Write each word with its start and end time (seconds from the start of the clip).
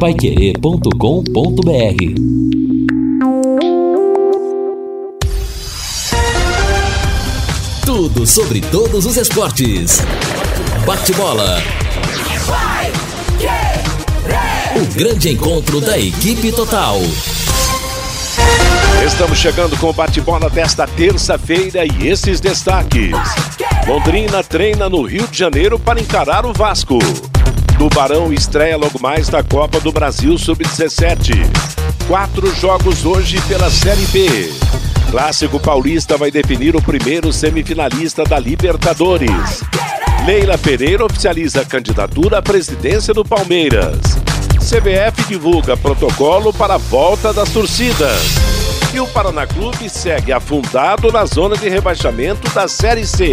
paiquerê.com.br 0.00 0.90
Tudo 7.84 8.26
sobre 8.26 8.62
todos 8.62 9.04
os 9.04 9.18
esportes. 9.18 9.98
Bate-bola. 10.86 11.58
O 14.74 14.94
grande 14.94 15.32
encontro 15.32 15.82
da 15.82 15.98
equipe 15.98 16.50
total. 16.50 16.96
Estamos 19.04 19.36
chegando 19.36 19.76
com 19.76 19.90
o 19.90 19.92
bate-bola 19.92 20.48
desta 20.48 20.86
terça-feira 20.86 21.84
e 21.84 22.08
esses 22.08 22.40
destaques. 22.40 23.10
Londrina 23.86 24.42
treina 24.42 24.88
no 24.88 25.02
Rio 25.02 25.28
de 25.28 25.38
Janeiro 25.38 25.78
para 25.78 26.00
encarar 26.00 26.46
o 26.46 26.54
Vasco. 26.54 26.98
Tubarão 27.80 28.30
estreia 28.30 28.76
logo 28.76 29.00
mais 29.00 29.30
da 29.30 29.42
Copa 29.42 29.80
do 29.80 29.90
Brasil 29.90 30.36
Sub-17. 30.36 31.32
Quatro 32.06 32.54
jogos 32.56 33.06
hoje 33.06 33.40
pela 33.48 33.70
Série 33.70 34.04
B. 34.08 34.52
Clássico 35.10 35.58
Paulista 35.58 36.18
vai 36.18 36.30
definir 36.30 36.76
o 36.76 36.82
primeiro 36.82 37.32
semifinalista 37.32 38.22
da 38.22 38.38
Libertadores. 38.38 39.64
Leila 40.26 40.58
Pereira 40.58 41.06
oficializa 41.06 41.62
a 41.62 41.64
candidatura 41.64 42.36
à 42.36 42.42
presidência 42.42 43.14
do 43.14 43.24
Palmeiras. 43.24 43.98
CBF 44.58 45.26
divulga 45.26 45.74
protocolo 45.74 46.52
para 46.52 46.74
a 46.74 46.78
volta 46.78 47.32
das 47.32 47.48
torcidas. 47.48 48.20
E 48.92 49.00
o 49.00 49.06
Paraná 49.06 49.46
Clube 49.46 49.88
segue 49.88 50.34
afundado 50.34 51.10
na 51.10 51.24
zona 51.24 51.56
de 51.56 51.66
rebaixamento 51.70 52.46
da 52.50 52.68
Série 52.68 53.06
C. 53.06 53.32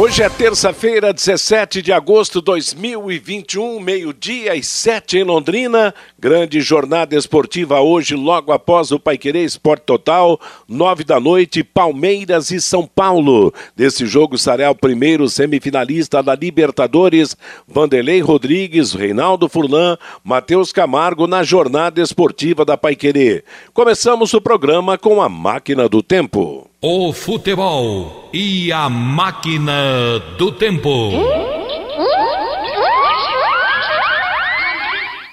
Hoje 0.00 0.22
é 0.22 0.28
terça-feira, 0.28 1.12
17 1.12 1.82
de 1.82 1.92
agosto 1.92 2.38
de 2.38 2.44
2021, 2.44 3.80
meio-dia 3.80 4.54
e 4.54 4.62
sete 4.62 5.18
em 5.18 5.24
Londrina. 5.24 5.92
Grande 6.16 6.60
jornada 6.60 7.16
esportiva 7.16 7.80
hoje, 7.80 8.14
logo 8.14 8.52
após 8.52 8.92
o 8.92 9.00
Paiquerê 9.00 9.42
Esporte 9.42 9.82
Total, 9.82 10.40
nove 10.68 11.02
da 11.02 11.18
noite, 11.18 11.64
Palmeiras 11.64 12.52
e 12.52 12.60
São 12.60 12.86
Paulo. 12.86 13.52
Desse 13.74 14.06
jogo 14.06 14.38
será 14.38 14.70
o 14.70 14.74
primeiro 14.74 15.28
semifinalista 15.28 16.22
da 16.22 16.36
Libertadores, 16.36 17.36
Vanderlei 17.66 18.20
Rodrigues, 18.20 18.92
Reinaldo 18.92 19.48
Furlan, 19.48 19.98
Matheus 20.22 20.70
Camargo 20.70 21.26
na 21.26 21.42
jornada 21.42 22.00
esportiva 22.00 22.64
da 22.64 22.76
Paiquerê. 22.76 23.42
Começamos 23.74 24.32
o 24.32 24.40
programa 24.40 24.96
com 24.96 25.20
a 25.20 25.28
máquina 25.28 25.88
do 25.88 26.04
tempo. 26.04 26.67
O 26.80 27.12
futebol 27.12 28.30
e 28.32 28.70
a 28.70 28.88
máquina 28.88 29.72
do 30.38 30.52
tempo. 30.52 31.10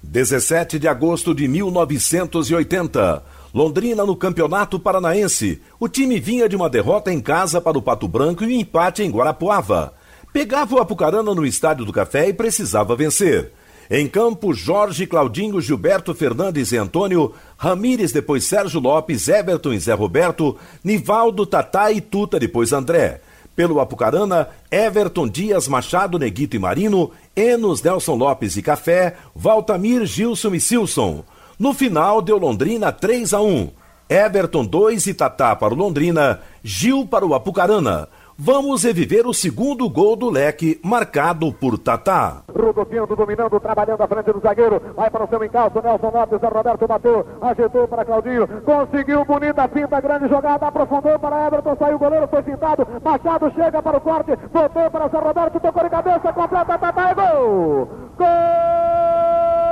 17 0.02 0.80
de 0.80 0.88
agosto 0.88 1.36
de 1.36 1.48
1980. 1.48 3.24
Londrina 3.54 4.04
no 4.08 4.16
Campeonato 4.16 4.80
Paranaense. 4.80 5.62
O 5.80 5.88
time 5.88 6.20
vinha 6.20 6.50
de 6.50 6.56
uma 6.56 6.68
derrota 6.68 7.14
em 7.14 7.22
casa 7.22 7.62
para 7.62 7.78
o 7.78 7.82
Pato 7.82 8.08
Branco 8.08 8.44
e 8.44 8.48
um 8.48 8.60
empate 8.62 9.04
em 9.04 9.12
Guarapuava. 9.12 9.94
Pegava 10.34 10.74
o 10.74 10.80
Apucarana 10.80 11.36
no 11.36 11.46
Estádio 11.46 11.86
do 11.86 11.94
Café 11.94 12.28
e 12.28 12.34
precisava 12.34 12.96
vencer. 12.96 13.52
Em 13.90 14.08
campo, 14.08 14.54
Jorge, 14.54 15.06
Claudinho, 15.06 15.62
Gilberto, 15.62 16.16
Fernandes 16.16 16.72
e 16.72 16.78
Antônio, 16.78 17.34
Ramires, 17.56 18.12
depois 18.12 18.44
Sérgio 18.44 18.80
Lopes, 18.80 19.28
Everton 19.28 19.74
e 19.74 19.80
Zé 19.80 19.94
Roberto, 19.94 20.58
Nivaldo, 20.84 21.46
Tatá 21.46 21.92
e 21.92 22.02
Tuta, 22.02 22.40
depois 22.40 22.74
André. 22.74 23.22
Pelo 23.56 23.80
Apucarana, 23.80 24.50
Everton, 24.72 25.28
Dias, 25.28 25.68
Machado, 25.68 26.18
Neguito 26.18 26.56
e 26.56 26.60
Marino, 26.60 27.12
Enos, 27.36 27.82
Nelson 27.82 28.16
Lopes 28.16 28.58
e 28.58 28.62
Café, 28.62 29.16
Valtamir, 29.36 30.06
Gilson 30.06 30.56
e 30.56 30.60
Silson. 30.60 31.24
No 31.58 31.74
final, 31.74 32.22
deu 32.22 32.38
Londrina 32.38 32.92
3 32.92 33.34
a 33.34 33.42
1. 33.42 33.70
Everton 34.10 34.66
2 34.66 35.08
e 35.08 35.14
Tatá 35.14 35.56
para 35.56 35.74
o 35.74 35.78
Londrina, 35.78 36.42
Gil 36.64 37.08
para 37.08 37.26
o 37.26 37.34
Apucarana. 37.34 38.10
Vamos 38.38 38.84
reviver 38.84 39.26
o 39.26 39.34
segundo 39.34 39.90
gol 39.90 40.14
do 40.18 40.30
leque, 40.30 40.78
marcado 40.84 41.54
por 41.54 41.78
Tatá. 41.78 42.44
Rodopiando, 42.54 43.16
dominando, 43.16 43.58
trabalhando 43.62 44.02
à 44.02 44.08
frente 44.08 44.34
do 44.34 44.42
zagueiro. 44.42 44.82
Vai 44.94 45.10
para 45.10 45.24
o 45.24 45.28
seu 45.30 45.42
encalço, 45.42 45.82
Nelson 45.82 46.12
Lopes, 46.14 46.44
a 46.44 46.50
Roberto 46.50 46.86
bateu, 46.86 47.26
ajeitou 47.42 47.88
para 47.88 48.04
Claudinho. 48.04 48.46
Conseguiu 48.64 49.24
bonita 49.24 49.66
finta, 49.70 50.02
grande 50.02 50.28
jogada, 50.28 50.68
aprofundou 50.68 51.18
para 51.18 51.48
Everton, 51.48 51.78
saiu 51.80 51.96
o 51.96 52.00
goleiro, 52.00 52.28
foi 52.28 52.44
pintado. 52.44 52.86
Machado 53.02 53.54
chega 53.56 53.82
para 53.82 53.98
o 53.98 54.02
corte, 54.02 54.36
botou 54.52 54.92
para 54.92 55.08
Zé 55.08 55.18
Roberto, 55.18 55.60
tocou 55.62 55.84
de 55.84 55.90
cabeça, 55.90 56.34
completa, 56.34 56.78
Tatá, 56.78 57.10
é 57.12 57.16
gol! 57.16 57.90
Gol! 58.18 59.65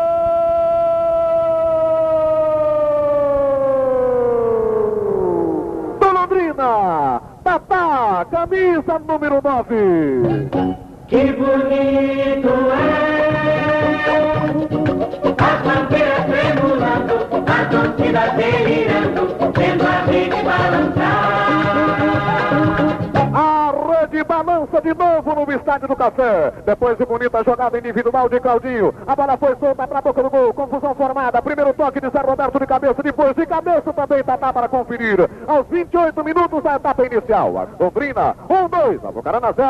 Camisa 8.43 8.99
número 8.99 9.41
9. 9.41 10.49
Que 11.07 11.31
bonito 11.31 12.49
é 12.71 13.23
as 15.39 15.61
bandeiras 15.61 16.25
tremulando, 16.25 17.15
a 17.47 17.65
torcida 17.71 18.23
delirando, 18.35 19.23
vendo 19.55 19.83
a 19.87 20.01
rede 20.05 20.43
balançar. 20.43 21.42
De 24.81 24.93
novo 24.93 25.35
no 25.35 25.51
estádio 25.51 25.87
do 25.87 25.95
Café. 25.95 26.53
Depois 26.65 26.97
de 26.97 27.05
bonita 27.05 27.43
jogada 27.43 27.77
individual 27.77 28.29
de 28.29 28.39
Claudinho. 28.39 28.93
A 29.05 29.15
bola 29.15 29.37
foi 29.37 29.55
solta 29.59 29.87
para 29.87 29.99
a 29.99 30.01
boca 30.01 30.23
do 30.23 30.29
gol. 30.29 30.53
Confusão 30.53 30.95
formada. 30.95 31.41
Primeiro 31.41 31.73
toque 31.73 32.01
de 32.01 32.09
Zé 32.09 32.19
Roberto 32.19 32.59
de 32.59 32.67
cabeça. 32.67 33.03
Depois 33.03 33.35
de 33.35 33.45
cabeça 33.45 33.93
também 33.93 34.23
Tatá 34.23 34.53
para 34.53 34.69
conferir. 34.69 35.29
Aos 35.47 35.67
28 35.67 36.23
minutos 36.23 36.63
da 36.63 36.75
etapa 36.75 37.05
inicial. 37.05 37.57
A 37.57 37.83
Londrina, 37.83 38.35
1-2. 38.49 39.03
Um, 39.03 39.07
Avucarana 39.07 39.53
0. 39.53 39.69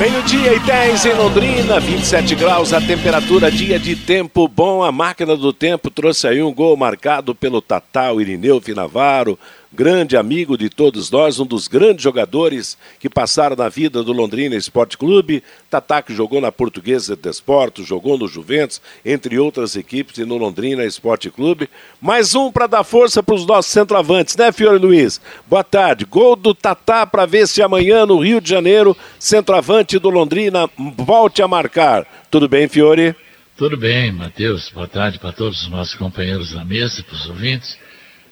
Meio-dia 0.00 0.54
e 0.54 0.58
10 0.60 1.04
em 1.04 1.12
Londrina, 1.12 1.78
27 1.78 2.34
graus 2.34 2.72
a 2.72 2.80
temperatura, 2.80 3.50
dia 3.50 3.78
de 3.78 3.94
tempo 3.94 4.48
bom. 4.48 4.82
A 4.82 4.90
máquina 4.90 5.36
do 5.36 5.52
tempo 5.52 5.90
trouxe 5.90 6.26
aí 6.26 6.42
um 6.42 6.54
gol 6.54 6.74
marcado 6.74 7.34
pelo 7.34 7.60
Tatá, 7.60 8.10
o 8.10 8.18
Irineu 8.18 8.62
Finavaro, 8.62 9.38
grande 9.72 10.16
amigo 10.16 10.58
de 10.58 10.68
todos 10.68 11.10
nós, 11.10 11.38
um 11.38 11.46
dos 11.46 11.68
grandes 11.68 12.02
jogadores 12.02 12.76
que 12.98 13.08
passaram 13.08 13.54
na 13.54 13.68
vida 13.68 14.02
do 14.02 14.12
Londrina 14.12 14.56
Esporte 14.56 14.98
Clube. 14.98 15.42
Tatá 15.70 16.02
que 16.02 16.14
jogou 16.14 16.40
na 16.40 16.50
Portuguesa 16.50 17.14
de 17.14 17.22
Desportos, 17.22 17.86
jogou 17.86 18.18
no 18.18 18.26
Juventus, 18.26 18.80
entre 19.04 19.38
outras 19.38 19.76
equipes, 19.76 20.18
e 20.18 20.24
no 20.24 20.36
Londrina 20.36 20.84
Esporte 20.84 21.30
Clube. 21.30 21.70
Mais 22.00 22.34
um 22.34 22.50
para 22.50 22.66
dar 22.66 22.84
força 22.84 23.22
para 23.22 23.34
os 23.34 23.46
nossos 23.46 23.70
centroavantes, 23.70 24.36
né, 24.36 24.50
Fiore 24.50 24.78
Luiz? 24.78 25.20
Boa 25.46 25.62
tarde. 25.62 26.04
Gol 26.04 26.34
do 26.34 26.52
Tatá 26.52 27.06
para 27.06 27.26
ver 27.26 27.46
se 27.46 27.62
amanhã 27.62 28.04
no 28.04 28.18
Rio 28.18 28.40
de 28.40 28.50
Janeiro, 28.50 28.96
centroavante 29.18 29.98
do 29.98 30.10
Londrina 30.10 30.68
volte 30.96 31.42
a 31.42 31.48
marcar. 31.48 32.06
Tudo 32.30 32.48
bem, 32.48 32.68
Fiore? 32.68 33.14
Tudo 33.56 33.76
bem, 33.76 34.10
Matheus. 34.10 34.70
Boa 34.70 34.88
tarde 34.88 35.18
para 35.18 35.32
todos 35.32 35.62
os 35.62 35.68
nossos 35.68 35.94
companheiros 35.94 36.52
da 36.54 36.64
mesa, 36.64 37.04
para 37.04 37.14
os 37.14 37.28
ouvintes. 37.28 37.78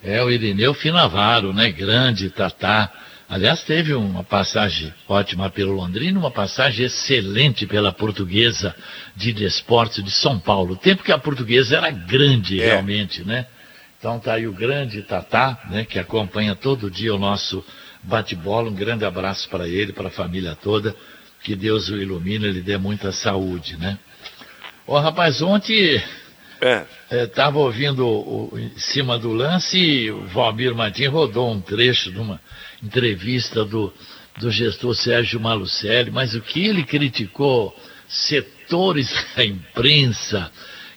É 0.03 0.23
o 0.23 0.31
Irineu 0.31 0.75
Finavaro, 0.75 1.53
né? 1.53 1.71
Grande 1.71 2.31
Tatá. 2.31 2.91
Aliás, 3.29 3.63
teve 3.63 3.93
uma 3.93 4.25
passagem 4.25 4.93
ótima 5.07 5.51
pelo 5.51 5.73
Londrina, 5.73 6.19
uma 6.19 6.31
passagem 6.31 6.87
excelente 6.87 7.67
pela 7.67 7.93
Portuguesa 7.93 8.75
de 9.15 9.33
Desportos 9.33 10.03
de 10.03 10.11
São 10.11 10.39
Paulo. 10.39 10.75
O 10.75 10.77
tempo 10.77 11.03
que 11.03 11.13
a 11.13 11.19
Portuguesa 11.19 11.77
era 11.77 11.91
grande, 11.91 12.61
É. 12.63 12.67
realmente, 12.69 13.25
né? 13.25 13.47
Então 13.99 14.19
tá 14.19 14.35
aí 14.35 14.47
o 14.47 14.53
grande 14.53 15.03
Tatá, 15.03 15.59
né? 15.71 15.85
Que 15.85 15.99
acompanha 15.99 16.55
todo 16.55 16.91
dia 16.91 17.15
o 17.15 17.19
nosso 17.19 17.65
bate-bola. 18.03 18.71
Um 18.71 18.75
grande 18.75 19.05
abraço 19.05 19.49
para 19.49 19.69
ele, 19.69 19.93
para 19.93 20.09
a 20.09 20.13
família 20.13 20.57
toda. 20.63 20.95
Que 21.43 21.55
Deus 21.55 21.89
o 21.89 21.97
ilumine, 21.97 22.47
ele 22.47 22.61
dê 22.63 22.79
muita 22.79 23.13
saúde, 23.13 23.77
né? 23.77 23.99
Ô, 24.87 24.99
rapaz, 24.99 25.43
ontem 25.43 26.03
É. 26.61 26.85
Estava 27.25 27.59
ouvindo 27.59 28.07
o, 28.07 28.51
o- 28.53 28.59
em 28.59 28.77
cima 28.79 29.19
do 29.19 29.33
lance 29.33 29.79
e 29.79 30.11
o 30.11 30.27
Valmir 30.27 30.75
Martins 30.75 31.09
rodou 31.09 31.53
um 31.53 31.61
trecho 31.61 32.11
de 32.13 32.19
uma 32.19 32.41
entrevista 32.83 33.65
do, 33.65 33.93
do 34.39 34.51
gestor 34.51 34.95
Sérgio 34.95 35.39
Malucelli, 35.41 36.11
mas 36.11 36.35
o 36.35 36.41
que 36.41 36.67
ele 36.67 36.83
criticou 36.85 37.75
setores 38.09 39.09
da 39.37 39.45
imprensa 39.45 40.51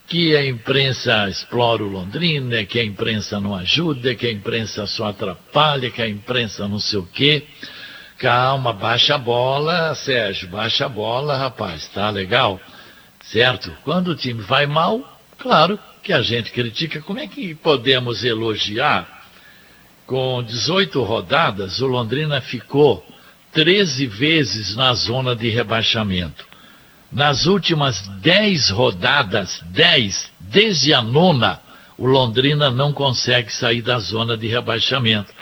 que 0.08 0.36
a 0.36 0.46
imprensa 0.46 1.30
explora 1.30 1.84
o 1.84 1.88
Londrina, 1.88 2.66
que 2.66 2.78
a 2.80 2.84
imprensa 2.84 3.40
não 3.40 3.56
ajuda, 3.56 4.14
que 4.14 4.28
a 4.28 4.32
imprensa 4.32 4.86
só 4.86 5.08
atrapalha, 5.08 5.90
que 5.90 6.02
a 6.02 6.10
imprensa 6.10 6.68
não 6.68 6.80
sei 6.80 7.00
o 7.00 7.06
quê. 7.06 7.48
Calma, 8.18 8.74
baixa 8.74 9.16
a 9.16 9.18
bola, 9.18 9.96
Sérgio, 9.96 10.50
baixa 10.50 10.86
a 10.86 10.90
bola, 10.90 11.38
rapaz, 11.38 11.88
tá 11.88 12.10
legal? 12.10 12.60
Certo? 13.24 13.72
Quando 13.86 14.10
o 14.10 14.16
time 14.16 14.42
vai 14.42 14.66
mal, 14.66 15.21
claro 15.42 15.80
que 16.04 16.14
a 16.14 16.22
gente 16.22 16.52
critica. 16.52 17.02
Como 17.02 17.20
é 17.20 17.28
que 17.28 17.56
podemos 17.56 18.24
elogiar? 18.24 19.22
Com 20.06 20.44
18 20.44 21.02
rodadas, 21.04 21.80
o 21.82 21.88
Londrina 21.88 22.42
ficou 22.42 23.06
13 23.54 24.08
vezes 24.08 24.76
na 24.76 24.94
zona 24.94 25.36
de 25.36 25.50
rebaixamento. 25.50 26.46
Nas 27.12 27.46
últimas 27.46 28.08
10 28.22 28.70
rodadas, 28.70 29.62
10, 29.66 30.32
desde 30.40 30.94
a 30.94 31.02
nona, 31.02 31.60
o 31.98 32.06
Londrina 32.06 32.70
não 32.70 32.94
consegue 32.94 33.52
sair 33.52 33.82
da 33.82 34.00
zona 34.00 34.38
de 34.38 34.48
rebaixamento. 34.48 35.34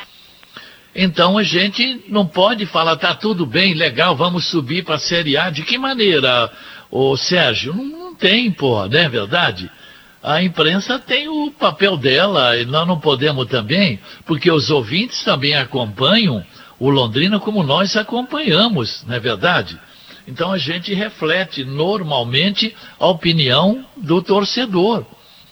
Então 0.96 1.38
a 1.38 1.44
gente 1.44 2.04
não 2.10 2.26
pode 2.26 2.66
falar, 2.66 2.96
tá 2.98 3.14
tudo 3.14 3.46
bem, 3.46 3.74
legal, 3.74 4.16
vamos 4.16 4.46
subir 4.46 4.84
para 4.84 4.96
a 4.96 5.00
Série 5.00 5.38
A. 5.38 5.50
De 5.50 5.62
que 5.64 5.78
maneira, 5.78 6.52
ô 6.90 7.16
Sérgio? 7.16 7.74
Não, 7.74 7.86
não 7.86 8.16
tem, 8.16 8.52
pô, 8.52 8.88
não 8.88 9.00
é 9.00 9.08
verdade? 9.08 9.72
A 10.22 10.44
imprensa 10.44 11.00
tem 11.00 11.30
o 11.30 11.50
papel 11.52 11.96
dela, 11.96 12.58
e 12.58 12.66
nós 12.66 12.86
não 12.86 13.00
podemos 13.00 13.48
também, 13.48 13.98
porque 14.26 14.52
os 14.52 14.70
ouvintes 14.70 15.24
também 15.24 15.56
acompanham 15.56 16.46
o 16.78 16.90
Londrina 16.90 17.40
como 17.40 17.64
nós 17.64 17.96
acompanhamos, 17.96 19.06
não 19.08 19.16
é 19.16 19.20
verdade? 19.20 19.80
Então 20.28 20.52
a 20.52 20.58
gente 20.58 20.94
reflete 20.94 21.64
normalmente 21.64 22.76
a 23.00 23.08
opinião 23.08 23.86
do 23.98 24.22
torcedor. 24.22 25.06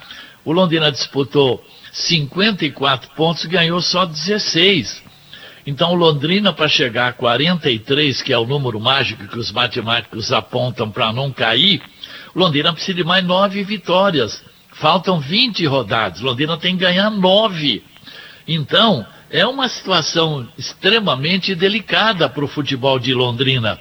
O 0.45 0.51
Londrina 0.51 0.91
disputou 0.91 1.65
54 1.91 3.15
pontos, 3.15 3.45
ganhou 3.45 3.81
só 3.81 4.05
16. 4.05 5.06
Então, 5.67 5.93
Londrina, 5.93 6.53
para 6.53 6.69
chegar 6.69 7.09
a 7.09 7.13
43, 7.13 8.21
que 8.21 8.31
é 8.31 8.37
o 8.37 8.45
número 8.45 8.79
mágico 8.79 9.27
que 9.27 9.37
os 9.37 9.51
matemáticos 9.51 10.31
apontam 10.31 10.89
para 10.89 11.11
não 11.11 11.29
cair, 11.29 11.81
Londrina 12.33 12.71
precisa 12.71 12.95
de 12.95 13.03
mais 13.03 13.21
nove 13.25 13.61
vitórias. 13.65 14.41
Faltam 14.75 15.19
20 15.19 15.65
rodadas. 15.65 16.21
Londrina 16.21 16.55
tem 16.55 16.77
que 16.77 16.85
ganhar 16.85 17.09
nove. 17.09 17.83
Então, 18.47 19.05
é 19.29 19.45
uma 19.45 19.67
situação 19.67 20.47
extremamente 20.57 21.53
delicada 21.53 22.29
para 22.29 22.45
o 22.45 22.47
futebol 22.47 22.97
de 22.97 23.13
Londrina. 23.13 23.77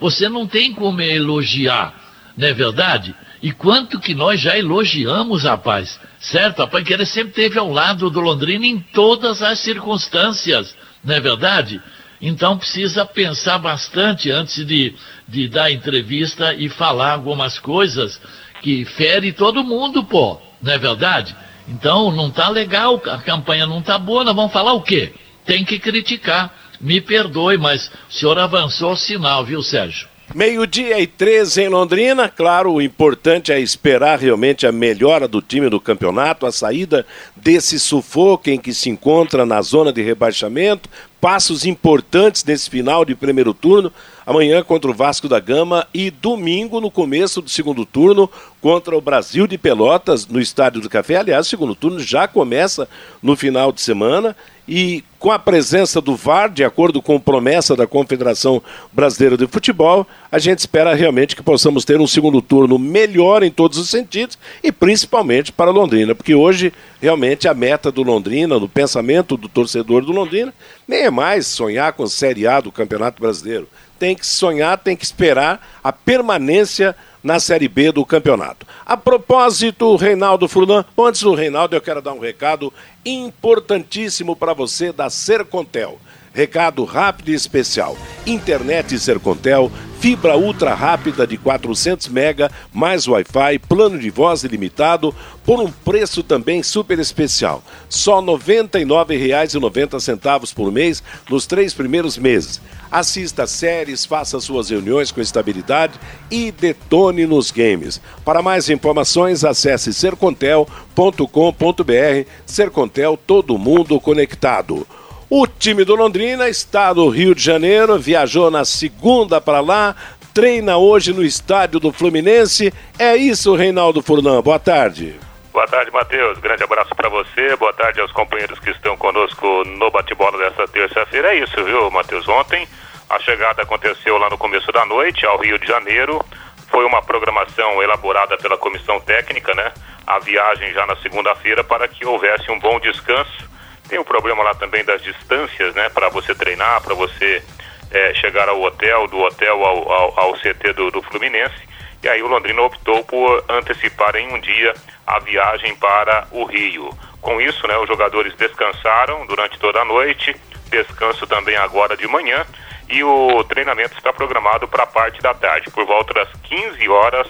Você 0.00 0.28
não 0.28 0.44
tem 0.44 0.74
como 0.74 1.00
elogiar, 1.00 1.94
não 2.36 2.48
é 2.48 2.52
verdade? 2.52 3.14
E 3.40 3.52
quanto 3.52 4.00
que 4.00 4.12
nós 4.12 4.40
já 4.40 4.58
elogiamos, 4.58 5.44
rapaz. 5.44 6.00
Certo? 6.18 6.62
A 6.62 6.66
Panqueira 6.66 7.06
sempre 7.06 7.28
esteve 7.28 7.60
ao 7.60 7.70
lado 7.70 8.10
do 8.10 8.18
Londrina 8.18 8.66
em 8.66 8.80
todas 8.80 9.40
as 9.40 9.60
circunstâncias 9.60 10.74
não 11.08 11.14
é 11.14 11.20
verdade? 11.20 11.80
Então 12.20 12.58
precisa 12.58 13.06
pensar 13.06 13.58
bastante 13.58 14.30
antes 14.30 14.66
de, 14.66 14.94
de 15.26 15.48
dar 15.48 15.70
entrevista 15.70 16.52
e 16.52 16.68
falar 16.68 17.12
algumas 17.12 17.58
coisas 17.58 18.20
que 18.60 18.84
fere 18.84 19.32
todo 19.32 19.64
mundo, 19.64 20.04
pô, 20.04 20.38
não 20.60 20.70
é 20.70 20.76
verdade? 20.76 21.34
Então 21.66 22.12
não 22.12 22.30
tá 22.30 22.50
legal, 22.50 23.00
a 23.06 23.18
campanha 23.18 23.66
não 23.66 23.80
tá 23.80 23.98
boa, 23.98 24.22
nós 24.22 24.36
vamos 24.36 24.52
falar 24.52 24.74
o 24.74 24.82
quê? 24.82 25.14
Tem 25.46 25.64
que 25.64 25.78
criticar. 25.78 26.54
Me 26.80 27.00
perdoe, 27.00 27.56
mas 27.56 27.90
o 28.08 28.12
senhor 28.12 28.38
avançou 28.38 28.92
o 28.92 28.96
sinal, 28.96 29.44
viu, 29.44 29.62
Sérgio? 29.62 30.06
Meio-dia 30.34 31.00
e 31.00 31.06
13 31.06 31.62
em 31.62 31.68
Londrina. 31.70 32.28
Claro, 32.28 32.74
o 32.74 32.82
importante 32.82 33.50
é 33.50 33.58
esperar 33.58 34.18
realmente 34.18 34.66
a 34.66 34.72
melhora 34.72 35.26
do 35.26 35.40
time 35.40 35.70
do 35.70 35.80
campeonato, 35.80 36.44
a 36.44 36.52
saída 36.52 37.06
desse 37.34 37.80
sufoco 37.80 38.50
em 38.50 38.58
que 38.58 38.74
se 38.74 38.90
encontra 38.90 39.46
na 39.46 39.62
zona 39.62 39.90
de 39.90 40.02
rebaixamento. 40.02 40.86
Passos 41.18 41.64
importantes 41.64 42.44
nesse 42.44 42.68
final 42.68 43.06
de 43.06 43.14
primeiro 43.14 43.54
turno. 43.54 43.90
Amanhã 44.28 44.62
contra 44.62 44.90
o 44.90 44.94
Vasco 44.94 45.26
da 45.26 45.40
Gama 45.40 45.88
e 45.94 46.10
domingo 46.10 46.82
no 46.82 46.90
começo 46.90 47.40
do 47.40 47.48
segundo 47.48 47.86
turno 47.86 48.30
contra 48.60 48.94
o 48.94 49.00
Brasil 49.00 49.46
de 49.46 49.56
Pelotas 49.56 50.26
no 50.26 50.38
Estádio 50.38 50.82
do 50.82 50.90
Café. 50.90 51.16
Aliás, 51.16 51.46
o 51.46 51.48
segundo 51.48 51.74
turno 51.74 51.98
já 51.98 52.28
começa 52.28 52.86
no 53.22 53.34
final 53.34 53.72
de 53.72 53.80
semana 53.80 54.36
e 54.68 55.02
com 55.18 55.32
a 55.32 55.38
presença 55.38 55.98
do 55.98 56.14
VAR, 56.14 56.50
de 56.50 56.62
acordo 56.62 57.00
com 57.00 57.18
promessa 57.18 57.74
da 57.74 57.86
Confederação 57.86 58.62
Brasileira 58.92 59.34
de 59.34 59.46
Futebol, 59.46 60.06
a 60.30 60.38
gente 60.38 60.58
espera 60.58 60.94
realmente 60.94 61.34
que 61.34 61.42
possamos 61.42 61.86
ter 61.86 61.98
um 61.98 62.06
segundo 62.06 62.42
turno 62.42 62.78
melhor 62.78 63.42
em 63.42 63.50
todos 63.50 63.78
os 63.78 63.88
sentidos 63.88 64.38
e 64.62 64.70
principalmente 64.70 65.50
para 65.50 65.70
Londrina, 65.70 66.14
porque 66.14 66.34
hoje 66.34 66.70
realmente 67.00 67.48
a 67.48 67.54
meta 67.54 67.90
do 67.90 68.02
Londrina, 68.02 68.58
no 68.58 68.68
pensamento 68.68 69.38
do 69.38 69.48
torcedor 69.48 70.04
do 70.04 70.12
Londrina, 70.12 70.52
nem 70.86 71.00
é 71.00 71.10
mais 71.10 71.46
sonhar 71.46 71.94
com 71.94 72.02
a 72.02 72.08
Série 72.08 72.46
A 72.46 72.60
do 72.60 72.70
Campeonato 72.70 73.22
Brasileiro. 73.22 73.66
Tem 73.98 74.14
que 74.14 74.26
sonhar, 74.26 74.78
tem 74.78 74.96
que 74.96 75.04
esperar 75.04 75.66
a 75.82 75.92
permanência 75.92 76.94
na 77.22 77.40
Série 77.40 77.68
B 77.68 77.90
do 77.90 78.04
campeonato. 78.06 78.66
A 78.86 78.96
propósito, 78.96 79.96
Reinaldo 79.96 80.48
Furlan, 80.48 80.84
antes 80.98 81.22
do 81.22 81.34
Reinaldo, 81.34 81.74
eu 81.74 81.80
quero 81.80 82.00
dar 82.00 82.12
um 82.12 82.20
recado 82.20 82.72
importantíssimo 83.04 84.36
para 84.36 84.52
você 84.52 84.92
da 84.92 85.10
Sercontel. 85.10 85.98
Recado 86.38 86.84
rápido 86.84 87.32
e 87.32 87.34
especial. 87.34 87.98
Internet 88.24 88.96
Sercontel, 88.96 89.72
fibra 89.98 90.36
ultra 90.36 90.72
rápida 90.72 91.26
de 91.26 91.36
400 91.36 92.06
mega, 92.06 92.48
mais 92.72 93.08
Wi-Fi, 93.08 93.58
plano 93.68 93.98
de 93.98 94.08
voz 94.08 94.44
ilimitado, 94.44 95.12
por 95.44 95.58
um 95.58 95.68
preço 95.68 96.22
também 96.22 96.62
super 96.62 97.00
especial. 97.00 97.60
Só 97.88 98.20
R$ 98.20 98.26
99,90 98.26 100.54
por 100.54 100.70
mês 100.70 101.02
nos 101.28 101.44
três 101.44 101.74
primeiros 101.74 102.16
meses. 102.16 102.60
Assista 102.88 103.44
séries, 103.44 104.06
faça 104.06 104.38
suas 104.38 104.70
reuniões 104.70 105.10
com 105.10 105.20
estabilidade 105.20 105.98
e 106.30 106.52
detone 106.52 107.26
nos 107.26 107.50
games. 107.50 108.00
Para 108.24 108.42
mais 108.42 108.70
informações, 108.70 109.44
acesse 109.44 109.92
sercontel.com.br. 109.92 112.28
Sercontel, 112.46 113.18
todo 113.26 113.58
mundo 113.58 114.00
conectado. 114.00 114.86
O 115.30 115.46
time 115.46 115.84
do 115.84 115.94
Londrina 115.94 116.48
está 116.48 116.94
no 116.94 117.06
Rio 117.10 117.34
de 117.34 117.42
Janeiro, 117.42 117.98
viajou 117.98 118.50
na 118.50 118.64
segunda 118.64 119.38
para 119.38 119.60
lá, 119.60 119.94
treina 120.32 120.78
hoje 120.78 121.12
no 121.12 121.22
estádio 121.22 121.78
do 121.78 121.92
Fluminense. 121.92 122.72
É 122.98 123.14
isso, 123.14 123.54
Reinaldo 123.54 124.00
Furlan. 124.00 124.40
Boa 124.40 124.58
tarde. 124.58 125.20
Boa 125.52 125.66
tarde, 125.66 125.90
Matheus. 125.90 126.38
Grande 126.38 126.64
abraço 126.64 126.94
para 126.94 127.10
você. 127.10 127.54
Boa 127.56 127.74
tarde 127.74 128.00
aos 128.00 128.10
companheiros 128.10 128.58
que 128.58 128.70
estão 128.70 128.96
conosco 128.96 129.64
no 129.66 129.90
bate-bola 129.90 130.38
desta 130.38 130.66
terça-feira. 130.66 131.34
É 131.34 131.40
isso, 131.40 131.62
viu, 131.62 131.90
Matheus? 131.90 132.26
Ontem 132.26 132.66
a 133.10 133.20
chegada 133.20 133.60
aconteceu 133.60 134.16
lá 134.16 134.30
no 134.30 134.38
começo 134.38 134.72
da 134.72 134.86
noite 134.86 135.26
ao 135.26 135.38
Rio 135.38 135.58
de 135.58 135.66
Janeiro. 135.66 136.24
Foi 136.70 136.86
uma 136.86 137.02
programação 137.02 137.82
elaborada 137.82 138.38
pela 138.38 138.56
comissão 138.56 138.98
técnica, 139.00 139.52
né? 139.54 139.72
A 140.06 140.18
viagem 140.20 140.72
já 140.72 140.86
na 140.86 140.96
segunda-feira 140.96 141.62
para 141.62 141.86
que 141.86 142.06
houvesse 142.06 142.50
um 142.50 142.58
bom 142.58 142.80
descanso 142.80 143.57
tem 143.88 143.98
o 143.98 144.04
problema 144.04 144.42
lá 144.42 144.54
também 144.54 144.84
das 144.84 145.02
distâncias, 145.02 145.74
né? 145.74 145.88
Para 145.88 146.08
você 146.08 146.34
treinar, 146.34 146.82
para 146.82 146.94
você 146.94 147.42
é, 147.90 148.14
chegar 148.14 148.48
ao 148.48 148.60
hotel, 148.62 149.08
do 149.08 149.18
hotel 149.18 149.64
ao, 149.64 149.90
ao, 149.90 150.20
ao 150.20 150.32
CT 150.34 150.72
do, 150.74 150.90
do, 150.90 151.02
Fluminense. 151.02 151.68
E 152.02 152.08
aí 152.08 152.22
o 152.22 152.28
Londrina 152.28 152.62
optou 152.62 153.02
por 153.04 153.44
antecipar 153.48 154.14
em 154.16 154.32
um 154.32 154.38
dia 154.38 154.74
a 155.06 155.18
viagem 155.18 155.74
para 155.76 156.28
o 156.30 156.44
Rio. 156.44 156.90
Com 157.20 157.40
isso, 157.40 157.66
né, 157.66 157.76
os 157.78 157.88
jogadores 157.88 158.34
descansaram 158.36 159.26
durante 159.26 159.58
toda 159.58 159.80
a 159.80 159.84
noite, 159.84 160.36
descanso 160.70 161.26
também 161.26 161.56
agora 161.56 161.96
de 161.96 162.06
manhã, 162.06 162.46
e 162.88 163.02
o 163.02 163.42
treinamento 163.44 163.96
está 163.96 164.12
programado 164.12 164.68
para 164.68 164.84
a 164.84 164.86
parte 164.86 165.20
da 165.20 165.34
tarde, 165.34 165.70
por 165.70 165.84
volta 165.84 166.14
das 166.14 166.28
15 166.44 166.88
horas, 166.88 167.26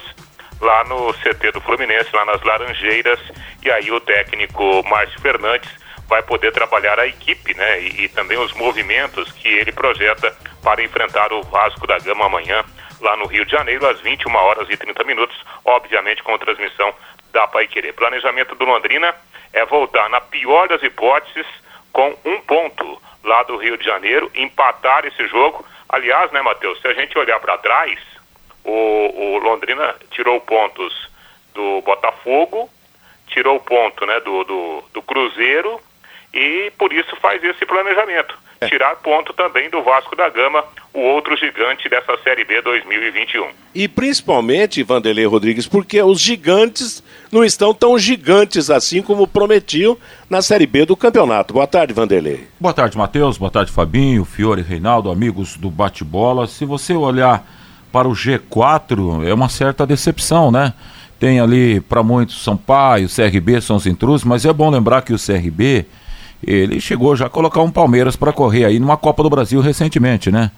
lá 0.61 0.85
no 0.85 1.15
CT 1.15 1.53
do 1.53 1.61
Fluminense, 1.61 2.15
lá 2.15 2.25
nas 2.27 2.43
Laranjeiras. 2.43 3.19
E 3.65 3.71
aí 3.71 3.91
o 3.91 4.01
técnico 4.01 4.83
Márcio 4.89 5.21
Fernandes 5.21 5.71
vai 6.09 6.23
poder 6.23 6.53
trabalhar 6.53 6.99
a 6.99 7.07
equipe, 7.07 7.55
né? 7.55 7.81
E, 7.81 8.05
e, 8.05 8.09
também 8.09 8.39
os 8.39 8.53
movimentos 8.55 9.31
que 9.33 9.49
ele 9.49 9.71
projeta 9.71 10.35
para 10.63 10.83
enfrentar 10.83 11.33
o 11.33 11.43
Vasco 11.43 11.87
da 11.87 11.99
Gama 11.99 12.25
amanhã, 12.27 12.65
lá 13.01 13.17
no 13.17 13.27
Rio 13.27 13.45
de 13.45 13.53
Janeiro, 13.53 13.87
às 13.87 14.01
21 14.01 14.35
horas 14.35 14.69
e 14.71 14.77
30 14.77 15.05
minutos, 15.05 15.37
obviamente 15.65 16.23
com 16.23 16.37
transmissão 16.39 16.93
da 17.31 17.47
Paiquerê. 17.47 17.93
Planejamento 17.93 18.55
do 18.55 18.65
Londrina 18.65 19.15
é 19.53 19.65
voltar, 19.67 20.09
na 20.09 20.21
pior 20.21 20.67
das 20.67 20.83
hipóteses, 20.83 21.47
com 21.93 22.17
um 22.25 22.41
ponto 22.41 23.01
lá 23.23 23.43
do 23.43 23.57
Rio 23.57 23.77
de 23.77 23.85
Janeiro, 23.85 24.31
empatar 24.35 25.05
esse 25.05 25.27
jogo. 25.29 25.65
Aliás, 25.89 26.33
né, 26.33 26.41
Matheus, 26.41 26.81
se 26.81 26.89
a 26.89 26.95
gente 26.95 27.19
olhar 27.19 27.39
para 27.39 27.59
trás, 27.59 27.99
o, 28.65 29.35
o, 29.35 29.39
Londrina 29.39 29.95
tirou 30.11 30.41
pontos 30.41 31.11
do 31.55 31.83
Botafogo, 31.83 32.71
tirou 33.27 33.61
ponto 33.61 34.07
né, 34.07 34.21
do, 34.21 34.45
do, 34.45 34.85
do 34.93 35.03
Cruzeiro 35.03 35.81
e 36.33 36.71
por 36.79 36.93
isso 36.93 37.17
faz 37.21 37.43
esse 37.43 37.65
planejamento. 37.65 38.37
É. 38.61 38.67
Tirar 38.67 38.97
ponto 38.97 39.33
também 39.33 39.71
do 39.71 39.83
Vasco 39.83 40.17
da 40.17 40.29
Gama, 40.29 40.65
o 40.93 40.99
outro 40.99 41.37
gigante 41.37 41.89
dessa 41.89 42.17
Série 42.25 42.45
B 42.45 42.61
2021. 42.61 43.47
E 43.73 43.87
principalmente, 43.87 44.83
Vanderlei 44.83 45.27
Rodrigues, 45.27 45.69
porque 45.69 46.03
os 46.03 46.21
gigantes 46.21 47.03
não 47.31 47.45
estão 47.45 47.73
tão 47.73 47.97
gigantes 47.97 48.69
assim 48.69 49.01
como 49.01 49.29
prometiam 49.29 49.97
na 50.29 50.43
Série 50.43 50.67
B 50.67 50.85
do 50.85 50.97
campeonato. 50.97 51.55
Boa 51.55 51.69
tarde, 51.69 51.93
Vanderlei. 51.93 52.49
Boa 52.59 52.75
tarde, 52.75 52.99
Matheus. 52.99 53.39
Boa 53.39 53.51
tarde, 53.51 53.71
Fabinho, 53.71 54.25
Fiore, 54.25 54.63
Reinaldo, 54.63 55.11
amigos 55.11 55.57
do 55.57 55.71
bate-bola. 55.71 56.49
Se 56.49 56.65
você 56.65 56.95
olhar 56.95 57.47
para 57.93 58.09
o 58.09 58.13
G4, 58.13 59.25
é 59.25 59.33
uma 59.33 59.49
certa 59.49 59.87
decepção, 59.87 60.51
né? 60.51 60.75
Tem 61.21 61.39
ali, 61.39 61.81
para 61.81 62.03
muitos, 62.03 62.43
Sampaio, 62.43 63.09
CRB 63.09 63.61
são 63.61 63.77
os 63.77 63.87
intrusos, 63.87 64.25
mas 64.25 64.45
é 64.45 64.53
bom 64.53 64.69
lembrar 64.69 65.03
que 65.03 65.13
o 65.13 65.19
CRB 65.19 65.87
ele 66.47 66.81
chegou 66.81 67.17
já 67.17 67.27
a 67.27 67.31
colocar 67.31 67.63
um 67.63 67.71
Palmeiras 67.71 68.17
para 68.17 68.33
correr 68.33 68.65
aí 68.65 68.79
numa 68.79 68.97
Copa 68.97 69.23
do 69.23 69.31
Brasil 69.31 69.61
recentemente, 69.61 70.31
né? 70.31 70.51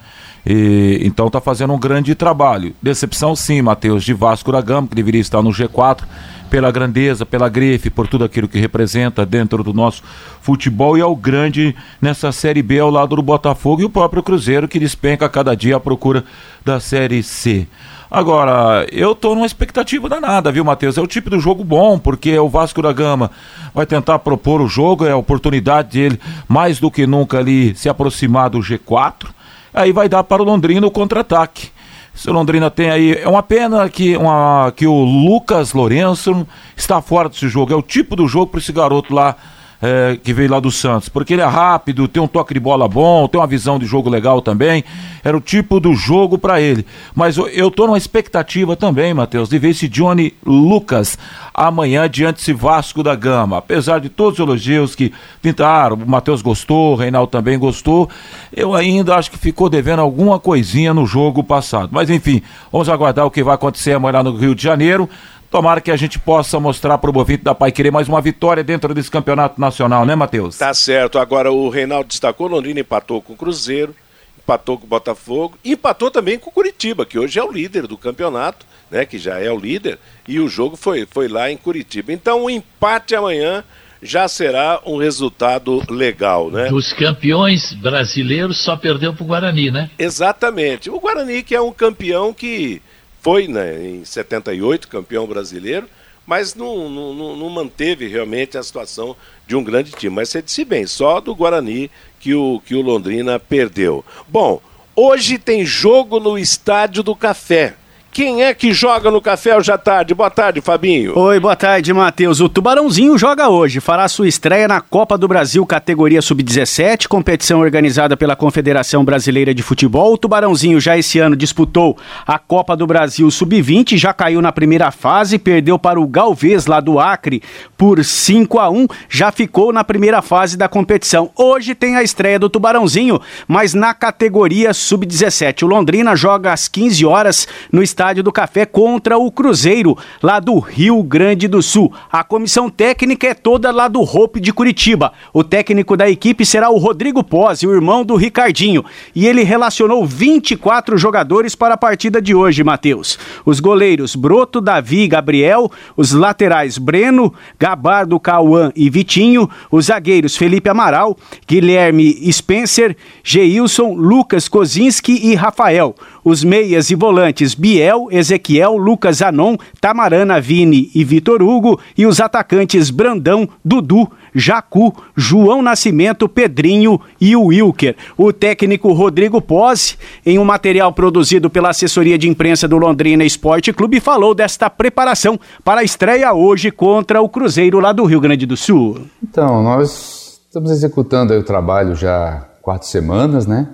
E, 0.47 1.01
então 1.03 1.27
está 1.27 1.41
fazendo 1.41 1.73
um 1.73 1.79
grande 1.79 2.15
trabalho. 2.15 2.75
Decepção 2.83 3.35
sim, 3.35 3.63
Matheus, 3.63 4.05
de 4.05 4.13
Vasco 4.13 4.53
da 4.53 4.61
Gama, 4.61 4.89
que 4.89 4.95
deveria 4.95 5.21
estar 5.21 5.43
no 5.43 5.51
G4, 5.51 6.03
pela 6.51 6.71
grandeza, 6.71 7.25
pela 7.25 7.49
grife, 7.49 7.89
por 7.89 8.09
tudo 8.09 8.25
aquilo 8.25 8.49
que 8.49 8.59
representa 8.59 9.25
dentro 9.25 9.63
do 9.63 9.73
nosso 9.73 10.03
futebol 10.43 10.99
e 10.99 11.01
ao 11.01 11.15
grande 11.15 11.75
nessa 12.03 12.33
Série 12.33 12.63
B 12.63 12.81
ao 12.81 12.91
lado 12.91 13.17
do 13.17 13.23
Botafogo 13.23 13.83
e 13.83 13.85
o 13.85 13.91
próprio 13.91 14.23
Cruzeiro 14.23 14.67
que 14.67 14.79
despenca 14.79 15.29
cada 15.29 15.55
dia 15.55 15.77
à 15.77 15.81
procura 15.81 16.25
da 16.65 16.81
Série 16.81 17.23
C. 17.23 17.69
Agora, 18.11 18.89
eu 18.91 19.15
tô 19.15 19.37
numa 19.37 19.47
expectativa 19.47 20.09
danada, 20.09 20.51
viu, 20.51 20.65
Matheus? 20.65 20.99
É 20.99 21.01
o 21.01 21.07
tipo 21.07 21.31
do 21.31 21.39
jogo 21.39 21.63
bom, 21.63 21.97
porque 21.97 22.37
o 22.37 22.49
Vasco 22.49 22.83
da 22.83 22.93
Gama 22.93 23.31
vai 23.73 23.87
tentar 23.87 24.19
propor 24.19 24.61
o 24.61 24.67
jogo, 24.67 25.07
é 25.07 25.13
a 25.13 25.17
oportunidade 25.17 25.91
dele, 25.91 26.21
mais 26.49 26.81
do 26.81 26.91
que 26.91 27.07
nunca, 27.07 27.39
ali 27.39 27.73
se 27.77 27.89
aproximar 27.89 28.51
do 28.51 28.59
G4. 28.59 29.29
Aí 29.73 29.93
vai 29.93 30.09
dar 30.09 30.25
para 30.25 30.43
o 30.43 30.45
Londrina 30.45 30.85
o 30.85 30.91
contra-ataque. 30.91 31.71
Se 32.13 32.29
o 32.29 32.33
Londrina 32.33 32.69
tem 32.69 32.91
aí. 32.91 33.13
É 33.13 33.29
uma 33.29 33.45
pena 33.45 33.89
que, 33.89 34.17
uma, 34.17 34.73
que 34.75 34.89
o 34.89 35.05
Lucas 35.05 35.73
Lourenço 35.73 36.45
está 36.77 37.01
fora 37.01 37.29
desse 37.29 37.49
jogo. 37.49 37.73
É 37.73 37.77
o 37.77 37.83
tipo 37.83 38.17
do 38.17 38.27
jogo 38.27 38.49
para 38.49 38.59
esse 38.59 38.73
garoto 38.73 39.15
lá 39.15 39.37
é, 39.83 40.19
que 40.23 40.33
veio 40.33 40.51
lá 40.51 40.61
do 40.61 40.71
Santos, 40.71 41.09
porque 41.09 41.33
ele 41.33 41.43
é 41.43 41.47
rápido, 41.47 42.07
tem 42.07 42.23
um 42.23 42.29
toque 42.29 42.53
de 42.53 42.61
bola 42.61 42.87
bom, 42.87 43.27
tem 43.27 43.41
uma 43.41 43.47
visão 43.47 43.79
de 43.79 43.87
jogo 43.87 44.11
legal 44.11 44.43
também. 44.43 44.85
Era 45.25 45.37
o 45.37 45.41
tipo 45.41 45.81
do 45.81 45.95
jogo 45.95 46.39
para 46.39 46.61
ele. 46.61 46.85
Mas 47.15 47.37
eu, 47.37 47.49
eu 47.49 47.71
tô 47.71 47.87
numa 47.87 47.99
expectativa 47.99 48.77
também, 48.77 49.15
Matheus, 49.15 49.49
de 49.49 49.59
ver 49.59 49.71
esse 49.71 49.89
Johnny 49.89 50.35
Lucas 50.45 51.19
amanhã 51.55 52.09
diante 52.09 52.37
desse 52.37 52.53
Vasco 52.53 53.03
da 53.03 53.15
Gama. 53.15 53.59
Apesar 53.59 54.01
de 54.01 54.09
todos 54.09 54.39
os 54.39 54.47
elogios 54.47 54.95
que 54.95 55.13
pintaram, 55.41 55.97
o 55.97 56.09
Matheus 56.09 56.43
gostou, 56.43 56.93
o 56.93 56.97
Reinaldo 56.97 57.31
também 57.31 57.59
gostou, 57.59 58.09
eu 58.55 58.75
ainda 58.75 59.17
acho 59.17 59.31
que 59.31 59.39
ficou 59.39 59.69
devendo 59.69 60.01
alguma 60.01 60.39
coisinha 60.39 60.93
no 60.93 61.07
jogo 61.07 61.43
passado. 61.43 61.91
Mas 61.93 62.11
enfim, 62.11 62.43
vamos 62.71 62.89
aguardar 62.89 63.27
o 63.27 63.31
que 63.31 63.43
vai 63.43 63.55
acontecer 63.55 63.93
amanhã 63.93 64.23
no 64.23 64.37
Rio 64.37 64.55
de 64.55 64.63
Janeiro. 64.63 65.09
Tomara 65.51 65.81
que 65.81 65.91
a 65.91 65.97
gente 65.97 66.17
possa 66.17 66.61
mostrar 66.61 66.97
para 66.99 67.11
o 67.11 67.13
Bovito 67.13 67.43
da 67.43 67.53
Pai 67.53 67.73
Querer 67.73 67.91
mais 67.91 68.09
uma 68.09 68.21
vitória 68.21 68.63
dentro 68.63 68.95
desse 68.95 69.11
campeonato 69.11 69.61
nacional, 69.61 70.07
né, 70.07 70.15
Matheus? 70.15 70.57
Tá 70.57 70.73
certo. 70.73 71.19
Agora 71.19 71.51
o 71.51 71.69
Reinaldo 71.69 72.07
destacou, 72.07 72.47
Londrina 72.47 72.79
empatou 72.79 73.21
com 73.21 73.33
o 73.33 73.37
Cruzeiro, 73.37 73.93
empatou 74.39 74.79
com 74.79 74.85
o 74.85 74.89
Botafogo, 74.89 75.59
e 75.65 75.73
empatou 75.73 76.09
também 76.09 76.39
com 76.39 76.51
o 76.51 76.53
Curitiba, 76.53 77.05
que 77.05 77.19
hoje 77.19 77.37
é 77.37 77.43
o 77.43 77.51
líder 77.51 77.89
do 77.89 77.99
campeonato, 77.99 78.65
né? 78.89 79.05
Que 79.05 79.19
já 79.19 79.41
é 79.41 79.51
o 79.51 79.59
líder, 79.59 79.99
e 80.29 80.39
o 80.39 80.49
jogo 80.49 80.77
foi, 80.77 81.05
foi 81.11 81.27
lá 81.27 81.51
em 81.51 81.57
Curitiba. 81.57 82.13
Então 82.13 82.45
o 82.45 82.51
empate 82.51 83.17
amanhã 83.17 83.65
já 84.01 84.29
será 84.29 84.81
um 84.87 84.99
resultado 84.99 85.83
legal, 85.91 86.49
né? 86.49 86.69
Dos 86.69 86.93
campeões 86.93 87.73
brasileiros 87.73 88.63
só 88.63 88.77
perdeu 88.77 89.13
para 89.13 89.25
o 89.25 89.27
Guarani, 89.27 89.73
né? 89.73 89.91
Exatamente. 89.99 90.89
O 90.89 91.01
Guarani 91.01 91.43
que 91.43 91.57
é 91.57 91.61
um 91.61 91.73
campeão 91.73 92.33
que 92.33 92.81
foi 93.21 93.49
né, 93.49 93.87
em 93.87 94.05
78 94.05 94.89
campeão 94.89 95.27
brasileiro, 95.27 95.89
mas 96.27 96.55
não, 96.55 96.89
não, 96.89 97.37
não, 97.37 97.51
manteve 97.51 98.07
realmente 98.07 98.57
a 98.57 98.63
situação 98.63 99.17
de 99.47 99.57
um 99.57 99.65
grande 99.65 99.91
time. 99.91 100.15
Mas 100.15 100.29
você 100.29 100.41
disse 100.41 100.65
bem, 100.65 100.87
só 100.87 101.21
do 101.21 101.35
Guarani 101.35 101.91
que 102.21 102.35
o, 102.35 102.63
que 102.65 102.75
o 102.75 102.83
Londrina 102.83 103.39
perdeu. 103.39 104.05
Bom, 104.29 104.63
hoje 104.95 105.39
tem 105.39 105.65
jogo 105.65 106.21
no 106.21 106.39
Estádio 106.39 107.03
do 107.03 107.17
Café. 107.17 107.75
Quem 108.13 108.43
é 108.43 108.53
que 108.53 108.73
joga 108.73 109.09
no 109.09 109.21
café 109.21 109.57
hoje 109.57 109.71
à 109.71 109.79
tarde? 109.79 110.15
Boa 110.15 110.29
tarde, 110.29 110.61
Fabinho. 110.61 111.17
Oi, 111.17 111.39
boa 111.39 111.55
tarde, 111.55 111.93
Matheus. 111.93 112.41
O 112.41 112.49
Tubarãozinho 112.49 113.17
joga 113.17 113.49
hoje, 113.49 113.79
fará 113.79 114.09
sua 114.09 114.27
estreia 114.27 114.67
na 114.67 114.81
Copa 114.81 115.17
do 115.17 115.29
Brasil 115.29 115.65
categoria 115.65 116.21
Sub-17, 116.21 117.07
competição 117.07 117.61
organizada 117.61 118.17
pela 118.17 118.35
Confederação 118.35 119.05
Brasileira 119.05 119.55
de 119.55 119.63
Futebol. 119.63 120.13
O 120.13 120.19
Tubarãozinho 120.19 120.81
já 120.81 120.99
esse 120.99 121.21
ano 121.21 121.37
disputou 121.37 121.97
a 122.27 122.37
Copa 122.37 122.77
do 122.77 122.85
Brasil 122.85 123.31
Sub-20, 123.31 123.97
já 123.97 124.13
caiu 124.13 124.43
na 124.43 124.51
primeira 124.51 124.91
fase, 124.91 125.39
perdeu 125.39 125.79
para 125.79 126.01
o 126.01 126.09
Galvez 126.09 126.67
lá 126.67 126.81
do 126.81 126.99
Acre 126.99 127.41
por 127.79 128.05
5 128.05 128.59
a 128.59 128.69
1, 128.69 128.89
já 129.09 129.31
ficou 129.31 129.73
na 129.73 129.85
primeira 129.85 130.21
fase 130.21 130.57
da 130.57 130.69
competição. 130.69 131.31
Hoje 131.37 131.77
tem 131.77 131.95
a 131.95 132.03
estreia 132.03 132.41
do 132.41 132.51
Tubarãozinho, 132.51 133.21
mas 133.47 133.73
na 133.73 133.95
categoria 133.95 134.75
Sub-17. 134.75 135.63
O 135.63 135.69
Londrina 135.69 136.17
joga 136.17 136.53
às 136.53 136.67
15 136.67 137.07
horas 137.07 137.47
no 137.71 137.81
estádio 137.81 138.00
Estádio 138.01 138.23
do 138.23 138.33
Café 138.33 138.65
contra 138.65 139.19
o 139.19 139.31
Cruzeiro, 139.31 139.95
lá 140.23 140.41
do 140.41 140.59
Rio 140.59 141.03
Grande 141.03 141.47
do 141.47 141.61
Sul. 141.61 141.93
A 142.11 142.25
comissão 142.25 142.71
técnica 142.71 143.27
é 143.27 143.35
toda 143.35 143.71
lá 143.71 143.89
do 143.89 144.01
Hope 144.01 144.41
de 144.41 144.55
Curitiba. 144.55 145.13
O 145.35 145.45
técnico 145.45 145.99
da 145.99 146.09
equipe 146.09 146.47
será 146.47 146.71
o 146.71 146.79
Rodrigo 146.79 147.23
Pós, 147.23 147.63
o 147.63 147.71
irmão 147.71 148.03
do 148.03 148.17
Ricardinho. 148.17 148.83
E 149.15 149.27
ele 149.27 149.43
relacionou 149.43 150.07
24 150.07 150.97
jogadores 150.97 151.55
para 151.55 151.75
a 151.75 151.77
partida 151.77 152.23
de 152.23 152.35
hoje, 152.35 152.65
Matheus. 152.65 153.19
Os 153.45 153.61
goleiros 153.61 154.17
Broto, 154.17 154.63
Davi 154.63 155.01
e 155.01 155.09
Gabriel, 155.09 155.71
os 155.95 156.13
laterais 156.13 156.79
Breno, 156.79 157.35
Gabardo, 157.59 158.19
Cauã 158.19 158.73
e 158.75 158.89
Vitinho, 158.89 159.47
os 159.71 159.87
zagueiros 159.87 160.39
Felipe 160.39 160.71
Amaral, 160.71 161.19
Guilherme 161.47 162.33
Spencer, 162.33 162.97
Geilson, 163.23 163.93
Lucas 163.93 164.49
Kozinski 164.49 165.21
e 165.23 165.35
Rafael. 165.35 165.95
Os 166.25 166.45
meias 166.45 166.91
e 166.91 166.95
volantes 166.95 167.55
Biel, 167.55 168.09
Ezequiel, 168.11 168.77
Lucas 168.77 169.23
Anon, 169.23 169.57
Tamarana, 169.81 170.41
Vini 170.41 170.91
e 170.95 171.05
Vitor 171.05 171.43
Hugo. 171.43 171.81
E 171.97 172.07
os 172.07 172.21
atacantes 172.21 172.91
Brandão, 172.91 173.49
Dudu, 173.65 174.09
Jacu, 174.35 174.95
João 175.17 175.63
Nascimento, 175.63 176.29
Pedrinho 176.29 177.01
e 177.21 177.35
o 177.35 177.47
Wilker. 177.47 177.97
O 178.17 178.33
técnico 178.33 178.93
Rodrigo 178.93 179.41
Pose, 179.41 179.97
em 180.25 180.39
um 180.39 180.45
material 180.45 180.93
produzido 180.93 181.51
pela 181.51 181.71
assessoria 181.71 182.19
de 182.19 182.29
imprensa 182.29 182.69
do 182.69 182.79
Londrina 182.79 183.25
Esporte 183.25 183.73
Clube, 183.73 184.01
falou 184.01 184.35
desta 184.35 184.71
preparação 184.71 185.39
para 185.65 185.81
a 185.81 185.85
estreia 185.85 186.33
hoje 186.33 186.71
contra 186.71 187.21
o 187.21 187.29
Cruzeiro 187.29 187.81
lá 187.81 187.93
do 187.93 188.05
Rio 188.05 188.21
Grande 188.21 188.47
do 188.47 188.57
Sul. 188.57 189.01
Então, 189.23 189.63
nós 189.63 190.41
estamos 190.47 190.71
executando 190.71 191.33
o 191.35 191.43
trabalho 191.43 191.95
já 191.95 192.47
quatro 192.63 192.87
semanas, 192.89 193.47
né? 193.47 193.69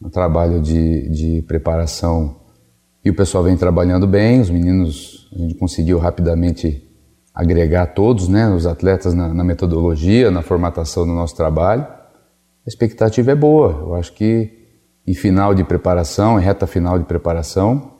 Um 0.00 0.08
trabalho 0.08 0.60
de, 0.60 1.08
de 1.08 1.42
preparação 1.42 2.46
e 3.06 3.10
o 3.10 3.14
pessoal 3.14 3.44
vem 3.44 3.56
trabalhando 3.56 4.04
bem, 4.04 4.40
os 4.40 4.50
meninos, 4.50 5.28
a 5.32 5.38
gente 5.38 5.54
conseguiu 5.54 5.96
rapidamente 5.96 6.82
agregar 7.32 7.86
todos, 7.86 8.28
né, 8.28 8.48
os 8.48 8.66
atletas 8.66 9.14
na, 9.14 9.32
na 9.32 9.44
metodologia, 9.44 10.28
na 10.28 10.42
formatação 10.42 11.06
do 11.06 11.12
nosso 11.12 11.36
trabalho. 11.36 11.82
A 11.82 12.68
expectativa 12.68 13.30
é 13.30 13.34
boa, 13.36 13.70
eu 13.80 13.94
acho 13.94 14.12
que 14.12 14.50
em 15.06 15.14
final 15.14 15.54
de 15.54 15.62
preparação, 15.62 16.36
em 16.40 16.42
reta 16.42 16.66
final 16.66 16.98
de 16.98 17.04
preparação, 17.04 17.92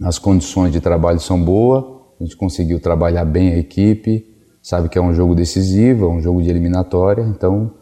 as 0.00 0.16
condições 0.16 0.72
de 0.72 0.80
trabalho 0.80 1.18
são 1.18 1.42
boas, 1.42 1.84
a 2.20 2.22
gente 2.22 2.36
conseguiu 2.36 2.78
trabalhar 2.78 3.24
bem 3.24 3.52
a 3.52 3.58
equipe, 3.58 4.32
sabe 4.62 4.88
que 4.88 4.96
é 4.96 5.02
um 5.02 5.12
jogo 5.12 5.34
decisivo, 5.34 6.04
é 6.04 6.08
um 6.08 6.20
jogo 6.20 6.40
de 6.40 6.48
eliminatória, 6.48 7.22
então 7.22 7.74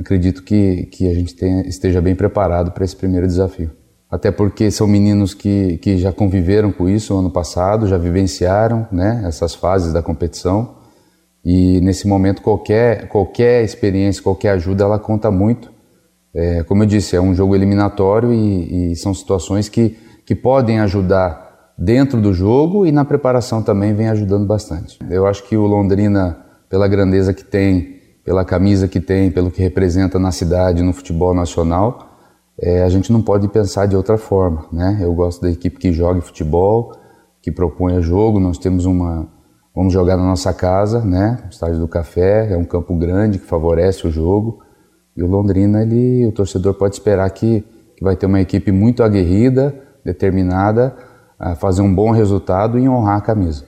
acredito 0.00 0.42
que, 0.42 0.86
que 0.86 1.08
a 1.08 1.14
gente 1.14 1.34
tenha, 1.34 1.62
esteja 1.66 2.00
bem 2.00 2.14
preparado 2.14 2.72
para 2.72 2.84
esse 2.84 2.96
primeiro 2.96 3.26
desafio. 3.26 3.70
Até 4.10 4.30
porque 4.30 4.70
são 4.70 4.86
meninos 4.86 5.34
que, 5.34 5.78
que 5.78 5.96
já 5.96 6.12
conviveram 6.12 6.72
com 6.72 6.88
isso 6.88 7.12
no 7.14 7.20
ano 7.20 7.30
passado, 7.30 7.86
já 7.86 7.96
vivenciaram 7.96 8.86
né, 8.90 9.22
essas 9.26 9.54
fases 9.54 9.92
da 9.92 10.02
competição. 10.02 10.76
E 11.44 11.80
nesse 11.80 12.08
momento, 12.08 12.42
qualquer, 12.42 13.08
qualquer 13.08 13.64
experiência, 13.64 14.22
qualquer 14.22 14.50
ajuda, 14.50 14.84
ela 14.84 14.98
conta 14.98 15.30
muito 15.30 15.70
É, 16.32 16.62
como 16.62 16.84
eu 16.84 16.86
disse, 16.86 17.16
é 17.16 17.20
um 17.20 17.34
jogo 17.34 17.56
eliminatório 17.56 18.32
e, 18.32 18.92
e 18.92 18.96
são 18.96 19.12
situações 19.12 19.68
que, 19.68 19.98
que 20.24 20.34
podem 20.34 20.78
ajudar 20.78 21.74
dentro 21.76 22.20
do 22.20 22.32
jogo 22.32 22.86
e 22.86 22.92
na 22.92 23.04
preparação 23.04 23.62
também 23.62 23.94
vem 23.94 24.08
ajudando 24.08 24.46
bastante. 24.46 24.98
Eu 25.10 25.26
acho 25.26 25.42
que 25.48 25.56
o 25.56 25.66
Londrina, 25.66 26.38
pela 26.68 26.86
grandeza 26.86 27.34
que 27.34 27.44
tem, 27.44 27.99
pela 28.24 28.44
camisa 28.44 28.86
que 28.86 29.00
tem, 29.00 29.30
pelo 29.30 29.50
que 29.50 29.62
representa 29.62 30.18
na 30.18 30.32
cidade, 30.32 30.82
no 30.82 30.92
futebol 30.92 31.34
nacional, 31.34 32.10
é, 32.58 32.82
a 32.82 32.88
gente 32.88 33.10
não 33.12 33.22
pode 33.22 33.48
pensar 33.48 33.86
de 33.86 33.96
outra 33.96 34.18
forma. 34.18 34.66
Né? 34.72 34.98
Eu 35.00 35.14
gosto 35.14 35.40
da 35.40 35.50
equipe 35.50 35.78
que 35.78 35.92
joga 35.92 36.20
futebol, 36.20 36.92
que 37.40 37.50
propõe 37.50 38.00
jogo. 38.02 38.38
Nós 38.38 38.58
temos 38.58 38.84
uma. 38.84 39.28
Vamos 39.74 39.92
jogar 39.92 40.16
na 40.16 40.24
nossa 40.24 40.52
casa, 40.52 41.00
né? 41.00 41.44
Estádio 41.48 41.78
do 41.78 41.86
Café 41.88 42.52
é 42.52 42.56
um 42.56 42.64
campo 42.64 42.94
grande 42.96 43.38
que 43.38 43.46
favorece 43.46 44.06
o 44.06 44.10
jogo. 44.10 44.58
E 45.16 45.22
o 45.22 45.26
Londrina, 45.26 45.82
ele, 45.82 46.26
o 46.26 46.32
torcedor 46.32 46.74
pode 46.74 46.96
esperar 46.96 47.30
que, 47.30 47.64
que 47.96 48.02
vai 48.02 48.16
ter 48.16 48.26
uma 48.26 48.40
equipe 48.40 48.72
muito 48.72 49.02
aguerrida, 49.02 49.74
determinada 50.04 50.94
a 51.38 51.54
fazer 51.54 51.82
um 51.82 51.94
bom 51.94 52.10
resultado 52.10 52.78
e 52.78 52.88
honrar 52.88 53.18
a 53.18 53.20
camisa. 53.20 53.64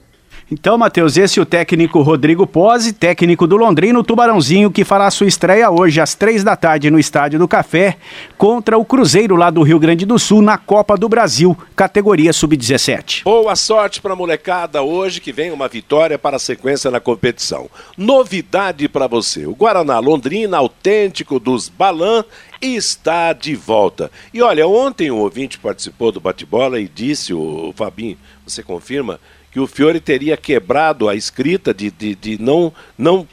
Então, 0.51 0.77
Matheus, 0.77 1.17
esse 1.17 1.39
é 1.39 1.41
o 1.41 1.45
técnico 1.45 2.01
Rodrigo 2.01 2.45
Pose, 2.45 2.93
técnico 2.93 3.47
do 3.47 3.57
Londrina, 3.57 3.97
o 3.97 4.03
Tubarãozinho, 4.03 4.69
que 4.69 4.83
fará 4.83 5.09
sua 5.09 5.27
estreia 5.27 5.71
hoje 5.71 5.99
às 5.99 6.15
três 6.15 6.43
da 6.43 6.55
tarde 6.55 6.91
no 6.91 6.99
Estádio 6.99 7.39
do 7.39 7.47
Café 7.47 7.97
contra 8.37 8.77
o 8.77 8.85
Cruzeiro 8.85 9.35
lá 9.35 9.49
do 9.49 9.63
Rio 9.63 9.79
Grande 9.79 10.05
do 10.05 10.19
Sul 10.19 10.41
na 10.41 10.57
Copa 10.57 10.97
do 10.97 11.09
Brasil, 11.09 11.57
categoria 11.75 12.33
Sub-17. 12.33 13.23
Boa 13.23 13.55
sorte 13.55 14.01
para 14.01 14.13
a 14.13 14.15
molecada 14.15 14.81
hoje, 14.81 15.21
que 15.21 15.31
vem 15.31 15.51
uma 15.51 15.67
vitória 15.67 16.19
para 16.19 16.35
a 16.35 16.39
sequência 16.39 16.91
na 16.91 16.99
competição. 16.99 17.69
Novidade 17.97 18.87
para 18.87 19.07
você: 19.07 19.45
o 19.45 19.55
Guaraná 19.55 19.99
Londrina, 19.99 20.57
autêntico 20.57 21.39
dos 21.39 21.69
Balan, 21.69 22.23
está 22.61 23.33
de 23.33 23.55
volta. 23.55 24.11
E 24.33 24.41
olha, 24.41 24.67
ontem 24.67 25.11
um 25.11 25.19
ouvinte 25.19 25.59
participou 25.59 26.11
do 26.11 26.19
bate-bola 26.19 26.79
e 26.79 26.87
disse, 26.87 27.33
o 27.33 27.73
Fabinho, 27.75 28.17
você 28.45 28.63
confirma? 28.63 29.19
Que 29.53 29.59
o 29.59 29.67
Fiore 29.67 29.99
teria 29.99 30.35
quebrado 30.35 31.07
a 31.07 31.15
escrita 31.15 31.71
de, 31.71 31.91
de, 31.91 32.15
de 32.15 32.41
não, 32.41 32.73
não. 32.97 33.27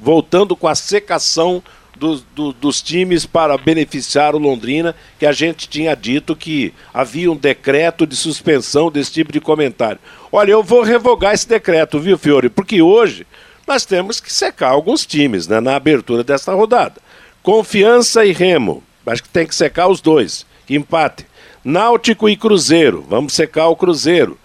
voltando 0.00 0.56
com 0.56 0.66
a 0.66 0.74
secação 0.74 1.62
dos, 1.94 2.24
do, 2.34 2.54
dos 2.54 2.80
times 2.80 3.26
para 3.26 3.56
beneficiar 3.58 4.34
o 4.34 4.38
Londrina, 4.38 4.94
que 5.18 5.26
a 5.26 5.32
gente 5.32 5.68
tinha 5.68 5.94
dito 5.94 6.34
que 6.34 6.72
havia 6.92 7.30
um 7.30 7.36
decreto 7.36 8.06
de 8.06 8.16
suspensão 8.16 8.90
desse 8.90 9.12
tipo 9.12 9.30
de 9.30 9.40
comentário. 9.40 10.00
Olha, 10.32 10.52
eu 10.52 10.62
vou 10.62 10.82
revogar 10.82 11.34
esse 11.34 11.46
decreto, 11.46 12.00
viu, 12.00 12.16
Fiore? 12.16 12.48
Porque 12.48 12.80
hoje 12.80 13.26
nós 13.66 13.84
temos 13.84 14.20
que 14.20 14.32
secar 14.32 14.70
alguns 14.70 15.04
times 15.04 15.46
né, 15.46 15.60
na 15.60 15.76
abertura 15.76 16.24
desta 16.24 16.54
rodada. 16.54 16.94
Confiança 17.42 18.24
e 18.24 18.32
Remo, 18.32 18.82
acho 19.06 19.22
que 19.22 19.28
tem 19.28 19.46
que 19.46 19.54
secar 19.54 19.88
os 19.88 20.00
dois, 20.00 20.46
empate. 20.68 21.26
Náutico 21.62 22.26
e 22.26 22.36
Cruzeiro, 22.36 23.04
vamos 23.06 23.34
secar 23.34 23.68
o 23.68 23.76
Cruzeiro. 23.76 24.38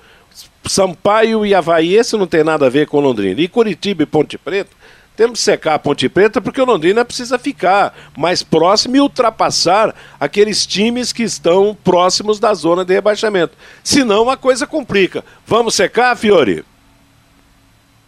Sampaio 0.66 1.46
e 1.46 1.54
Havaí, 1.54 1.96
esse 1.96 2.16
não 2.18 2.28
tem 2.28 2.44
nada 2.44 2.68
a 2.68 2.70
ver 2.70 2.88
com 2.88 3.00
Londrina. 3.00 3.42
E 3.42 3.48
Curitiba 3.48 4.04
e 4.04 4.06
Ponte 4.06 4.38
Preta, 4.38 4.72
temos 5.16 5.40
que 5.40 5.46
secar 5.46 5.76
a 5.76 5.80
Ponte 5.80 6.08
Preta 6.08 6.42
porque 6.42 6.62
o 6.62 6.66
Londrina 6.66 7.04
precisa 7.04 7.38
ficar 7.38 7.94
mais 8.18 8.42
próximo 8.42 8.96
e 8.96 9.02
ultrapassar 9.02 9.94
aqueles 10.20 10.66
times 10.66 11.12
que 11.12 11.24
estão 11.24 11.78
próximos 11.84 12.40
da 12.40 12.54
zona 12.54 12.86
de 12.86 12.94
rebaixamento. 12.94 13.54
Senão 13.84 14.30
a 14.30 14.38
coisa 14.38 14.66
complica. 14.66 15.24
Vamos 15.46 15.76
secar, 15.76 16.16
Fiore? 16.16 16.64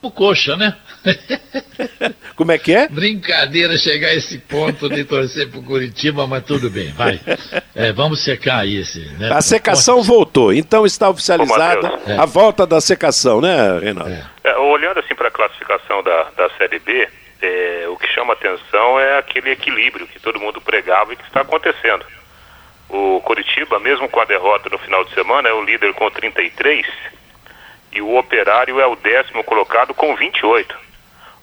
O 0.04 0.12
coxa, 0.12 0.58
né? 0.58 0.76
Como 2.36 2.52
é 2.52 2.58
que 2.58 2.76
é? 2.76 2.90
Brincadeira 2.90 3.78
chegar 3.78 4.10
a 4.10 4.14
esse 4.14 4.38
ponto 4.38 4.90
de 4.90 5.06
torcer 5.06 5.50
pro 5.50 5.64
Curitiba, 5.64 6.28
mas 6.28 6.44
tudo 6.44 6.70
bem, 6.70 6.92
vai. 6.92 7.22
É, 7.74 7.94
vamos 7.94 8.22
secar 8.22 8.68
esse. 8.68 9.00
Né? 9.18 9.32
A 9.32 9.42
secação 9.42 10.04
voltou, 10.04 10.54
então 10.54 10.86
está 10.86 11.10
oficializada 11.10 12.00
a 12.20 12.26
volta 12.26 12.68
da 12.68 12.82
secação, 12.82 13.40
né, 13.40 13.80
Renato? 13.80 14.10
É. 14.10 14.26
É, 14.44 14.58
olhando 14.58 15.00
assim 15.00 15.16
para 15.16 15.30
a 15.30 15.32
classificação 15.32 16.04
da, 16.04 16.24
da 16.36 16.50
Série 16.58 16.80
B, 16.80 17.08
é, 17.42 17.86
o 17.88 17.96
que 17.96 18.08
chama 18.08 18.34
atenção 18.34 19.00
é 19.00 19.18
aquele 19.20 19.52
equilíbrio 19.52 20.06
que 20.06 20.20
todo 20.20 20.38
mundo 20.38 20.60
pregava 20.60 21.14
e 21.14 21.16
que 21.16 21.24
está 21.24 21.42
acontecendo. 21.42 22.06
O 22.90 23.22
Curitiba, 23.22 23.80
mesmo 23.80 24.10
com 24.10 24.20
a 24.20 24.26
derrota 24.26 24.70
no 24.70 24.78
final 24.80 25.06
de 25.06 25.14
semana, 25.14 25.48
é 25.48 25.54
o 25.54 25.64
líder 25.64 25.94
com 25.94 26.12
33 26.12 26.86
e 27.94 28.02
o 28.02 28.18
Operário 28.18 28.80
é 28.80 28.88
o 28.88 28.96
décimo 28.96 29.44
colocado 29.44 29.94
com 29.94 30.16
28. 30.16 30.76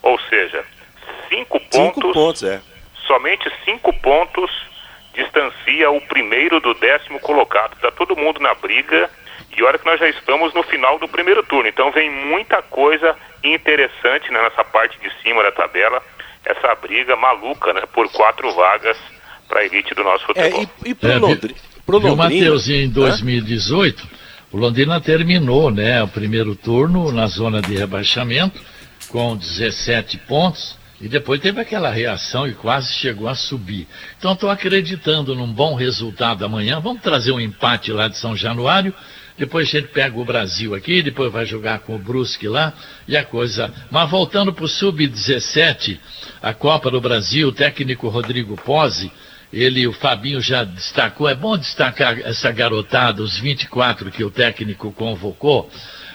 Ou 0.03 0.19
seja, 0.29 0.65
cinco 1.29 1.61
pontos. 1.61 1.95
Cinco 1.95 2.13
pontos, 2.13 2.43
é. 2.43 2.61
Somente 3.07 3.51
cinco 3.65 3.93
pontos 4.01 4.51
distancia 5.15 5.91
o 5.91 6.01
primeiro 6.01 6.61
do 6.61 6.75
décimo 6.75 7.21
colocado. 7.21 7.75
Está 7.75 7.91
todo 7.91 8.17
mundo 8.17 8.41
na 8.41 8.55
briga. 8.55 9.11
E 9.57 9.63
olha 9.63 9.79
que 9.79 9.87
nós 9.87 9.99
já 9.99 10.09
estamos 10.09 10.55
no 10.55 10.63
final 10.63 10.99
do 10.99 11.09
primeiro 11.09 11.43
turno. 11.43 11.69
Então 11.69 11.91
vem 11.91 12.11
muita 12.11 12.63
coisa 12.63 13.17
interessante 13.43 14.31
né, 14.31 14.41
nessa 14.43 14.65
parte 14.65 14.99
de 15.01 15.11
cima 15.23 15.43
da 15.43 15.53
tabela. 15.53 16.03
Essa 16.45 16.75
briga 16.77 17.17
maluca 17.17 17.73
né, 17.73 17.83
por 17.93 18.11
quatro 18.13 18.53
vagas 18.55 18.97
para 19.49 19.61
a 19.61 19.65
elite 19.65 19.95
do 19.95 20.05
nosso 20.05 20.25
é, 20.25 20.27
futebol. 20.27 20.61
É, 20.61 20.89
e, 20.89 20.91
e 20.91 20.95
pro 20.95 21.11
é, 21.11 21.19
Londrina? 21.19 21.61
Pro 21.85 21.99
Londrina? 21.99 22.17
Matheus, 22.17 22.69
em 22.69 22.89
2018, 22.89 24.20
o 24.53 24.57
Londrina 24.57 25.01
terminou 25.01 25.71
né, 25.71 26.03
o 26.03 26.09
primeiro 26.09 26.57
turno 26.57 27.13
na 27.13 27.27
zona 27.27 27.63
de 27.63 27.75
rebaixamento 27.77 28.61
com 29.09 29.37
17 29.37 30.19
pontos 30.19 30.77
e 31.01 31.09
depois 31.09 31.41
teve 31.41 31.61
aquela 31.61 31.91
reação 31.91 32.47
e 32.47 32.53
quase 32.53 32.93
chegou 32.93 33.29
a 33.29 33.35
subir. 33.35 33.87
Então 34.19 34.33
estou 34.33 34.51
acreditando 34.51 35.35
num 35.35 35.51
bom 35.51 35.75
resultado 35.75 36.45
amanhã. 36.45 36.79
Vamos 36.81 37.01
trazer 37.01 37.33
um 37.33 37.41
empate 37.41 37.93
lá 37.93 38.09
de 38.09 38.19
São 38.19 38.37
Januário. 38.37 38.93
Depois 39.39 39.69
a 39.69 39.71
gente 39.71 39.89
pega 39.89 40.19
o 40.19 40.25
Brasil 40.25 40.75
aqui, 40.75 41.01
depois 41.01 41.33
vai 41.33 41.47
jogar 41.47 41.79
com 41.79 41.95
o 41.95 41.99
Brusque 41.99 42.47
lá 42.47 42.75
e 43.09 43.17
a 43.17 43.25
coisa. 43.25 43.73
Mas 43.91 44.11
voltando 44.11 44.53
para 44.53 44.65
o 44.65 44.69
Sub-17, 44.69 45.99
a 46.43 46.53
Copa 46.53 46.91
do 46.91 47.01
Brasil, 47.01 47.49
o 47.49 47.53
técnico 47.53 48.09
Rodrigo 48.09 48.55
Pose, 48.57 49.11
ele, 49.53 49.87
o 49.87 49.93
Fabinho 49.93 50.41
já 50.41 50.65
destacou, 50.65 51.29
é 51.29 51.35
bom 51.35 51.57
destacar 51.57 52.19
essa 52.21 52.51
garotada, 52.53 53.23
os 53.23 53.39
24 53.39 54.11
que 54.11 54.23
o 54.23 54.31
técnico 54.31 54.93
convocou. 54.93 55.69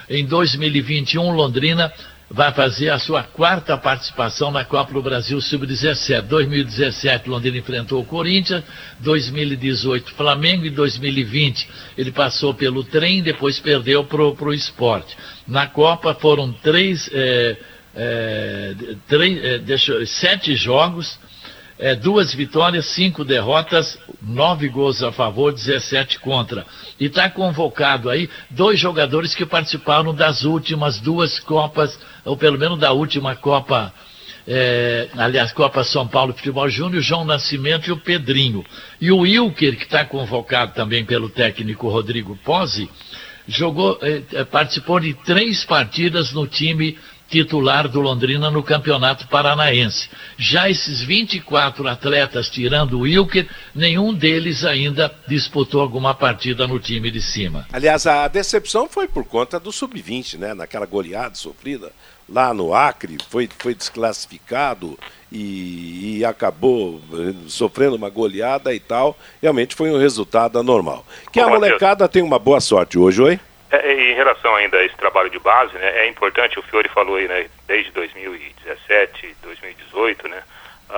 Em 0.10 0.26
2021, 0.26 1.32
Londrina 1.32 1.92
vai 2.30 2.52
fazer 2.54 2.90
a 2.90 2.98
sua 2.98 3.24
quarta 3.24 3.78
participação 3.78 4.52
na 4.52 4.66
Copa 4.66 4.94
do 4.94 5.02
Brasil 5.02 5.40
Sub-17. 5.40 6.22
2017, 6.22 7.30
Londrina 7.30 7.58
enfrentou 7.58 8.02
o 8.02 8.06
Corinthians, 8.06 8.64
2018, 9.00 10.14
Flamengo 10.14 10.66
e 10.66 10.70
2020 10.70 11.68
ele 11.98 12.12
passou 12.12 12.54
pelo 12.54 12.84
trem, 12.84 13.22
depois 13.22 13.60
perdeu 13.60 14.04
para 14.04 14.24
o 14.24 14.54
esporte. 14.54 15.16
Na 15.48 15.68
Copa 15.68 16.14
foram 16.16 16.52
três, 16.52 17.10
é, 17.14 17.58
é, 17.96 18.76
três 19.08 19.44
é, 19.44 19.58
deixa, 19.60 20.06
sete 20.06 20.56
jogos, 20.56 21.20
é, 21.78 21.94
duas 21.96 22.34
vitórias, 22.34 22.86
cinco 22.88 23.24
derrotas, 23.24 23.98
nove 24.22 24.70
gols 24.70 25.04
a 25.04 25.12
favor, 25.12 25.52
17 25.52 26.20
contra. 26.20 26.66
E 27.00 27.06
está 27.06 27.30
convocado 27.30 28.10
aí 28.10 28.30
dois 28.50 28.80
jogadores 28.80 29.36
que 29.36 29.46
participaram 29.46 30.14
das 30.14 30.44
últimas 30.44 31.00
duas 31.00 31.40
Copas, 31.40 32.00
ou 32.24 32.38
pelo 32.38 32.58
menos 32.58 32.80
da 32.80 32.92
última 32.94 33.36
Copa, 33.36 33.94
é, 34.48 35.10
aliás, 35.18 35.52
Copa 35.52 35.84
São 35.84 36.08
Paulo 36.08 36.34
Futebol 36.34 36.70
Júnior, 36.70 37.02
João 37.02 37.26
Nascimento 37.26 37.90
e 37.90 37.92
o 37.92 37.98
Pedrinho. 37.98 38.64
E 39.02 39.12
o 39.12 39.20
Wilker, 39.20 39.76
que 39.76 39.84
está 39.84 40.06
convocado 40.06 40.74
também 40.74 41.04
pelo 41.04 41.30
técnico 41.30 41.90
Rodrigo 41.90 42.38
Pose, 42.44 42.90
jogou, 43.48 44.00
é, 44.02 44.22
é 44.34 44.44
participou 44.44 45.00
de 45.00 45.14
três 45.14 45.66
partidas 45.66 46.32
no 46.32 46.48
time 46.48 46.98
titular 47.30 47.88
do 47.88 48.00
Londrina 48.00 48.52
no 48.52 48.64
Campeonato 48.64 49.28
Paranaense. 49.28 50.10
Já 50.38 50.70
esses 50.70 51.02
24 51.02 51.88
atletas, 51.88 52.50
tirando 52.50 52.98
o 52.98 53.02
Wilker, 53.02 53.48
nenhum 53.74 54.14
deles 54.14 54.64
ainda 54.64 55.12
disputou 55.28 55.82
alguma 55.82 56.14
partida 56.14 56.68
no 56.68 56.80
time 56.80 57.10
de 57.10 57.22
cima. 57.22 57.68
Aliás, 57.72 58.06
a 58.06 58.28
decepção 58.28 58.88
foi 58.88 59.08
por 59.08 59.26
conta 59.26 59.60
do 59.60 59.72
sub-20, 59.72 60.38
né? 60.38 60.54
Naquela 60.54 60.86
goleada 60.86 61.36
sofrida 61.36 61.92
lá 62.28 62.54
no 62.54 62.74
Acre, 62.74 63.18
foi, 63.30 63.48
foi 63.60 63.76
desclassificado 63.76 64.98
e, 65.32 66.18
e, 66.18 66.26
acabou 66.26 67.00
eh, 67.14 67.34
sofrendo 67.48 67.96
uma 67.96 68.10
goleada 68.10 68.74
e 68.74 68.80
tal. 68.80 69.18
Realmente 69.42 69.76
foi 69.76 69.92
um 69.92 69.98
resultado 69.98 70.58
anormal. 70.58 71.06
Que 71.32 71.40
a 71.40 71.48
molecada 71.48 72.08
tem 72.08 72.24
uma 72.24 72.40
boa 72.40 72.60
sorte 72.60 72.98
hoje, 72.98 73.22
oi? 73.22 73.40
É, 73.84 74.12
em 74.12 74.16
relação 74.16 74.56
ainda 74.56 74.78
a 74.78 74.86
esse 74.86 74.96
trabalho 74.96 75.30
de 75.30 75.40
base, 75.40 75.74
né, 75.78 76.00
é 76.00 76.08
importante, 76.08 76.60
o 76.60 76.62
Fiore 76.64 76.90
falou 76.90 77.16
aí, 77.16 77.28
né, 77.28 77.50
desde 77.68 77.92
2017, 77.92 79.36
2018, 79.42 80.28
né, 80.28 80.44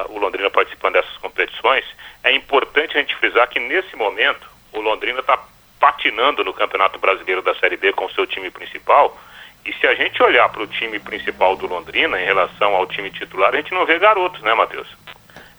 o 0.10 0.20
Londrina 0.20 0.50
participando 0.50 0.94
dessas 0.94 1.18
competições, 1.18 1.86
é 2.24 2.32
importante 2.32 2.98
a 2.98 3.00
gente 3.00 3.16
frisar 3.16 3.48
que 3.48 3.60
nesse 3.60 3.96
momento 3.96 4.48
o 4.74 4.82
Londrina 4.82 5.22
está 5.22 5.40
patinando 5.80 6.44
no 6.44 6.54
Campeonato 6.54 7.00
Brasileiro 7.00 7.42
da 7.42 7.56
Série 7.56 7.78
B 7.78 7.94
com 7.94 8.06
o 8.06 8.12
seu 8.12 8.28
time 8.28 8.50
principal, 8.50 9.18
e 9.66 9.74
se 9.74 9.86
a 9.86 9.94
gente 9.96 10.22
olhar 10.24 10.48
para 10.50 10.64
o 10.64 10.68
time 10.68 10.98
principal 10.98 11.56
do 11.56 11.68
Londrina 11.68 12.20
em 12.22 12.26
relação 12.26 12.74
ao 12.74 12.88
time 12.88 13.12
titular, 13.12 13.54
a 13.54 13.58
gente 13.58 13.74
não 13.74 13.86
vê 13.86 14.00
garotos, 14.00 14.42
né, 14.42 14.54
Matheus? 14.54 14.88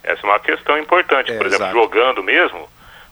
Essa 0.03 0.27
é 0.27 0.31
uma 0.31 0.41
questão 0.41 0.79
importante. 0.79 1.31
É, 1.31 1.37
Por 1.37 1.47
exemplo, 1.47 1.67
exato. 1.67 1.79
jogando 1.79 2.23
mesmo, 2.23 2.69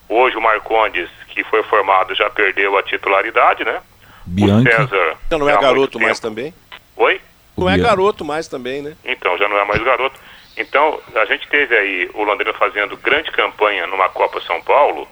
hoje 0.09 0.35
o 0.35 0.41
Marcondes, 0.41 1.09
que 1.27 1.43
foi 1.43 1.61
formado, 1.63 2.15
já 2.15 2.29
perdeu 2.29 2.75
a 2.77 2.83
titularidade, 2.83 3.63
né? 3.63 3.79
Bianchi. 4.27 4.67
O 4.69 4.71
César. 4.71 5.17
Então 5.25 5.39
não 5.39 5.49
é 5.49 5.57
garoto 5.57 5.99
mais 5.99 6.19
tempo- 6.19 6.35
também? 6.35 6.53
Oi? 6.95 7.21
Não 7.57 7.67
é 7.69 7.73
Bianchi. 7.73 7.89
garoto 7.89 8.25
mais 8.25 8.47
também, 8.47 8.81
né? 8.81 8.95
Então, 9.03 9.37
já 9.37 9.47
não 9.47 9.57
é 9.57 9.65
mais 9.65 9.81
garoto. 9.83 10.19
Então, 10.57 10.99
a 11.15 11.25
gente 11.25 11.47
teve 11.47 11.75
aí 11.77 12.09
o 12.13 12.23
Londrina 12.23 12.53
fazendo 12.53 12.97
grande 12.97 13.31
campanha 13.31 13.85
numa 13.87 14.09
Copa 14.09 14.41
São 14.41 14.61
Paulo 14.61 15.07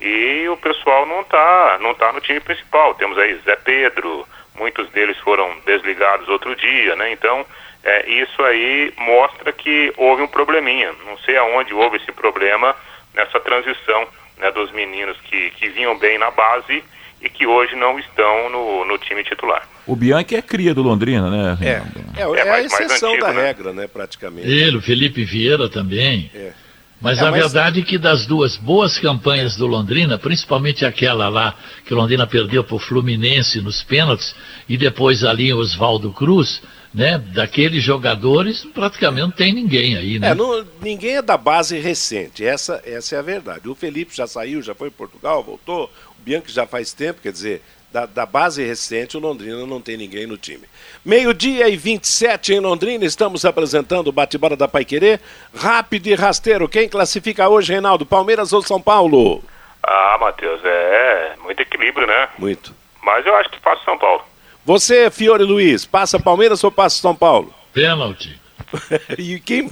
e 0.00 0.48
o 0.48 0.56
pessoal 0.56 1.06
não 1.06 1.22
tá, 1.24 1.78
não 1.80 1.94
tá 1.94 2.12
no 2.12 2.20
time 2.20 2.40
principal. 2.40 2.94
Temos 2.94 3.16
aí 3.18 3.34
Zé 3.44 3.56
Pedro, 3.56 4.26
muitos 4.56 4.88
deles 4.90 5.16
foram 5.18 5.56
desligados 5.64 6.28
outro 6.28 6.54
dia, 6.56 6.94
né? 6.96 7.12
Então, 7.12 7.46
é, 7.84 8.08
isso 8.10 8.42
aí 8.42 8.92
mostra 8.98 9.52
que 9.52 9.92
houve 9.96 10.22
um 10.22 10.28
probleminha. 10.28 10.92
Não 11.06 11.16
sei 11.18 11.36
aonde 11.36 11.72
houve 11.72 11.96
esse 11.98 12.10
problema 12.12 12.74
nessa 13.14 13.38
transição 13.40 14.06
né, 14.36 14.50
dos 14.50 14.70
meninos 14.72 15.16
que, 15.22 15.50
que 15.52 15.68
vinham 15.68 15.96
bem 15.98 16.18
na 16.18 16.30
base 16.30 16.82
e 17.20 17.28
que 17.28 17.46
hoje 17.46 17.74
não 17.76 17.98
estão 17.98 18.50
no, 18.50 18.84
no 18.84 18.98
time 18.98 19.24
titular. 19.24 19.68
O 19.86 19.96
Bianchi 19.96 20.36
é 20.36 20.42
cria 20.42 20.74
do 20.74 20.82
Londrina, 20.82 21.30
né? 21.30 21.58
É, 21.60 21.66
é, 21.66 22.22
é, 22.22 22.46
É 22.46 22.50
a 22.50 22.62
exceção 22.62 23.10
antigo, 23.10 23.26
da 23.26 23.32
né? 23.32 23.42
regra, 23.46 23.72
né, 23.72 23.86
praticamente. 23.88 24.48
Ele, 24.48 24.76
o 24.76 24.82
Felipe 24.82 25.24
Vieira 25.24 25.68
também. 25.68 26.30
É. 26.34 26.52
Mas 27.00 27.18
É, 27.18 27.26
a 27.26 27.30
mas- 27.30 27.40
verdade 27.40 27.80
é 27.80 27.84
que 27.84 27.96
das 27.96 28.26
duas 28.26 28.56
boas 28.56 28.98
campanhas 28.98 29.56
do 29.56 29.66
Londrina, 29.66 30.18
principalmente 30.18 30.84
aquela 30.84 31.28
lá 31.28 31.54
que 31.86 31.94
o 31.94 31.96
Londrina 31.96 32.26
perdeu 32.26 32.64
para 32.64 32.74
o 32.74 32.78
Fluminense 32.78 33.60
nos 33.60 33.82
pênaltis, 33.82 34.34
e 34.68 34.76
depois 34.76 35.22
ali 35.24 35.52
o 35.52 35.58
Oswaldo 35.58 36.12
Cruz, 36.12 36.60
né? 36.94 37.18
Daqueles 37.34 37.82
jogadores, 37.82 38.64
praticamente 38.74 39.22
não 39.22 39.30
tem 39.30 39.52
ninguém 39.52 39.96
aí, 39.96 40.18
né? 40.18 40.30
É, 40.30 40.34
não- 40.34 40.64
ninguém 40.80 41.16
é 41.16 41.22
da 41.22 41.36
base 41.36 41.78
recente, 41.78 42.44
essa, 42.44 42.82
essa 42.84 43.16
é 43.16 43.18
a 43.18 43.22
verdade. 43.22 43.68
O 43.68 43.74
Felipe 43.74 44.14
já 44.16 44.26
saiu, 44.26 44.62
já 44.62 44.74
foi 44.74 44.88
em 44.88 44.92
Portugal, 44.92 45.42
voltou, 45.42 45.84
o 46.18 46.22
Bianchi 46.22 46.50
já 46.52 46.66
faz 46.66 46.92
tempo, 46.92 47.20
quer 47.22 47.32
dizer, 47.32 47.62
da, 47.92 48.04
da 48.04 48.26
base 48.26 48.62
recente 48.64 49.16
o 49.16 49.20
Londrina 49.20 49.64
não 49.66 49.80
tem 49.80 49.96
ninguém 49.96 50.26
no 50.26 50.36
time. 50.36 50.64
Meio-dia 51.04 51.68
e 51.70 51.76
27 51.76 52.52
em 52.52 52.60
Londrina, 52.60 53.04
estamos 53.04 53.44
apresentando 53.46 54.08
o 54.08 54.12
bate-bola 54.12 54.56
da 54.56 54.68
Paiquerê. 54.68 55.18
Rápido 55.56 56.06
e 56.08 56.14
rasteiro, 56.14 56.68
quem 56.68 56.86
classifica 56.86 57.48
hoje, 57.48 57.72
Reinaldo, 57.72 58.04
Palmeiras 58.04 58.52
ou 58.52 58.60
São 58.62 58.78
Paulo? 58.80 59.42
Ah, 59.82 60.18
Matheus, 60.20 60.60
é 60.64 61.34
muito 61.42 61.60
equilíbrio, 61.62 62.06
né? 62.06 62.28
Muito. 62.38 62.74
Mas 63.02 63.24
eu 63.24 63.34
acho 63.36 63.48
que 63.48 63.60
passa 63.60 63.82
São 63.84 63.96
Paulo. 63.96 64.22
Você, 64.68 65.10
Fiore 65.10 65.44
Luiz, 65.44 65.86
passa 65.86 66.20
Palmeiras 66.20 66.62
ou 66.62 66.70
passa 66.70 67.00
São 67.00 67.14
Paulo? 67.14 67.54
Pênalti. 67.72 68.38
e 69.16 69.40
quem, 69.40 69.70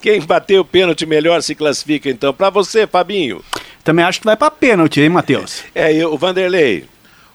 quem 0.00 0.18
bateu 0.22 0.62
o 0.62 0.64
pênalti 0.64 1.04
melhor 1.04 1.42
se 1.42 1.54
classifica 1.54 2.08
então? 2.08 2.32
Para 2.32 2.48
você, 2.48 2.86
Fabinho. 2.86 3.44
Também 3.84 4.02
acho 4.02 4.18
que 4.18 4.24
vai 4.24 4.38
pra 4.38 4.50
pênalti, 4.50 4.98
hein, 5.02 5.10
Matheus? 5.10 5.62
É, 5.74 5.92
e 5.94 6.02
o 6.06 6.16
Vanderlei. 6.16 6.86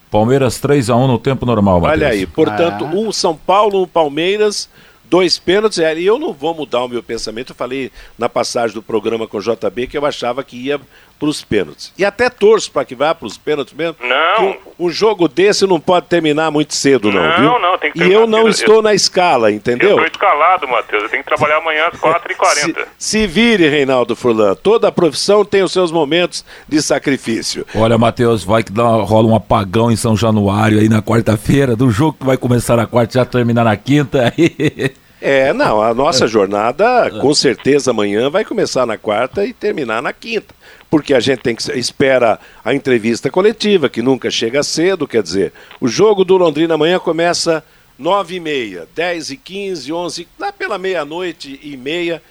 Palmeiras 0.10 0.60
3x1 0.60 1.06
no 1.06 1.20
tempo 1.20 1.46
normal, 1.46 1.80
Matheus. 1.80 2.02
Olha 2.02 2.08
aí, 2.12 2.26
portanto, 2.26 2.86
Ah. 2.86 2.96
um 2.96 3.12
São 3.12 3.36
Paulo, 3.38 3.84
um 3.84 3.88
Palmeiras, 3.88 4.68
dois 5.04 5.38
pênaltis. 5.38 5.78
É, 5.78 5.94
E 5.96 6.08
eu 6.08 6.18
não 6.18 6.34
vou 6.34 6.56
mudar 6.56 6.84
o 6.84 6.88
meu 6.88 7.04
pensamento. 7.04 7.52
Eu 7.52 7.56
falei 7.56 7.92
na 8.18 8.28
passagem 8.28 8.74
do 8.74 8.82
programa 8.82 9.28
com 9.28 9.38
o 9.38 9.42
JB 9.42 9.86
que 9.86 9.96
eu 9.96 10.08
achava 10.08 10.44
que 10.44 10.58
ia 10.58 10.82
para 11.20 11.30
os 11.30 11.44
pênaltis. 11.44 11.94
E 11.98 12.04
até 12.06 12.30
torço 12.30 12.72
para 12.72 12.84
que 12.86 12.96
vá 12.96 13.16
para 13.16 13.26
os 13.28 13.38
pênaltis 13.38 13.74
mesmo. 13.74 13.96
Não. 14.02 14.50
Um, 14.78 14.86
um 14.88 14.90
jogo 14.90 15.28
desse 15.28 15.66
não 15.66 15.80
pode 15.80 16.08
terminar 16.08 16.52
muito 16.52 16.74
cedo, 16.76 17.12
não, 17.12 17.22
Não, 17.24 17.38
viu? 17.38 17.60
não, 17.60 17.78
tem 17.78 17.92
que 17.92 18.04
E 18.04 18.12
eu 18.12 18.28
não 18.28 18.44
cedo. 18.44 18.50
estou 18.50 18.82
na 18.82 18.94
escala, 18.94 19.50
Eu 19.52 19.56
entendeu? 19.56 19.90
estou 19.92 20.06
escalado, 20.06 20.68
Matheus. 20.68 21.04
Eu 21.04 21.10
tenho 21.10 21.24
que 21.24 21.30
trabalhar 21.30 21.58
amanhã 21.58 21.88
às 21.92 22.00
4h40. 22.00 22.56
Se, 22.98 23.20
se 23.22 23.28
vire, 23.28 23.68
Reinaldo 23.70 24.16
Furlan. 24.16 24.56
Toda 24.56 24.92
profissão 24.92 25.46
tem 25.46 25.64
os 25.64 25.72
seus 25.72 25.92
momentos 25.92 26.44
de 26.68 26.82
sacrifício. 26.82 27.66
Olha, 27.76 27.98
Matheus, 27.98 28.44
vai 28.44 28.64
que 28.64 28.72
dá, 28.72 28.84
rola 28.84 29.28
um 29.28 29.36
apagão 29.36 29.92
em 29.92 29.96
São 29.96 30.16
Januário 30.18 30.80
aí 30.80 30.90
na 30.90 31.02
quarta-feira, 31.02 31.76
do 31.76 31.90
jogo 31.90 32.18
que 32.20 32.26
vai 32.26 32.36
começar 32.38 32.76
na 32.76 32.86
quarta 32.86 33.14
e 33.14 33.20
já 33.20 33.26
terminar 33.26 33.64
na 33.64 33.78
quinta. 33.78 34.34
É, 35.28 35.52
não, 35.54 35.82
a 35.82 35.92
nossa 35.92 36.28
jornada 36.28 37.10
com 37.20 37.34
certeza 37.34 37.90
amanhã 37.90 38.30
vai 38.30 38.46
começar 38.46 38.86
na 38.86 38.96
quarta 38.96 39.44
e 39.44 39.54
terminar 39.54 40.00
na 40.00 40.14
quinta. 40.14 40.54
Porque 40.88 41.16
a 41.16 41.20
gente 41.20 41.40
tem 41.40 41.56
que 41.56 41.72
espera 41.72 42.40
a 42.64 42.76
entrevista 42.76 43.32
coletiva, 43.32 43.90
que 43.90 44.04
nunca 44.04 44.30
chega 44.30 44.62
cedo, 44.62 45.08
quer 45.08 45.24
dizer, 45.24 45.52
o 45.82 45.88
jogo 45.88 46.24
do 46.24 46.38
Londrina 46.38 46.76
amanhã 46.76 47.00
começa 47.00 47.64
nove 47.98 48.36
e 48.36 48.40
meia, 48.40 48.88
dez 48.94 49.32
e 49.32 49.38
quinze, 49.38 49.92
onze, 49.92 50.28
lá 50.38 50.52
pela 50.52 50.78
meia-noite 50.78 51.60
e 51.64 51.76
meia, 51.76 52.22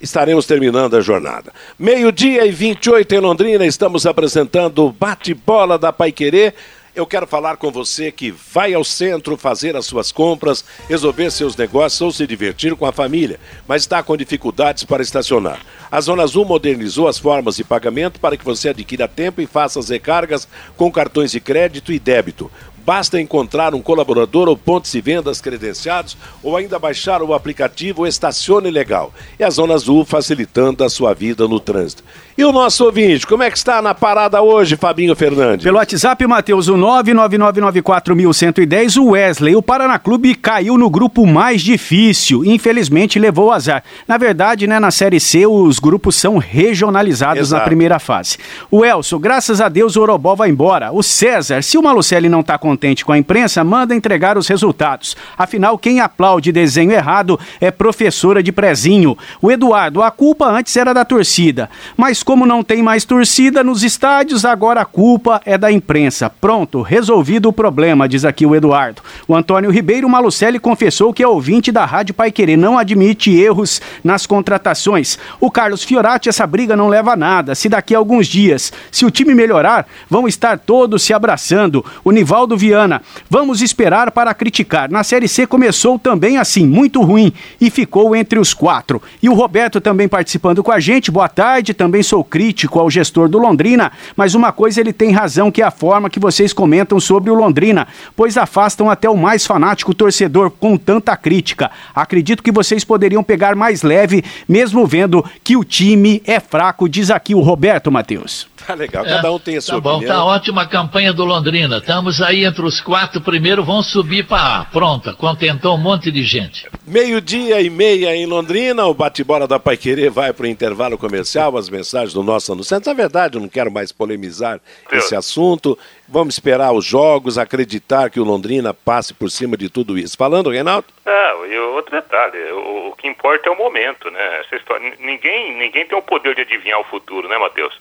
estaremos 0.00 0.44
terminando 0.44 0.96
a 0.96 1.00
jornada. 1.00 1.52
Meio-dia 1.78 2.44
e 2.44 2.50
28 2.50 3.14
em 3.14 3.20
Londrina, 3.20 3.64
estamos 3.64 4.06
apresentando 4.06 4.84
o 4.86 4.90
bate-bola 4.90 5.78
da 5.78 5.92
Paiquerê. 5.92 6.52
Eu 6.98 7.06
quero 7.06 7.28
falar 7.28 7.58
com 7.58 7.70
você 7.70 8.10
que 8.10 8.32
vai 8.32 8.74
ao 8.74 8.82
centro 8.82 9.36
fazer 9.36 9.76
as 9.76 9.86
suas 9.86 10.10
compras, 10.10 10.64
resolver 10.88 11.30
seus 11.30 11.54
negócios 11.54 12.00
ou 12.00 12.10
se 12.10 12.26
divertir 12.26 12.74
com 12.74 12.84
a 12.84 12.90
família, 12.90 13.38
mas 13.68 13.82
está 13.82 14.02
com 14.02 14.16
dificuldades 14.16 14.82
para 14.82 15.00
estacionar. 15.00 15.60
A 15.92 16.00
Zona 16.00 16.24
Azul 16.24 16.44
modernizou 16.44 17.06
as 17.06 17.16
formas 17.16 17.54
de 17.54 17.62
pagamento 17.62 18.18
para 18.18 18.36
que 18.36 18.44
você 18.44 18.70
adquira 18.70 19.06
tempo 19.06 19.40
e 19.40 19.46
faça 19.46 19.78
as 19.78 19.90
recargas 19.90 20.48
com 20.76 20.90
cartões 20.90 21.30
de 21.30 21.38
crédito 21.38 21.92
e 21.92 22.00
débito. 22.00 22.50
Basta 22.84 23.20
encontrar 23.20 23.74
um 23.76 23.82
colaborador 23.82 24.48
ou 24.48 24.56
pontos 24.56 24.90
de 24.90 25.00
vendas 25.00 25.40
credenciados 25.40 26.16
ou 26.42 26.56
ainda 26.56 26.80
baixar 26.80 27.22
o 27.22 27.32
aplicativo 27.32 28.06
Estacione 28.08 28.70
Legal. 28.70 29.12
É 29.38 29.44
a 29.44 29.50
Zona 29.50 29.74
Azul 29.74 30.04
facilitando 30.04 30.82
a 30.82 30.88
sua 30.88 31.14
vida 31.14 31.46
no 31.46 31.60
trânsito. 31.60 32.02
E 32.38 32.44
o 32.44 32.52
nosso 32.52 32.84
ouvinte, 32.84 33.26
como 33.26 33.42
é 33.42 33.50
que 33.50 33.58
está 33.58 33.82
na 33.82 33.92
parada 33.92 34.40
hoje, 34.40 34.76
Fabinho 34.76 35.16
Fernandes? 35.16 35.64
Pelo 35.64 35.78
WhatsApp, 35.78 36.24
Matheus, 36.24 36.68
o 36.68 36.76
999941110, 36.76 38.96
o 38.96 39.06
Wesley. 39.06 39.56
O 39.56 39.62
Paraná 39.62 39.98
Clube 39.98 40.36
caiu 40.36 40.78
no 40.78 40.88
grupo 40.88 41.26
mais 41.26 41.62
difícil. 41.62 42.44
Infelizmente, 42.44 43.18
levou 43.18 43.50
azar. 43.50 43.82
Na 44.06 44.16
verdade, 44.16 44.68
né, 44.68 44.78
na 44.78 44.92
Série 44.92 45.18
C, 45.18 45.48
os 45.48 45.80
grupos 45.80 46.14
são 46.14 46.38
regionalizados 46.38 47.48
Exato. 47.48 47.60
na 47.60 47.66
primeira 47.66 47.98
fase. 47.98 48.38
O 48.70 48.84
Elson, 48.84 49.18
graças 49.18 49.60
a 49.60 49.68
Deus, 49.68 49.96
o 49.96 50.02
Orobó 50.02 50.36
vai 50.36 50.48
embora. 50.48 50.92
O 50.92 51.02
César, 51.02 51.60
se 51.60 51.76
o 51.76 51.82
Malucelli 51.82 52.28
não 52.28 52.38
está 52.38 52.56
contente 52.56 53.04
com 53.04 53.10
a 53.10 53.18
imprensa, 53.18 53.64
manda 53.64 53.96
entregar 53.96 54.38
os 54.38 54.46
resultados. 54.46 55.16
Afinal, 55.36 55.76
quem 55.76 55.98
aplaude 55.98 56.52
desenho 56.52 56.92
errado 56.92 57.36
é 57.60 57.72
professora 57.72 58.44
de 58.44 58.52
prezinho. 58.52 59.18
O 59.42 59.50
Eduardo, 59.50 60.04
a 60.04 60.10
culpa 60.12 60.46
antes 60.46 60.76
era 60.76 60.94
da 60.94 61.04
torcida. 61.04 61.68
Mas 61.96 62.22
como 62.28 62.44
não 62.44 62.62
tem 62.62 62.82
mais 62.82 63.06
torcida 63.06 63.64
nos 63.64 63.82
estádios, 63.82 64.44
agora 64.44 64.82
a 64.82 64.84
culpa 64.84 65.40
é 65.46 65.56
da 65.56 65.72
imprensa. 65.72 66.28
Pronto, 66.28 66.82
resolvido 66.82 67.48
o 67.48 67.52
problema, 67.54 68.06
diz 68.06 68.22
aqui 68.22 68.44
o 68.44 68.54
Eduardo. 68.54 69.00
O 69.26 69.34
Antônio 69.34 69.70
Ribeiro 69.70 70.06
Malucelli 70.10 70.58
confessou 70.58 71.10
que 71.10 71.22
é 71.22 71.26
ouvinte 71.26 71.72
da 71.72 71.86
Rádio 71.86 72.14
Pai 72.14 72.30
Querer, 72.30 72.58
não 72.58 72.76
admite 72.76 73.30
erros 73.30 73.80
nas 74.04 74.26
contratações. 74.26 75.18
O 75.40 75.50
Carlos 75.50 75.82
Fiorati, 75.82 76.28
essa 76.28 76.46
briga 76.46 76.76
não 76.76 76.88
leva 76.88 77.14
a 77.14 77.16
nada. 77.16 77.54
Se 77.54 77.66
daqui 77.66 77.94
a 77.94 77.98
alguns 77.98 78.26
dias, 78.26 78.74
se 78.92 79.06
o 79.06 79.10
time 79.10 79.34
melhorar, 79.34 79.86
vão 80.06 80.28
estar 80.28 80.58
todos 80.58 81.02
se 81.02 81.14
abraçando. 81.14 81.82
O 82.04 82.10
Nivaldo 82.10 82.58
Viana, 82.58 83.00
vamos 83.30 83.62
esperar 83.62 84.10
para 84.10 84.34
criticar. 84.34 84.90
Na 84.90 85.02
Série 85.02 85.28
C 85.28 85.46
começou 85.46 85.98
também 85.98 86.36
assim, 86.36 86.66
muito 86.66 87.00
ruim, 87.00 87.32
e 87.58 87.70
ficou 87.70 88.14
entre 88.14 88.38
os 88.38 88.52
quatro. 88.52 89.00
E 89.22 89.30
o 89.30 89.34
Roberto 89.34 89.80
também 89.80 90.06
participando 90.06 90.62
com 90.62 90.70
a 90.70 90.78
gente. 90.78 91.10
Boa 91.10 91.30
tarde, 91.30 91.72
também 91.72 92.02
sou 92.02 92.17
crítico 92.24 92.78
ao 92.78 92.90
gestor 92.90 93.28
do 93.28 93.38
Londrina, 93.38 93.92
mas 94.16 94.34
uma 94.34 94.52
coisa 94.52 94.80
ele 94.80 94.92
tem 94.92 95.12
razão, 95.12 95.50
que 95.50 95.62
é 95.62 95.64
a 95.64 95.70
forma 95.70 96.10
que 96.10 96.20
vocês 96.20 96.52
comentam 96.52 97.00
sobre 97.00 97.30
o 97.30 97.34
Londrina, 97.34 97.86
pois 98.16 98.36
afastam 98.36 98.90
até 98.90 99.08
o 99.08 99.16
mais 99.16 99.46
fanático 99.46 99.94
torcedor 99.94 100.50
com 100.50 100.76
tanta 100.76 101.16
crítica. 101.16 101.70
Acredito 101.94 102.42
que 102.42 102.52
vocês 102.52 102.84
poderiam 102.84 103.22
pegar 103.22 103.54
mais 103.54 103.82
leve, 103.82 104.24
mesmo 104.48 104.86
vendo 104.86 105.24
que 105.42 105.56
o 105.56 105.64
time 105.64 106.22
é 106.26 106.40
fraco, 106.40 106.88
diz 106.88 107.10
aqui 107.10 107.34
o 107.34 107.40
Roberto 107.40 107.90
Matheus. 107.90 108.48
Tá 108.68 108.74
legal, 108.74 109.04
cada 109.04 109.32
um 109.32 109.38
tem 109.38 109.56
a 109.56 109.60
sua 109.60 109.76
Tá 109.76 109.80
bom, 109.80 109.96
opinião. 109.96 110.16
tá 110.16 110.24
ótima 110.24 110.62
a 110.62 110.66
campanha 110.66 111.12
do 111.12 111.24
Londrina. 111.24 111.78
Estamos 111.78 112.20
aí 112.20 112.44
entre 112.44 112.62
os 112.62 112.80
quatro 112.80 113.20
primeiros, 113.20 113.64
vão 113.64 113.82
subir 113.82 114.26
para 114.26 114.60
A. 114.60 114.64
Pronta, 114.66 115.14
contentou 115.14 115.74
um 115.74 115.78
monte 115.78 116.10
de 116.10 116.22
gente. 116.22 116.68
Meio-dia 116.86 117.60
e 117.62 117.70
meia 117.70 118.14
em 118.14 118.26
Londrina, 118.26 118.84
o 118.86 118.92
bate-bola 118.94 119.46
da 119.46 119.58
Paiquerê 119.58 120.10
vai 120.10 120.32
para 120.32 120.44
o 120.44 120.48
intervalo 120.48 120.98
comercial, 120.98 121.56
as 121.56 121.70
mensagens 121.70 122.12
do 122.12 122.22
nosso 122.22 122.52
anunciante. 122.52 122.86
Na 122.88 122.92
verdade, 122.94 123.36
eu 123.36 123.40
não 123.40 123.48
quero 123.48 123.70
mais 123.70 123.90
polemizar 123.92 124.60
esse 124.92 125.14
assunto. 125.16 125.78
Vamos 126.06 126.34
esperar 126.34 126.72
os 126.72 126.84
jogos, 126.84 127.38
acreditar 127.38 128.10
que 128.10 128.18
o 128.20 128.24
Londrina 128.24 128.72
passe 128.74 129.14
por 129.14 129.30
cima 129.30 129.56
de 129.56 129.68
tudo 129.68 129.96
isso. 129.98 130.16
Falando, 130.16 130.50
Reinaldo? 130.50 130.86
Não, 131.06 131.46
e 131.46 131.56
outro 131.58 131.92
detalhe, 131.94 132.38
o, 132.52 132.88
o 132.88 132.96
que 132.96 133.06
importa 133.08 133.48
é 133.48 133.52
o 133.52 133.56
momento, 133.56 134.10
né? 134.10 134.40
Essa 134.40 134.56
história, 134.56 134.92
ninguém, 134.98 135.56
ninguém 135.58 135.86
tem 135.86 135.96
o 135.96 136.02
poder 136.02 136.34
de 136.34 136.42
adivinhar 136.42 136.80
o 136.80 136.84
futuro, 136.84 137.28
né, 137.28 137.36
Matheus? 137.38 137.74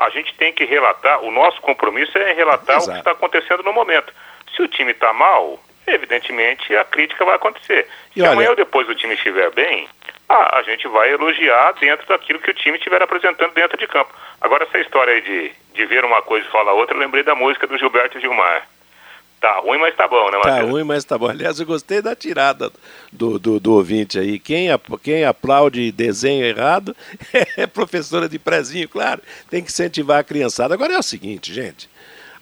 A 0.00 0.10
gente 0.10 0.34
tem 0.34 0.52
que 0.52 0.64
relatar, 0.64 1.20
o 1.22 1.30
nosso 1.30 1.60
compromisso 1.60 2.16
é 2.18 2.32
relatar 2.32 2.76
o 2.76 2.78
Exato. 2.78 2.92
que 2.92 2.98
está 2.98 3.10
acontecendo 3.12 3.62
no 3.62 3.72
momento. 3.72 4.12
Se 4.56 4.62
o 4.62 4.68
time 4.68 4.92
está 4.92 5.12
mal, 5.12 5.58
evidentemente 5.86 6.74
a 6.76 6.84
crítica 6.84 7.24
vai 7.24 7.34
acontecer. 7.36 7.86
E 8.10 8.14
Se 8.14 8.22
olha- 8.22 8.32
amanhã 8.32 8.50
ou 8.50 8.56
depois 8.56 8.88
o 8.88 8.94
time 8.94 9.14
estiver 9.14 9.50
bem, 9.50 9.88
a, 10.28 10.58
a 10.58 10.62
gente 10.62 10.88
vai 10.88 11.10
elogiar 11.12 11.72
dentro 11.74 12.06
daquilo 12.06 12.38
que 12.38 12.50
o 12.50 12.54
time 12.54 12.78
estiver 12.78 13.02
apresentando 13.02 13.52
dentro 13.52 13.76
de 13.76 13.86
campo. 13.86 14.12
Agora, 14.40 14.64
essa 14.64 14.78
história 14.78 15.12
aí 15.12 15.20
de, 15.20 15.52
de 15.74 15.86
ver 15.86 16.04
uma 16.04 16.22
coisa 16.22 16.46
e 16.46 16.50
falar 16.50 16.72
outra, 16.72 16.96
eu 16.96 17.00
lembrei 17.00 17.22
da 17.22 17.34
música 17.34 17.66
do 17.66 17.76
Gilberto 17.76 18.18
Gilmar. 18.20 18.66
Tá 19.40 19.58
ruim, 19.60 19.78
mas 19.78 19.96
tá 19.96 20.06
bom, 20.06 20.30
né, 20.30 20.38
Tá 20.42 20.50
Matheus? 20.50 20.70
ruim, 20.70 20.84
mas 20.84 21.02
tá 21.04 21.16
bom. 21.16 21.26
Aliás, 21.28 21.58
eu 21.58 21.64
gostei 21.64 22.02
da 22.02 22.14
tirada 22.14 22.70
do, 23.10 23.38
do, 23.38 23.58
do 23.58 23.72
ouvinte 23.72 24.18
aí. 24.18 24.38
Quem, 24.38 24.68
quem 25.02 25.24
aplaude 25.24 25.90
desenho 25.92 26.44
errado 26.44 26.94
é 27.56 27.66
professora 27.66 28.28
de 28.28 28.38
prezinho, 28.38 28.86
claro. 28.88 29.22
Tem 29.48 29.62
que 29.64 29.70
incentivar 29.70 30.18
a 30.18 30.24
criançada. 30.24 30.74
Agora 30.74 30.92
é 30.92 30.98
o 30.98 31.02
seguinte, 31.02 31.54
gente. 31.54 31.88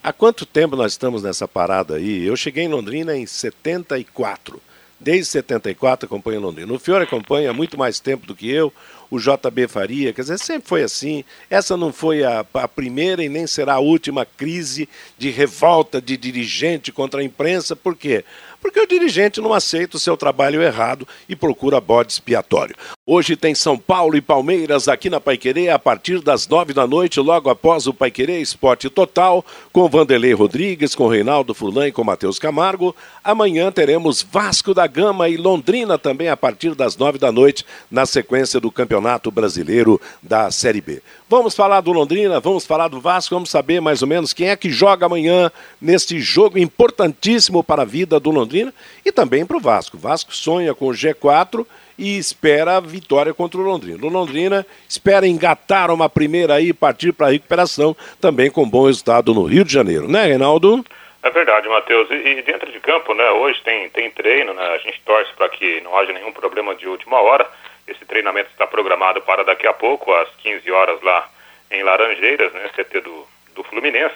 Há 0.03 0.11
quanto 0.11 0.45
tempo 0.45 0.75
nós 0.75 0.91
estamos 0.91 1.23
nessa 1.23 1.47
parada 1.47 1.95
aí? 1.95 2.25
Eu 2.25 2.35
cheguei 2.35 2.65
em 2.65 2.69
Londrina 2.69 3.15
em 3.15 3.25
74. 3.25 4.61
Desde 4.99 5.25
74 5.25 6.05
acompanho 6.05 6.41
Londrina. 6.41 6.73
O 6.73 6.79
Fiore 6.79 7.05
acompanha 7.05 7.53
muito 7.53 7.77
mais 7.77 7.99
tempo 7.99 8.27
do 8.27 8.35
que 8.35 8.49
eu. 8.49 8.73
O 9.09 9.17
JB 9.17 9.67
Faria, 9.67 10.13
quer 10.13 10.21
dizer, 10.21 10.37
sempre 10.37 10.67
foi 10.67 10.83
assim. 10.83 11.23
Essa 11.49 11.75
não 11.75 11.91
foi 11.91 12.23
a, 12.23 12.45
a 12.53 12.67
primeira 12.67 13.23
e 13.23 13.29
nem 13.29 13.47
será 13.47 13.75
a 13.75 13.79
última 13.79 14.25
crise 14.25 14.87
de 15.17 15.29
revolta 15.31 16.01
de 16.01 16.15
dirigente 16.15 16.91
contra 16.91 17.21
a 17.21 17.23
imprensa. 17.23 17.75
Por 17.75 17.95
quê? 17.95 18.23
Porque 18.61 18.79
o 18.79 18.85
dirigente 18.85 19.41
não 19.41 19.53
aceita 19.53 19.97
o 19.97 19.99
seu 19.99 20.17
trabalho 20.17 20.61
errado 20.61 21.07
e 21.27 21.35
procura 21.35 21.79
bode 21.79 22.11
expiatório. 22.11 22.75
Hoje 23.11 23.35
tem 23.35 23.55
São 23.55 23.75
Paulo 23.75 24.15
e 24.15 24.21
Palmeiras 24.21 24.87
aqui 24.87 25.09
na 25.09 25.19
Paiquerê 25.19 25.67
a 25.69 25.79
partir 25.79 26.21
das 26.21 26.47
nove 26.47 26.73
da 26.73 26.85
noite, 26.85 27.19
logo 27.19 27.49
após 27.49 27.87
o 27.87 27.93
Paiquerê 27.93 28.39
Esporte 28.39 28.87
Total, 28.87 29.43
com 29.73 29.89
Vanderlei 29.89 30.31
Rodrigues, 30.31 30.93
com 30.93 31.07
Reinaldo 31.07 31.55
Furlan 31.55 31.87
e 31.87 31.91
com 31.91 32.03
Matheus 32.03 32.37
Camargo. 32.37 32.95
Amanhã 33.23 33.71
teremos 33.71 34.21
Vasco 34.21 34.75
da 34.75 34.85
Gama 34.85 35.27
e 35.27 35.37
Londrina 35.37 35.97
também 35.97 36.29
a 36.29 36.37
partir 36.37 36.75
das 36.75 36.95
nove 36.97 37.17
da 37.17 37.31
noite, 37.31 37.65
na 37.89 38.05
sequência 38.05 38.59
do 38.59 38.69
Campeonato 38.69 39.31
Brasileiro 39.31 39.99
da 40.21 40.51
Série 40.51 40.79
B. 40.79 41.01
Vamos 41.27 41.55
falar 41.55 41.81
do 41.81 41.91
Londrina, 41.91 42.39
vamos 42.39 42.63
falar 42.63 42.89
do 42.89 43.01
Vasco, 43.01 43.33
vamos 43.33 43.49
saber 43.49 43.81
mais 43.81 44.03
ou 44.03 44.07
menos 44.07 44.33
quem 44.33 44.49
é 44.49 44.55
que 44.55 44.69
joga 44.69 45.07
amanhã 45.07 45.51
neste 45.81 46.19
jogo 46.19 46.59
importantíssimo 46.59 47.63
para 47.63 47.81
a 47.81 47.85
vida 47.85 48.19
do 48.19 48.29
Londrina 48.29 48.71
e 49.03 49.11
também 49.11 49.47
para 49.47 49.57
o 49.57 49.59
Vasco. 49.59 49.97
O 49.97 49.99
Vasco 49.99 50.35
sonha 50.35 50.75
com 50.75 50.85
o 50.85 50.93
G4 50.93 51.65
e 51.99 52.17
espera 52.17 52.77
a 52.77 52.79
vitória 52.79 53.33
contra 53.33 53.59
o 53.59 53.63
Londrina. 53.63 53.99
O 54.01 54.09
Londrina 54.09 54.65
espera 54.87 55.27
engatar 55.27 55.91
uma 55.91 56.09
primeira 56.09 56.55
aí 56.55 56.69
e 56.69 56.73
partir 56.73 57.11
para 57.11 57.27
a 57.27 57.31
recuperação, 57.31 57.95
também 58.21 58.49
com 58.49 58.67
bom 58.67 58.87
resultado 58.87 59.33
no 59.33 59.43
Rio 59.43 59.65
de 59.65 59.73
Janeiro, 59.73 60.07
né, 60.07 60.25
Reinaldo? 60.25 60.83
É 61.21 61.29
verdade, 61.29 61.67
Matheus. 61.67 62.09
E, 62.09 62.13
e 62.13 62.41
dentro 62.41 62.71
de 62.71 62.79
campo, 62.79 63.13
né, 63.13 63.29
hoje 63.31 63.61
tem, 63.63 63.89
tem 63.89 64.09
treino, 64.09 64.53
né, 64.53 64.63
a 64.69 64.77
gente 64.77 65.01
torce 65.01 65.31
para 65.33 65.49
que 65.49 65.81
não 65.81 65.97
haja 65.97 66.13
nenhum 66.13 66.31
problema 66.31 66.73
de 66.73 66.87
última 66.87 67.19
hora. 67.19 67.45
Esse 67.85 68.05
treinamento 68.05 68.49
está 68.51 68.65
programado 68.65 69.21
para 69.21 69.43
daqui 69.43 69.67
a 69.67 69.73
pouco, 69.73 70.13
às 70.13 70.29
15 70.37 70.71
horas 70.71 71.01
lá 71.01 71.29
em 71.69 71.83
Laranjeiras, 71.83 72.53
né, 72.53 72.69
CT 72.75 73.01
do, 73.01 73.27
do 73.55 73.63
Fluminense. 73.63 74.15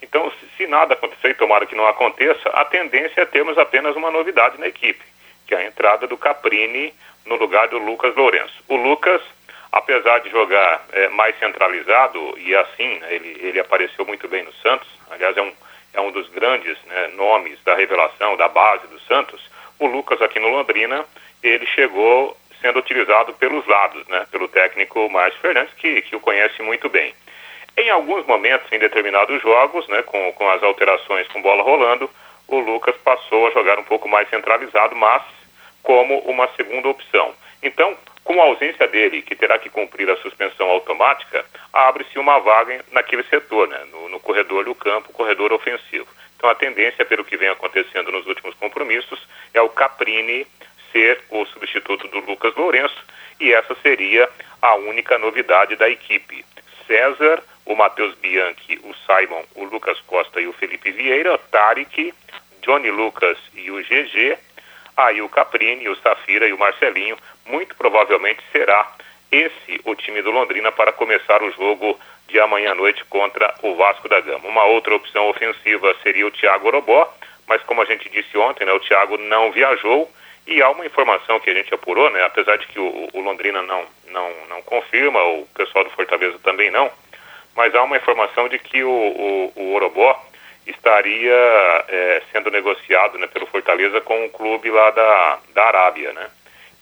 Então, 0.00 0.30
se, 0.30 0.48
se 0.56 0.66
nada 0.66 0.94
acontecer 0.94 1.30
e 1.30 1.34
tomara 1.34 1.66
que 1.66 1.74
não 1.74 1.86
aconteça, 1.86 2.48
a 2.50 2.64
tendência 2.64 3.20
é 3.20 3.26
termos 3.26 3.58
apenas 3.58 3.94
uma 3.96 4.10
novidade 4.10 4.58
na 4.58 4.68
equipe, 4.68 5.04
que 5.46 5.54
é 5.54 5.58
a 5.58 5.66
entrada 5.66 6.06
do 6.06 6.16
Caprini 6.16 6.94
no 7.28 7.36
lugar 7.36 7.68
do 7.68 7.78
Lucas 7.78 8.14
Lourenço. 8.16 8.64
O 8.68 8.76
Lucas, 8.76 9.20
apesar 9.70 10.18
de 10.20 10.30
jogar 10.30 10.84
é, 10.92 11.08
mais 11.08 11.38
centralizado, 11.38 12.34
e 12.38 12.54
assim, 12.56 12.98
né, 12.98 13.14
ele, 13.14 13.38
ele 13.40 13.60
apareceu 13.60 14.04
muito 14.04 14.26
bem 14.26 14.42
no 14.42 14.52
Santos, 14.54 14.88
aliás, 15.10 15.36
é 15.36 15.42
um, 15.42 15.52
é 15.94 16.00
um 16.00 16.10
dos 16.10 16.28
grandes 16.30 16.76
né, 16.86 17.08
nomes 17.14 17.62
da 17.64 17.74
revelação, 17.74 18.36
da 18.36 18.48
base 18.48 18.86
do 18.88 18.98
Santos, 19.00 19.40
o 19.78 19.86
Lucas 19.86 20.20
aqui 20.20 20.40
no 20.40 20.48
Londrina, 20.48 21.04
ele 21.42 21.66
chegou 21.66 22.36
sendo 22.60 22.80
utilizado 22.80 23.32
pelos 23.34 23.64
lados, 23.66 24.06
né, 24.08 24.26
pelo 24.32 24.48
técnico 24.48 25.08
Márcio 25.08 25.40
Fernandes, 25.40 25.72
que, 25.74 26.02
que 26.02 26.16
o 26.16 26.20
conhece 26.20 26.60
muito 26.62 26.88
bem. 26.88 27.14
Em 27.76 27.90
alguns 27.90 28.26
momentos, 28.26 28.70
em 28.72 28.78
determinados 28.78 29.40
jogos, 29.40 29.86
né, 29.86 30.02
com, 30.02 30.32
com 30.32 30.50
as 30.50 30.62
alterações 30.62 31.28
com 31.28 31.40
bola 31.40 31.62
rolando, 31.62 32.10
o 32.48 32.58
Lucas 32.58 32.96
passou 33.04 33.46
a 33.46 33.50
jogar 33.52 33.78
um 33.78 33.84
pouco 33.84 34.08
mais 34.08 34.28
centralizado, 34.30 34.96
mas 34.96 35.22
como 35.82 36.18
uma 36.20 36.48
segunda 36.56 36.88
opção. 36.88 37.34
Então, 37.62 37.96
com 38.24 38.40
a 38.40 38.44
ausência 38.44 38.86
dele, 38.86 39.22
que 39.22 39.34
terá 39.34 39.58
que 39.58 39.70
cumprir 39.70 40.08
a 40.10 40.16
suspensão 40.18 40.68
automática, 40.68 41.44
abre-se 41.72 42.18
uma 42.18 42.38
vaga 42.38 42.84
naquele 42.92 43.22
setor, 43.24 43.66
né, 43.68 43.86
no, 43.90 44.08
no 44.10 44.20
corredor 44.20 44.64
do 44.64 44.74
campo, 44.74 45.12
corredor 45.12 45.52
ofensivo. 45.52 46.06
Então, 46.36 46.50
a 46.50 46.54
tendência, 46.54 47.04
pelo 47.04 47.24
que 47.24 47.36
vem 47.36 47.48
acontecendo 47.48 48.12
nos 48.12 48.26
últimos 48.26 48.54
compromissos, 48.56 49.26
é 49.54 49.60
o 49.60 49.68
Caprini 49.68 50.46
ser 50.92 51.20
o 51.30 51.44
substituto 51.46 52.06
do 52.08 52.20
Lucas 52.20 52.54
Lourenço, 52.54 53.02
e 53.40 53.52
essa 53.52 53.74
seria 53.82 54.28
a 54.60 54.74
única 54.74 55.18
novidade 55.18 55.76
da 55.76 55.88
equipe. 55.88 56.44
César, 56.86 57.42
o 57.64 57.74
Matheus 57.74 58.14
Bianchi, 58.16 58.80
o 58.82 58.94
Simon, 59.06 59.44
o 59.54 59.64
Lucas 59.64 60.00
Costa 60.00 60.40
e 60.40 60.46
o 60.46 60.52
Felipe 60.52 60.90
Vieira, 60.90 61.36
Tarek, 61.50 62.14
Johnny 62.62 62.90
Lucas 62.90 63.38
e 63.54 63.70
o 63.70 63.82
GG, 63.82 64.38
aí 64.98 65.22
o 65.22 65.28
Caprini, 65.28 65.88
o 65.88 65.96
Safira 65.96 66.48
e 66.48 66.52
o 66.52 66.58
Marcelinho, 66.58 67.16
muito 67.46 67.74
provavelmente 67.76 68.42
será 68.50 68.90
esse 69.30 69.80
o 69.84 69.94
time 69.94 70.20
do 70.22 70.30
Londrina 70.30 70.72
para 70.72 70.92
começar 70.92 71.42
o 71.42 71.52
jogo 71.52 71.98
de 72.26 72.40
amanhã 72.40 72.72
à 72.72 72.74
noite 72.74 73.04
contra 73.04 73.54
o 73.62 73.74
Vasco 73.76 74.08
da 74.08 74.20
Gama. 74.20 74.48
Uma 74.48 74.64
outra 74.64 74.94
opção 74.94 75.28
ofensiva 75.28 75.94
seria 76.02 76.26
o 76.26 76.30
Thiago 76.30 76.66
Orobó, 76.66 77.12
mas 77.46 77.62
como 77.62 77.80
a 77.80 77.84
gente 77.84 78.08
disse 78.08 78.36
ontem, 78.36 78.64
né, 78.64 78.72
o 78.72 78.80
Thiago 78.80 79.16
não 79.16 79.52
viajou 79.52 80.10
e 80.46 80.60
há 80.62 80.70
uma 80.70 80.84
informação 80.84 81.38
que 81.38 81.50
a 81.50 81.54
gente 81.54 81.72
apurou, 81.72 82.10
né, 82.10 82.24
apesar 82.24 82.56
de 82.56 82.66
que 82.66 82.80
o, 82.80 83.08
o 83.12 83.20
Londrina 83.20 83.62
não, 83.62 83.84
não, 84.08 84.30
não 84.48 84.62
confirma, 84.62 85.22
o 85.22 85.46
pessoal 85.54 85.84
do 85.84 85.90
Fortaleza 85.90 86.38
também 86.42 86.70
não, 86.70 86.90
mas 87.54 87.74
há 87.74 87.82
uma 87.82 87.96
informação 87.96 88.48
de 88.48 88.58
que 88.58 88.82
o, 88.82 88.90
o, 88.90 89.52
o 89.54 89.74
Orobó 89.74 90.27
estaria 90.70 91.84
é, 91.88 92.22
sendo 92.32 92.50
negociado 92.50 93.18
né, 93.18 93.26
pelo 93.26 93.46
Fortaleza 93.46 94.00
com 94.00 94.24
um 94.24 94.28
clube 94.28 94.70
lá 94.70 94.90
da, 94.90 95.38
da 95.54 95.64
Arábia, 95.66 96.12
né? 96.12 96.28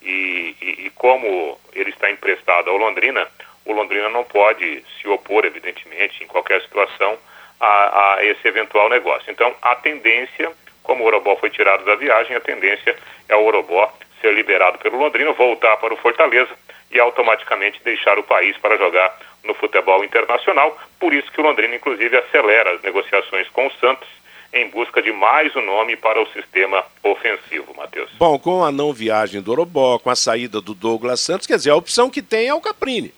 E, 0.03 0.55
e, 0.61 0.87
e, 0.87 0.91
como 0.91 1.59
ele 1.73 1.91
está 1.91 2.11
emprestado 2.11 2.71
ao 2.71 2.77
Londrina, 2.77 3.27
o 3.65 3.73
Londrina 3.73 4.09
não 4.09 4.23
pode 4.23 4.85
se 5.01 5.09
opor, 5.09 5.45
evidentemente, 5.45 6.23
em 6.23 6.27
qualquer 6.29 6.63
situação, 6.63 7.19
a, 7.59 8.15
a 8.15 8.25
esse 8.25 8.47
eventual 8.47 8.89
negócio. 8.89 9.31
Então, 9.31 9.53
a 9.61 9.75
tendência, 9.75 10.53
como 10.83 11.03
o 11.03 11.07
Orobó 11.07 11.35
foi 11.37 11.51
tirado 11.51 11.85
da 11.85 11.97
viagem, 11.97 12.37
a 12.37 12.41
tendência 12.41 12.97
é 13.29 13.35
o 13.35 13.45
Orobó 13.45 13.93
ser 14.21 14.33
liberado 14.33 14.79
pelo 14.79 14.99
Londrina, 14.99 15.33
voltar 15.33 15.77
para 15.79 15.93
o 15.93 15.97
Fortaleza 15.97 16.55
e 16.91 17.01
automaticamente 17.01 17.83
deixar 17.83 18.19
o 18.19 18.23
país 18.23 18.57
para 18.59 18.79
jogar 18.79 19.19
no 19.47 19.55
futebol 19.55 20.05
internacional. 20.05 20.77
Por 20.99 21.15
isso 21.15 21.31
que 21.31 21.41
o 21.41 21.45
Londrina, 21.45 21.75
inclusive, 21.75 22.17
acelera 22.17 22.75
as 22.75 22.83
negociações 22.83 23.49
com 23.51 23.67
o 23.67 23.73
Santos 23.81 24.09
em 24.53 24.69
busca 24.71 25.03
de 25.03 25.13
mais 25.13 25.55
um 25.55 25.65
nome 25.65 25.97
para 25.97 26.21
o 26.21 26.27
sistema 26.33 26.83
ofensivo, 27.03 27.75
Matheus. 27.77 28.11
Bom, 28.19 28.39
com 28.39 28.65
a 28.65 28.73
não 28.73 28.93
viagem 28.93 29.43
do 29.43 29.51
Orobó, 29.51 29.99
com 29.99 30.09
a 30.09 30.17
saída 30.17 30.61
do 30.61 30.73
Douglas 30.75 31.21
Santos, 31.21 31.47
quer 31.47 31.57
dizer, 31.57 31.71
a 31.71 31.77
opção 31.77 32.09
que 32.09 32.23
tem 32.23 32.49
é 32.49 32.55
o 32.55 32.61
Caprini. 32.61 33.13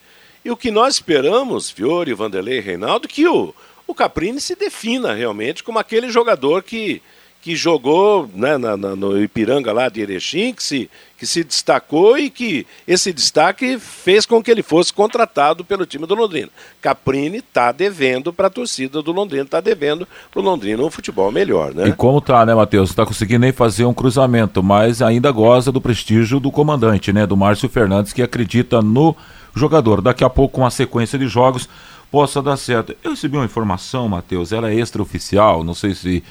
E 0.44 0.50
o 0.50 0.56
que 0.56 0.70
nós 0.70 0.94
esperamos, 0.94 1.70
Fiore, 1.70 2.14
Vanderlei 2.14 2.60
Reinaldo, 2.60 3.06
que 3.06 3.26
o, 3.28 3.54
o 3.86 3.94
Caprini 3.94 4.40
se 4.40 4.56
defina 4.56 5.12
realmente 5.12 5.62
como 5.62 5.78
aquele 5.78 6.10
jogador 6.10 6.62
que, 6.62 7.02
que 7.40 7.54
jogou 7.54 8.28
né, 8.34 8.56
na, 8.56 8.76
na, 8.76 8.96
no 8.96 9.22
Ipiranga 9.22 9.72
lá 9.72 9.88
de 9.88 10.00
Erechim, 10.00 10.52
que 10.52 10.62
se, 10.62 10.90
que 11.18 11.26
se 11.26 11.42
destacou 11.42 12.16
e 12.16 12.30
que 12.30 12.64
esse 12.86 13.12
destaque 13.12 13.76
fez 13.78 14.24
com 14.24 14.40
que 14.40 14.50
ele 14.50 14.62
fosse 14.62 14.92
contratado 14.92 15.64
pelo 15.64 15.84
time 15.84 16.06
do 16.06 16.14
Londrina. 16.14 16.48
Caprini 16.80 17.38
está 17.38 17.72
devendo 17.72 18.32
para 18.32 18.46
a 18.46 18.50
torcida 18.50 19.02
do 19.02 19.10
Londrina, 19.10 19.42
está 19.42 19.60
devendo 19.60 20.06
para 20.30 20.40
o 20.40 20.44
Londrina 20.44 20.80
um 20.82 20.90
futebol 20.90 21.32
melhor, 21.32 21.74
né? 21.74 21.88
E 21.88 21.92
como 21.92 22.20
tá, 22.20 22.46
né, 22.46 22.54
Matheus? 22.54 22.90
Está 22.90 23.04
conseguindo 23.04 23.40
nem 23.40 23.52
fazer 23.52 23.84
um 23.84 23.92
cruzamento, 23.92 24.62
mas 24.62 25.02
ainda 25.02 25.32
goza 25.32 25.72
do 25.72 25.80
prestígio 25.80 26.38
do 26.38 26.52
comandante, 26.52 27.12
né, 27.12 27.26
do 27.26 27.36
Márcio 27.36 27.68
Fernandes, 27.68 28.12
que 28.12 28.22
acredita 28.22 28.80
no 28.80 29.16
jogador. 29.56 30.00
Daqui 30.00 30.22
a 30.22 30.30
pouco, 30.30 30.54
com 30.54 30.66
a 30.66 30.70
sequência 30.70 31.18
de 31.18 31.26
jogos, 31.26 31.68
possa 32.12 32.40
dar 32.40 32.56
certo. 32.56 32.94
Eu 33.02 33.10
recebi 33.10 33.36
uma 33.36 33.44
informação, 33.44 34.08
Matheus, 34.08 34.52
ela 34.52 34.70
é 34.70 34.74
extraoficial, 34.76 35.64
não 35.64 35.74
sei 35.74 35.94
se 35.94 36.22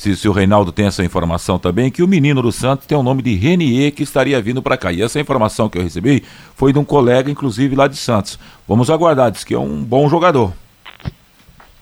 se, 0.00 0.16
se, 0.16 0.26
o 0.26 0.32
Reinaldo 0.32 0.72
tem 0.72 0.86
essa 0.86 1.04
informação 1.04 1.58
também, 1.58 1.90
que 1.90 2.02
o 2.02 2.08
menino 2.08 2.40
do 2.40 2.50
Santos 2.50 2.86
tem 2.86 2.96
o 2.96 3.02
nome 3.02 3.20
de 3.20 3.34
Renier 3.34 3.92
que 3.92 4.02
estaria 4.02 4.40
vindo 4.40 4.62
para 4.62 4.78
cá. 4.78 4.90
E 4.90 5.02
essa 5.02 5.20
informação 5.20 5.68
que 5.68 5.76
eu 5.76 5.82
recebi 5.82 6.24
foi 6.56 6.72
de 6.72 6.78
um 6.78 6.84
colega, 6.86 7.30
inclusive, 7.30 7.76
lá 7.76 7.86
de 7.86 7.96
Santos. 7.96 8.38
Vamos 8.66 8.88
aguardar, 8.88 9.30
diz 9.30 9.44
que 9.44 9.52
é 9.52 9.58
um 9.58 9.84
bom 9.84 10.08
jogador. 10.08 10.54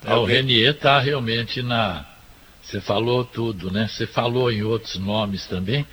É, 0.05 0.17
o 0.17 0.25
Renier 0.25 0.75
está 0.75 0.99
realmente 0.99 1.63
na. 1.63 2.05
Você 2.61 2.81
falou 2.81 3.25
tudo, 3.25 3.71
né? 3.71 3.87
Você 3.89 4.05
falou 4.05 4.51
em 4.51 4.65
outros 4.65 4.99
nomes 4.99 5.47
também, 5.47 5.87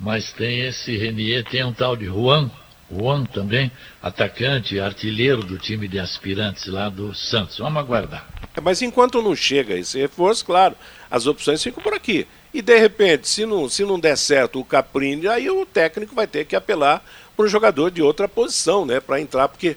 mas 0.00 0.32
tem 0.32 0.60
esse 0.60 0.96
Renier, 0.96 1.44
tem 1.44 1.62
um 1.62 1.74
tal 1.74 1.94
de 1.94 2.06
Juan, 2.06 2.50
Juan 2.90 3.24
também, 3.24 3.70
atacante, 4.00 4.78
artilheiro 4.78 5.42
do 5.42 5.58
time 5.58 5.88
de 5.88 5.98
aspirantes 5.98 6.66
lá 6.66 6.88
do 6.88 7.14
Santos. 7.14 7.58
Vamos 7.58 7.78
aguardar. 7.78 8.26
Mas 8.62 8.80
enquanto 8.80 9.20
não 9.20 9.34
chega 9.34 9.74
esse 9.74 9.98
reforço, 9.98 10.44
claro, 10.44 10.74
as 11.10 11.26
opções 11.26 11.62
ficam 11.62 11.82
por 11.82 11.94
aqui. 11.94 12.26
E 12.54 12.62
de 12.62 12.78
repente, 12.78 13.28
se 13.28 13.44
não, 13.44 13.68
se 13.68 13.84
não 13.84 13.98
der 13.98 14.16
certo 14.16 14.60
o 14.60 14.64
Caprini, 14.64 15.28
aí 15.28 15.50
o 15.50 15.66
técnico 15.66 16.14
vai 16.14 16.26
ter 16.26 16.44
que 16.46 16.56
apelar 16.56 17.04
para 17.36 17.44
um 17.44 17.48
jogador 17.48 17.90
de 17.90 18.00
outra 18.00 18.28
posição, 18.28 18.86
né? 18.86 18.98
Para 18.98 19.20
entrar, 19.20 19.48
porque 19.48 19.76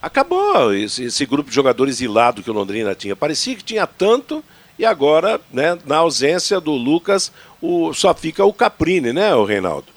acabou 0.00 0.72
esse, 0.72 1.04
esse, 1.04 1.26
grupo 1.26 1.48
de 1.48 1.56
jogadores 1.56 2.00
hilado 2.00 2.42
que 2.42 2.50
o 2.50 2.54
Londrina 2.54 2.94
tinha. 2.94 3.16
Parecia 3.16 3.56
que 3.56 3.64
tinha 3.64 3.86
tanto 3.86 4.44
e 4.78 4.84
agora, 4.84 5.40
né, 5.50 5.78
na 5.84 5.96
ausência 5.96 6.60
do 6.60 6.72
Lucas, 6.72 7.32
o, 7.60 7.92
só 7.94 8.14
fica 8.14 8.44
o 8.44 8.52
Caprini, 8.52 9.12
né, 9.12 9.34
o 9.34 9.44
Reinaldo? 9.44 9.88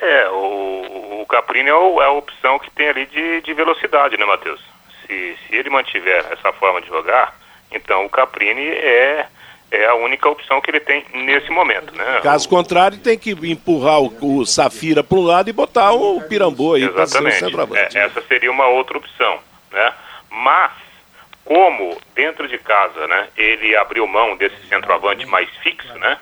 É, 0.00 0.28
o, 0.30 0.67
o 0.67 0.67
Caprini 1.28 1.70
é, 1.70 1.74
o, 1.74 2.02
é, 2.02 2.06
a 2.06 2.10
opção 2.10 2.58
que 2.58 2.70
tem 2.70 2.88
ali 2.88 3.06
de, 3.06 3.42
de 3.42 3.54
velocidade, 3.54 4.16
né, 4.16 4.24
Matheus? 4.24 4.60
Se, 5.06 5.36
se 5.46 5.56
ele 5.56 5.70
mantiver 5.70 6.24
essa 6.30 6.52
forma 6.52 6.80
de 6.80 6.88
jogar, 6.88 7.36
então 7.70 8.04
o 8.04 8.10
Caprini 8.10 8.66
é 8.66 9.26
é 9.70 9.86
a 9.86 9.94
única 9.94 10.28
opção 10.28 10.60
que 10.60 10.70
ele 10.70 10.80
tem 10.80 11.04
nesse 11.12 11.50
momento, 11.50 11.94
né? 11.94 12.20
Caso 12.22 12.46
o, 12.46 12.48
contrário, 12.48 12.98
tem 12.98 13.18
que 13.18 13.32
empurrar 13.32 14.00
o, 14.00 14.40
o 14.40 14.46
Safira 14.46 15.04
para 15.04 15.18
um 15.18 15.22
lado 15.22 15.50
e 15.50 15.52
botar 15.52 15.92
o 15.92 16.22
Pirambu 16.22 16.74
aí 16.74 16.88
para 16.88 17.06
ser 17.06 17.22
o 17.22 17.30
centroavante. 17.30 17.98
É, 17.98 18.04
essa 18.04 18.22
seria 18.22 18.50
uma 18.50 18.66
outra 18.66 18.96
opção, 18.96 19.38
né? 19.70 19.92
Mas 20.30 20.72
como 21.44 21.98
dentro 22.14 22.48
de 22.48 22.58
casa, 22.58 23.06
né, 23.06 23.28
ele 23.36 23.74
abriu 23.76 24.06
mão 24.06 24.36
desse 24.36 24.56
centroavante 24.68 25.24
mais 25.26 25.48
fixo, 25.62 25.92
né? 25.98 26.18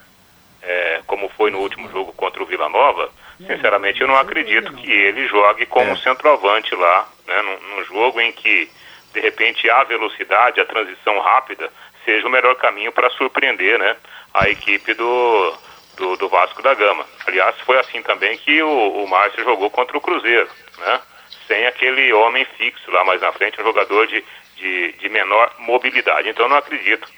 É, 0.63 1.01
como 1.07 1.29
foi 1.31 1.51
no 1.51 1.59
último 1.59 1.89
jogo 1.91 2.13
contra 2.13 2.43
o 2.43 2.47
Vila 2.47 2.69
Nova, 2.69 3.11
sinceramente 3.39 4.01
eu 4.01 4.09
não 4.09 4.17
acredito 4.17 4.73
que 4.75 4.91
ele 4.91 5.27
jogue 5.29 5.67
como 5.67 5.93
é. 5.93 5.97
centroavante 5.97 6.75
lá, 6.75 7.09
né, 7.27 7.43
num, 7.43 7.77
num 7.77 7.85
jogo 7.85 8.21
em 8.21 8.33
que 8.33 8.71
de 9.13 9.21
repente 9.21 9.69
a 9.71 9.83
velocidade, 9.85 10.61
a 10.61 10.67
transição 10.67 11.19
rápida 11.21 11.71
seja 12.05 12.27
o 12.27 12.31
melhor 12.31 12.55
caminho 12.57 12.93
para 12.93 13.11
surpreender 13.11 13.79
né, 13.79 13.97
a 14.33 14.49
equipe 14.49 14.95
do, 14.95 15.55
do, 15.97 16.17
do, 16.17 16.29
Vasco 16.29 16.63
da 16.63 16.75
Gama. 16.75 17.05
Aliás, 17.27 17.59
foi 17.61 17.79
assim 17.79 18.03
também 18.03 18.39
que 18.39 18.63
o, 18.63 19.03
o 19.03 19.09
Márcio 19.09 19.43
jogou 19.43 19.71
contra 19.71 19.97
o 19.97 20.01
Cruzeiro, 20.01 20.49
né? 20.79 21.01
Sem 21.49 21.67
aquele 21.67 22.13
homem 22.13 22.45
fixo 22.57 22.91
lá 22.91 23.05
mais 23.05 23.21
na 23.21 23.33
frente, 23.33 23.61
um 23.61 23.65
jogador 23.65 24.07
de, 24.07 24.25
de, 24.57 24.93
de 24.93 25.09
menor 25.09 25.53
mobilidade. 25.59 26.29
Então, 26.29 26.49
não 26.49 26.57
acredito 26.57 27.09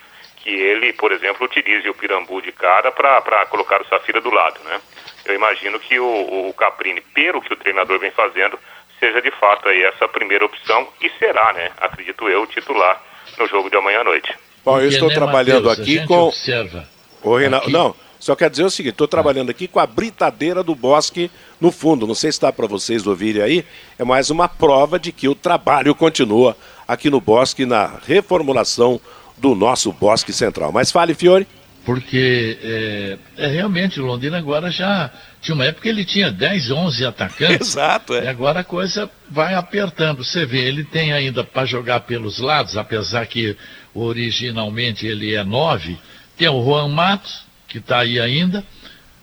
que 0.49 0.55
ele, 0.55 0.95
por 0.95 1.13
exemplo, 1.13 1.45
utilize 1.45 1.87
o 1.91 1.95
Pirambu 1.95 2.41
de 2.41 2.53
cara 2.53 2.91
para 2.91 3.45
colocar 3.51 3.83
o 3.83 3.87
Safira 3.87 4.19
do 4.19 4.31
lado, 4.31 4.59
né? 4.65 4.81
Eu 5.27 5.35
imagino 5.35 5.79
que 5.79 6.01
o, 6.01 6.49
o 6.49 6.55
Caprini, 6.55 7.03
pelo 7.03 7.43
que 7.43 7.53
o 7.53 7.57
treinador 7.57 7.99
vem 7.99 8.11
fazendo, 8.13 8.59
seja 8.99 9.21
de 9.21 9.31
fato 9.33 9.69
aí 9.69 9.83
essa 9.83 10.09
primeira 10.09 10.47
opção 10.47 10.89
e 11.03 11.11
será, 11.19 11.53
né? 11.53 11.71
Acredito 11.77 12.31
eu, 12.31 12.47
titular 12.47 12.99
no 13.39 13.47
jogo 13.47 13.69
de 13.69 13.77
amanhã 13.77 14.01
à 14.01 14.05
noite. 14.05 14.35
Bom, 14.65 14.81
eu 14.81 14.89
estou 14.89 15.09
né, 15.11 15.15
trabalhando 15.15 15.69
Mateus, 15.69 15.81
aqui 15.81 16.07
com. 16.07 16.29
Observa. 16.29 16.89
O 17.23 17.37
Reinaldo. 17.37 17.65
Aqui... 17.65 17.73
Não, 17.73 17.95
só 18.19 18.35
quer 18.35 18.49
dizer 18.49 18.65
o 18.65 18.71
seguinte: 18.71 18.93
estou 18.93 19.07
trabalhando 19.07 19.51
aqui 19.51 19.69
com 19.69 19.81
a 19.81 19.87
britadeira 19.87 20.63
do 20.63 20.75
bosque 20.75 21.31
no 21.61 21.71
fundo. 21.71 22.07
Não 22.07 22.15
sei 22.15 22.33
se 22.33 22.39
está 22.39 22.51
para 22.51 22.67
vocês 22.67 23.07
ouvirem 23.07 23.43
aí. 23.43 23.67
É 23.99 24.05
mais 24.05 24.31
uma 24.31 24.49
prova 24.49 24.99
de 24.99 25.13
que 25.13 25.29
o 25.29 25.35
trabalho 25.35 25.95
continua 25.95 26.57
aqui 26.87 27.11
no 27.11 27.21
bosque, 27.21 27.67
na 27.67 27.99
reformulação 28.07 28.99
do 29.41 29.55
nosso 29.55 29.93
bosque 29.93 30.33
central. 30.33 30.73
Mas 30.73 30.91
fale, 30.91 31.15
Fiore. 31.15 31.47
Porque 31.85 32.59
é, 32.63 33.19
é 33.37 33.47
realmente 33.47 33.99
o 33.99 34.05
Londrina 34.05 34.37
agora 34.37 34.71
já. 34.71 35.11
Tinha 35.41 35.55
uma 35.55 35.65
época 35.65 35.85
que 35.85 35.89
ele 35.89 36.05
tinha 36.05 36.31
10, 36.31 36.71
11 36.71 37.07
atacantes. 37.07 37.69
Exato, 37.73 38.15
é. 38.15 38.25
E 38.25 38.29
agora 38.29 38.61
a 38.61 38.65
coisa 38.65 39.11
vai 39.31 39.55
apertando. 39.55 40.23
Você 40.23 40.45
vê, 40.45 40.59
ele 40.59 40.85
tem 40.85 41.13
ainda 41.13 41.43
para 41.43 41.65
jogar 41.65 42.01
pelos 42.01 42.41
lados, 42.41 42.77
apesar 42.77 43.27
que 43.27 43.57
originalmente 43.95 45.07
ele 45.07 45.35
é 45.35 45.43
9. 45.43 45.97
Tem 46.37 46.49
o 46.49 46.63
Juan 46.63 46.89
Matos, 46.89 47.43
que 47.67 47.79
está 47.79 48.01
aí 48.01 48.21
ainda. 48.21 48.63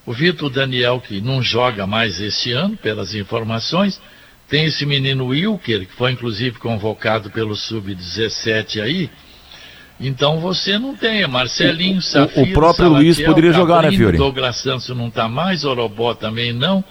O 0.03 0.13
Vitor 0.13 0.49
Daniel, 0.49 0.99
que 0.99 1.21
não 1.21 1.43
joga 1.43 1.85
mais 1.85 2.19
esse 2.19 2.51
ano, 2.51 2.75
pelas 2.77 3.13
informações. 3.13 4.01
Tem 4.49 4.65
esse 4.65 4.85
menino 4.85 5.27
Wilker, 5.27 5.85
que 5.85 5.93
foi 5.93 6.11
inclusive 6.11 6.57
convocado 6.57 7.29
pelo 7.29 7.55
Sub-17 7.55 8.81
aí 8.81 9.09
então 9.99 10.39
você 10.39 10.77
não 10.77 10.95
tem 10.95 11.25
Marcelinho, 11.27 12.01
Safira, 12.01 12.41
O 12.41 12.53
próprio 12.53 12.85
Salatiel, 12.85 13.03
Luiz 13.03 13.17
poderia 13.17 13.51
Cabrino, 13.51 13.53
jogar, 13.53 13.83
né, 13.83 13.91
Fiore? 13.91 14.17
Douglas 14.17 14.57
Santos 14.57 14.89
não 14.89 15.07
está 15.07 15.27
mais, 15.27 15.63
Orobó 15.63 16.13
também 16.13 16.51
não. 16.51 16.83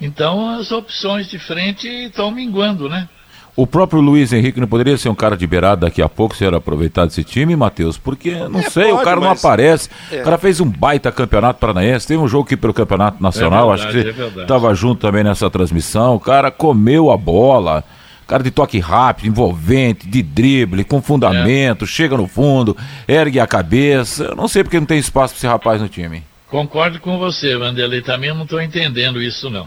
Então 0.00 0.50
as 0.58 0.72
opções 0.72 1.28
de 1.28 1.38
frente 1.38 1.86
estão 1.86 2.30
minguando, 2.30 2.88
né? 2.88 3.08
O 3.56 3.66
próprio 3.66 4.00
Luiz 4.00 4.32
Henrique 4.32 4.60
não 4.60 4.66
poderia 4.66 4.96
ser 4.96 5.08
um 5.08 5.14
cara 5.14 5.36
de 5.36 5.46
beirada 5.46 5.82
daqui 5.82 6.00
a 6.00 6.08
pouco 6.08 6.34
se 6.34 6.44
era 6.44 6.56
aproveitar 6.56 7.04
desse 7.04 7.22
time, 7.22 7.54
Matheus? 7.54 7.98
Porque, 7.98 8.34
não 8.48 8.60
é, 8.60 8.62
sei, 8.62 8.90
pode, 8.90 9.02
o 9.02 9.04
cara 9.04 9.20
não 9.20 9.30
aparece. 9.30 9.90
É. 10.10 10.20
O 10.20 10.24
cara 10.24 10.38
fez 10.38 10.60
um 10.60 10.66
baita 10.66 11.10
campeonato 11.12 11.58
paranaense. 11.58 12.06
Teve 12.06 12.22
um 12.22 12.28
jogo 12.28 12.44
aqui 12.44 12.56
pelo 12.56 12.72
Campeonato 12.72 13.22
Nacional, 13.22 13.72
é 13.72 13.76
verdade, 13.76 13.98
acho 13.98 14.16
que 14.16 14.22
você 14.22 14.40
estava 14.42 14.74
junto 14.74 15.00
também 15.00 15.24
nessa 15.24 15.50
transmissão. 15.50 16.14
O 16.14 16.20
cara 16.20 16.50
comeu 16.50 17.10
a 17.10 17.16
bola 17.16 17.84
cara 18.30 18.44
de 18.44 18.52
toque 18.52 18.78
rápido, 18.78 19.26
envolvente, 19.26 20.06
de 20.06 20.22
drible, 20.22 20.84
com 20.84 21.02
fundamento, 21.02 21.84
é. 21.84 21.88
chega 21.88 22.16
no 22.16 22.28
fundo, 22.28 22.76
ergue 23.08 23.40
a 23.40 23.46
cabeça. 23.46 24.22
Eu 24.26 24.36
não 24.36 24.46
sei 24.46 24.62
porque 24.62 24.78
não 24.78 24.86
tem 24.86 25.00
espaço 25.00 25.34
para 25.34 25.38
esse 25.38 25.46
rapaz 25.48 25.82
no 25.82 25.88
time. 25.88 26.22
Concordo 26.48 27.00
com 27.00 27.18
você, 27.18 27.56
Vanderlei. 27.56 28.02
Também 28.02 28.32
não 28.32 28.44
estou 28.44 28.62
entendendo 28.62 29.20
isso, 29.20 29.50
não. 29.50 29.66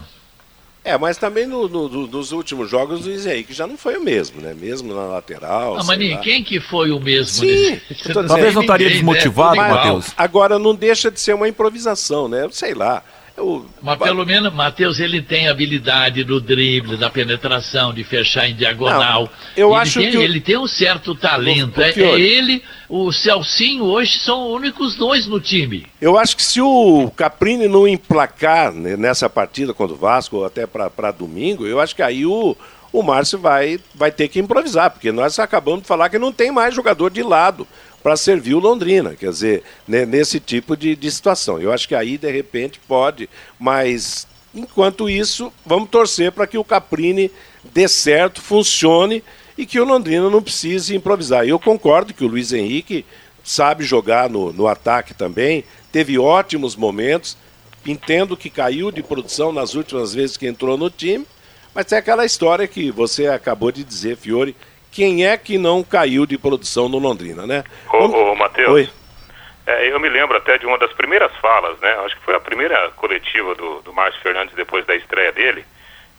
É, 0.82 0.96
mas 0.96 1.18
também 1.18 1.46
no, 1.46 1.68
no, 1.68 2.06
nos 2.06 2.32
últimos 2.32 2.70
jogos 2.70 3.04
o 3.04 3.08
Luiz 3.08 3.26
Henrique 3.26 3.52
já 3.52 3.66
não 3.66 3.76
foi 3.76 3.96
o 3.96 4.02
mesmo, 4.02 4.40
né? 4.40 4.54
Mesmo 4.54 4.94
na 4.94 5.02
lateral. 5.02 5.78
Ah, 5.78 5.84
mas 5.84 5.98
quem 6.20 6.42
que 6.42 6.58
foi 6.58 6.90
o 6.90 7.00
mesmo? 7.00 7.46
Sim, 7.46 7.80
talvez 8.12 8.54
não 8.54 8.62
estaria 8.62 8.88
né? 8.88 8.94
desmotivado, 8.94 9.56
né? 9.56 9.68
Matheus. 9.68 10.12
Agora 10.16 10.58
não 10.58 10.74
deixa 10.74 11.10
de 11.10 11.20
ser 11.20 11.34
uma 11.34 11.48
improvisação, 11.48 12.28
né? 12.28 12.48
Sei 12.50 12.74
lá. 12.74 13.02
Eu... 13.36 13.66
Mas 13.82 13.98
pelo 13.98 14.24
menos, 14.24 14.52
Matheus, 14.52 15.00
ele 15.00 15.20
tem 15.20 15.48
habilidade 15.48 16.22
do 16.22 16.40
drible, 16.40 16.96
da 16.96 17.10
penetração, 17.10 17.92
de 17.92 18.04
fechar 18.04 18.48
em 18.48 18.54
diagonal. 18.54 19.22
Não, 19.22 19.30
eu 19.56 19.70
ele 19.70 19.80
acho 19.80 20.00
tem, 20.00 20.10
que. 20.10 20.16
Ele 20.16 20.40
tem 20.40 20.56
um 20.56 20.66
certo 20.66 21.14
talento. 21.14 21.78
O, 21.78 21.80
o 21.80 21.84
é, 21.84 21.90
é, 21.90 22.20
ele, 22.20 22.62
o 22.88 23.12
Celcinho, 23.12 23.84
hoje 23.84 24.18
são 24.20 24.46
os 24.46 24.56
únicos 24.56 24.94
dois 24.94 25.26
no 25.26 25.40
time. 25.40 25.86
Eu 26.00 26.16
acho 26.16 26.36
que 26.36 26.42
se 26.42 26.60
o 26.60 27.10
Caprini 27.16 27.66
não 27.66 27.88
emplacar 27.88 28.72
nessa 28.72 29.28
partida 29.28 29.74
contra 29.74 29.94
o 29.94 29.98
Vasco, 29.98 30.36
ou 30.36 30.44
até 30.44 30.66
para 30.66 31.10
domingo, 31.10 31.66
eu 31.66 31.80
acho 31.80 31.94
que 31.94 32.02
aí 32.02 32.24
o, 32.24 32.56
o 32.92 33.02
Márcio 33.02 33.38
vai, 33.38 33.80
vai 33.94 34.12
ter 34.12 34.28
que 34.28 34.38
improvisar, 34.38 34.90
porque 34.90 35.10
nós 35.10 35.38
acabamos 35.40 35.82
de 35.82 35.88
falar 35.88 36.08
que 36.08 36.18
não 36.18 36.32
tem 36.32 36.52
mais 36.52 36.72
jogador 36.72 37.10
de 37.10 37.22
lado 37.22 37.66
para 38.04 38.18
servir 38.18 38.52
o 38.54 38.58
Londrina, 38.58 39.16
quer 39.16 39.30
dizer, 39.30 39.62
nesse 39.88 40.38
tipo 40.38 40.76
de, 40.76 40.94
de 40.94 41.10
situação. 41.10 41.58
Eu 41.58 41.72
acho 41.72 41.88
que 41.88 41.94
aí, 41.94 42.18
de 42.18 42.30
repente, 42.30 42.78
pode, 42.86 43.30
mas 43.58 44.26
enquanto 44.54 45.08
isso, 45.08 45.50
vamos 45.64 45.88
torcer 45.88 46.30
para 46.30 46.46
que 46.46 46.58
o 46.58 46.62
Caprini 46.62 47.30
dê 47.72 47.88
certo, 47.88 48.42
funcione 48.42 49.24
e 49.56 49.64
que 49.64 49.80
o 49.80 49.86
Londrina 49.86 50.28
não 50.28 50.42
precise 50.42 50.94
improvisar. 50.94 51.48
Eu 51.48 51.58
concordo 51.58 52.12
que 52.12 52.22
o 52.22 52.28
Luiz 52.28 52.52
Henrique 52.52 53.06
sabe 53.42 53.84
jogar 53.84 54.28
no, 54.28 54.52
no 54.52 54.68
ataque 54.68 55.14
também, 55.14 55.64
teve 55.90 56.18
ótimos 56.18 56.76
momentos, 56.76 57.38
entendo 57.86 58.36
que 58.36 58.50
caiu 58.50 58.90
de 58.90 59.02
produção 59.02 59.50
nas 59.50 59.74
últimas 59.74 60.12
vezes 60.12 60.36
que 60.36 60.46
entrou 60.46 60.76
no 60.76 60.90
time, 60.90 61.26
mas 61.74 61.90
é 61.90 61.96
aquela 61.96 62.26
história 62.26 62.68
que 62.68 62.90
você 62.90 63.28
acabou 63.28 63.72
de 63.72 63.82
dizer, 63.82 64.18
Fiore, 64.18 64.54
quem 64.94 65.26
é 65.26 65.36
que 65.36 65.58
não 65.58 65.82
caiu 65.82 66.24
de 66.24 66.38
produção 66.38 66.88
no 66.88 66.98
Londrina, 66.98 67.44
né? 67.44 67.64
Ô, 67.92 68.04
ô 68.04 68.36
Matheus. 68.36 68.70
Oi. 68.70 68.88
É, 69.66 69.90
eu 69.90 69.98
me 69.98 70.08
lembro 70.08 70.36
até 70.36 70.56
de 70.56 70.66
uma 70.66 70.78
das 70.78 70.92
primeiras 70.92 71.34
falas, 71.38 71.76
né? 71.80 71.90
Acho 72.04 72.16
que 72.16 72.24
foi 72.24 72.36
a 72.36 72.40
primeira 72.40 72.90
coletiva 72.92 73.56
do, 73.56 73.80
do 73.82 73.92
Márcio 73.92 74.22
Fernandes 74.22 74.54
depois 74.54 74.86
da 74.86 74.94
estreia 74.94 75.32
dele. 75.32 75.64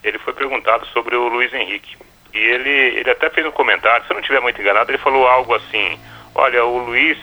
Ele 0.04 0.20
foi 0.20 0.34
perguntado 0.34 0.86
sobre 0.88 1.16
o 1.16 1.30
Luiz 1.30 1.54
Henrique. 1.54 1.96
E 2.34 2.38
ele, 2.38 3.00
ele 3.00 3.10
até 3.10 3.30
fez 3.30 3.48
um 3.48 3.52
comentário, 3.52 4.06
se 4.06 4.12
eu 4.12 4.16
não 4.16 4.20
estiver 4.20 4.42
muito 4.42 4.60
enganado, 4.60 4.92
ele 4.92 4.98
falou 4.98 5.26
algo 5.26 5.56
assim: 5.56 5.98
Olha, 6.34 6.66
o 6.66 6.80
Luiz 6.80 7.18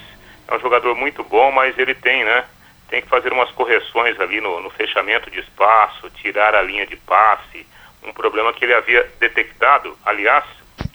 é 0.48 0.56
um 0.56 0.60
jogador 0.60 0.94
muito 0.94 1.22
bom, 1.22 1.52
mas 1.52 1.78
ele 1.78 1.94
tem, 1.94 2.24
né? 2.24 2.46
Tem 2.88 3.02
que 3.02 3.08
fazer 3.08 3.30
umas 3.30 3.50
correções 3.50 4.18
ali 4.18 4.40
no, 4.40 4.58
no 4.60 4.70
fechamento 4.70 5.30
de 5.30 5.40
espaço, 5.40 6.08
tirar 6.10 6.54
a 6.54 6.62
linha 6.62 6.86
de 6.86 6.96
passe. 6.96 7.66
Um 8.02 8.12
problema 8.12 8.54
que 8.54 8.64
ele 8.64 8.74
havia 8.74 9.06
detectado, 9.20 9.96
aliás, 10.04 10.44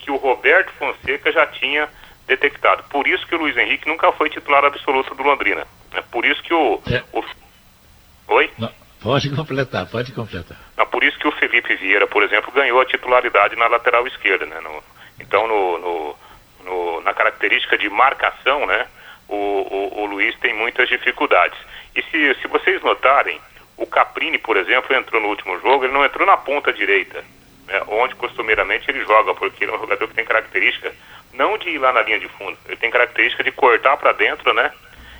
que 0.07 0.11
o 0.11 0.15
Roberto 0.15 0.71
Fonseca 0.79 1.33
já 1.33 1.45
tinha 1.47 1.89
detectado. 2.25 2.83
Por 2.83 3.05
isso 3.05 3.27
que 3.27 3.35
o 3.35 3.39
Luiz 3.39 3.57
Henrique 3.57 3.89
nunca 3.89 4.09
foi 4.13 4.29
titular 4.29 4.63
absoluto 4.63 5.13
do 5.13 5.21
Londrina. 5.21 5.67
É 5.93 6.01
por 6.01 6.25
isso 6.25 6.41
que 6.43 6.53
o. 6.53 6.81
É. 6.89 7.03
o... 7.11 7.21
Oi? 8.29 8.49
Não, 8.57 8.71
pode 9.01 9.29
completar, 9.35 9.85
pode 9.87 10.13
completar. 10.13 10.57
Não, 10.77 10.85
por 10.87 11.03
isso 11.03 11.19
que 11.19 11.27
o 11.27 11.31
Felipe 11.33 11.75
Vieira, 11.75 12.07
por 12.07 12.23
exemplo, 12.23 12.53
ganhou 12.53 12.79
a 12.79 12.85
titularidade 12.85 13.57
na 13.57 13.67
lateral 13.67 14.07
esquerda. 14.07 14.45
Né? 14.45 14.61
No, 14.61 14.81
então, 15.19 15.45
no, 15.45 15.77
no, 15.77 16.15
no, 16.63 17.01
na 17.01 17.13
característica 17.13 17.77
de 17.77 17.89
marcação, 17.89 18.65
né? 18.65 18.87
O, 19.27 19.35
o, 19.35 20.03
o, 20.03 20.05
Luiz 20.05 20.37
tem 20.39 20.53
muitas 20.53 20.87
dificuldades. 20.87 21.59
E 21.93 22.01
se, 22.03 22.41
se 22.41 22.47
vocês 22.47 22.81
notarem, 22.81 23.41
o 23.75 23.85
Caprini, 23.85 24.37
por 24.37 24.55
exemplo, 24.55 24.95
entrou 24.95 25.21
no 25.21 25.27
último 25.27 25.59
jogo, 25.59 25.83
ele 25.83 25.91
não 25.91 26.05
entrou 26.05 26.25
na 26.25 26.37
ponta 26.37 26.71
direita 26.71 27.25
né, 27.67 27.81
onde 27.87 28.15
costumeiramente 28.15 28.89
ele 28.89 29.03
joga, 29.05 29.33
porque 29.33 29.63
ele 29.63 29.71
é 29.71 29.75
um 29.75 29.79
jogador 29.79 30.07
que 30.07 30.13
tem 30.13 30.25
característica 30.25 30.93
não 31.33 31.57
de 31.57 31.69
ir 31.69 31.77
lá 31.77 31.93
na 31.93 32.01
linha 32.01 32.19
de 32.19 32.27
fundo, 32.29 32.57
ele 32.65 32.77
tem 32.77 32.89
característica 32.89 33.43
de 33.43 33.51
cortar 33.51 33.95
para 33.97 34.11
dentro, 34.11 34.53
né, 34.53 34.71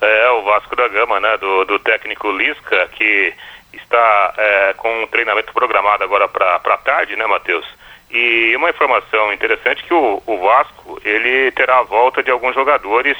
É, 0.00 0.30
o 0.30 0.42
Vasco 0.42 0.74
da 0.74 0.88
Gama, 0.88 1.20
né, 1.20 1.36
do, 1.36 1.66
do 1.66 1.78
técnico 1.78 2.30
Lisca, 2.30 2.88
que 2.96 3.34
está 3.74 4.34
é, 4.38 4.72
com 4.74 5.02
um 5.02 5.06
treinamento 5.08 5.52
programado 5.52 6.02
agora 6.04 6.26
para 6.26 6.78
tarde, 6.78 7.14
né, 7.16 7.26
Matheus? 7.26 7.66
E 8.10 8.56
uma 8.56 8.70
informação 8.70 9.30
interessante 9.32 9.84
que 9.84 9.92
o, 9.92 10.22
o 10.26 10.38
Vasco, 10.38 10.98
ele 11.04 11.50
terá 11.52 11.80
a 11.80 11.82
volta 11.82 12.22
de 12.22 12.30
alguns 12.30 12.54
jogadores 12.54 13.18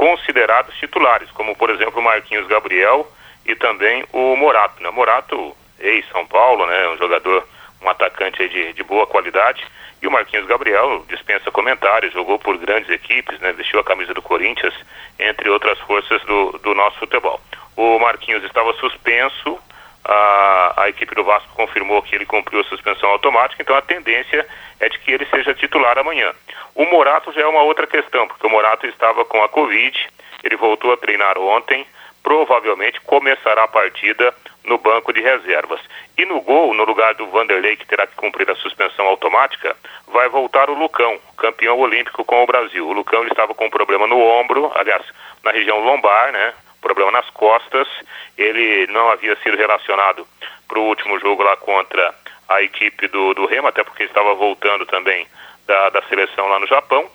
considerados 0.00 0.74
titulares, 0.76 1.30
como 1.32 1.54
por 1.54 1.68
exemplo 1.68 2.00
o 2.00 2.02
Marquinhos 2.02 2.46
Gabriel 2.46 3.06
e 3.44 3.54
também 3.54 4.02
o 4.14 4.34
Morato. 4.34 4.82
Né? 4.82 4.88
Morato, 4.88 5.54
ex-São 5.78 6.26
Paulo, 6.26 6.66
né? 6.66 6.88
um 6.88 6.96
jogador, 6.96 7.46
um 7.82 7.88
atacante 7.90 8.48
de, 8.48 8.72
de 8.72 8.82
boa 8.82 9.06
qualidade. 9.06 9.62
E 10.00 10.06
o 10.06 10.10
Marquinhos 10.10 10.46
Gabriel 10.46 11.04
dispensa 11.06 11.50
comentários, 11.50 12.14
jogou 12.14 12.38
por 12.38 12.56
grandes 12.56 12.88
equipes, 12.88 13.38
né? 13.40 13.52
vestiu 13.52 13.78
a 13.78 13.84
camisa 13.84 14.14
do 14.14 14.22
Corinthians, 14.22 14.72
entre 15.18 15.50
outras 15.50 15.78
forças 15.80 16.22
do, 16.22 16.52
do 16.62 16.74
nosso 16.74 16.98
futebol. 16.98 17.38
O 17.76 17.98
Marquinhos 17.98 18.42
estava 18.44 18.72
suspenso, 18.80 19.58
a, 20.04 20.82
a 20.84 20.88
equipe 20.88 21.14
do 21.14 21.24
Vasco 21.24 21.54
confirmou 21.54 22.02
que 22.02 22.14
ele 22.14 22.26
cumpriu 22.26 22.60
a 22.60 22.64
suspensão 22.64 23.08
automática, 23.10 23.62
então 23.62 23.76
a 23.76 23.82
tendência 23.82 24.46
é 24.78 24.88
de 24.88 24.98
que 24.98 25.12
ele 25.12 25.26
seja 25.26 25.54
titular 25.54 25.98
amanhã. 25.98 26.32
O 26.74 26.84
Morato 26.86 27.32
já 27.32 27.42
é 27.42 27.46
uma 27.46 27.62
outra 27.62 27.86
questão, 27.86 28.26
porque 28.26 28.46
o 28.46 28.50
Morato 28.50 28.86
estava 28.86 29.24
com 29.24 29.42
a 29.42 29.48
Covid, 29.48 30.08
ele 30.42 30.56
voltou 30.56 30.92
a 30.92 30.96
treinar 30.96 31.38
ontem, 31.38 31.86
provavelmente 32.22 33.00
começará 33.02 33.64
a 33.64 33.68
partida 33.68 34.34
no 34.64 34.78
banco 34.78 35.12
de 35.12 35.20
reservas. 35.20 35.80
E 36.16 36.24
no 36.24 36.40
gol, 36.40 36.74
no 36.74 36.84
lugar 36.84 37.14
do 37.14 37.26
Vanderlei, 37.26 37.76
que 37.76 37.86
terá 37.86 38.06
que 38.06 38.14
cumprir 38.14 38.50
a 38.50 38.56
suspensão 38.56 39.06
automática, 39.06 39.76
vai 40.08 40.28
voltar 40.28 40.68
o 40.68 40.74
Lucão, 40.74 41.18
campeão 41.36 41.78
olímpico 41.78 42.24
com 42.24 42.42
o 42.42 42.46
Brasil. 42.46 42.86
O 42.86 42.92
Lucão 42.92 43.26
estava 43.26 43.54
com 43.54 43.66
um 43.66 43.70
problema 43.70 44.06
no 44.06 44.18
ombro, 44.18 44.70
aliás, 44.74 45.04
na 45.42 45.50
região 45.50 45.78
lombar, 45.80 46.32
né? 46.32 46.52
Problema 46.80 47.12
nas 47.12 47.28
costas. 47.30 47.88
Ele 48.36 48.86
não 48.88 49.10
havia 49.10 49.36
sido 49.36 49.56
relacionado 49.56 50.26
para 50.66 50.78
o 50.78 50.84
último 50.84 51.18
jogo 51.18 51.42
lá 51.42 51.56
contra 51.56 52.14
a 52.48 52.62
equipe 52.62 53.06
do, 53.08 53.34
do 53.34 53.46
Remo, 53.46 53.68
até 53.68 53.84
porque 53.84 54.04
estava 54.04 54.34
voltando 54.34 54.84
também 54.86 55.26
da, 55.66 55.90
da 55.90 56.02
seleção 56.02 56.48
lá 56.48 56.58
no 56.58 56.66
Japão. 56.66 57.08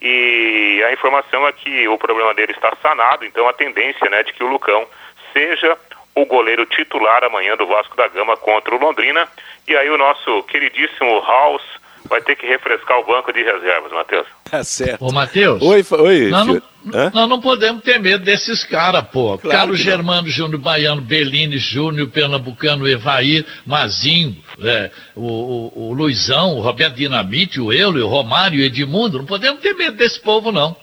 E 0.00 0.82
a 0.86 0.92
informação 0.92 1.46
é 1.46 1.52
que 1.52 1.86
o 1.88 1.96
problema 1.96 2.34
dele 2.34 2.52
está 2.52 2.74
sanado, 2.82 3.24
então 3.24 3.48
a 3.48 3.52
tendência 3.52 4.10
né, 4.10 4.22
de 4.22 4.32
que 4.32 4.42
o 4.42 4.48
Lucão 4.48 4.86
seja 5.32 5.78
o 6.14 6.26
goleiro 6.26 6.66
titular 6.66 7.24
amanhã 7.24 7.56
do 7.56 7.66
Vasco 7.66 7.96
da 7.96 8.08
Gama 8.08 8.36
contra 8.36 8.74
o 8.74 8.78
Londrina. 8.78 9.28
E 9.66 9.76
aí 9.76 9.88
o 9.88 9.96
nosso 9.96 10.42
queridíssimo 10.44 11.20
House 11.24 11.80
vai 12.06 12.20
ter 12.20 12.36
que 12.36 12.46
refrescar 12.46 12.98
o 12.98 13.04
banco 13.04 13.32
de 13.32 13.42
reservas, 13.42 13.92
Matheus. 13.92 14.26
Tá 14.52 14.62
certo. 14.62 15.06
Ô, 15.06 15.10
Matheus. 15.10 15.62
Oi, 15.62 15.82
oi. 15.92 16.28
Nós 16.28 16.46
não, 16.46 16.62
nós 16.84 17.26
não 17.26 17.40
podemos 17.40 17.82
ter 17.82 17.98
medo 17.98 18.22
desses 18.22 18.62
caras, 18.62 19.02
pô. 19.10 19.38
Claro 19.38 19.56
Carlos. 19.56 19.80
Germano 19.80 20.28
Júnior 20.28 20.60
Baiano, 20.60 21.00
Bellini 21.00 21.56
Júnior, 21.56 22.06
Pernambucano, 22.10 22.86
Evair, 22.86 23.46
Mazinho, 23.64 24.36
é, 24.60 24.90
o, 25.16 25.24
o, 25.24 25.88
o 25.88 25.92
Luizão, 25.94 26.58
o 26.58 26.60
Roberto 26.60 26.96
Dinamite, 26.96 27.62
o 27.62 27.72
Euler, 27.72 28.04
o 28.04 28.08
Romário, 28.08 28.60
o 28.60 28.62
Edmundo. 28.62 29.16
Não 29.16 29.24
podemos 29.24 29.62
ter 29.62 29.72
medo 29.72 29.96
desse 29.96 30.20
povo, 30.20 30.52
não. 30.52 30.76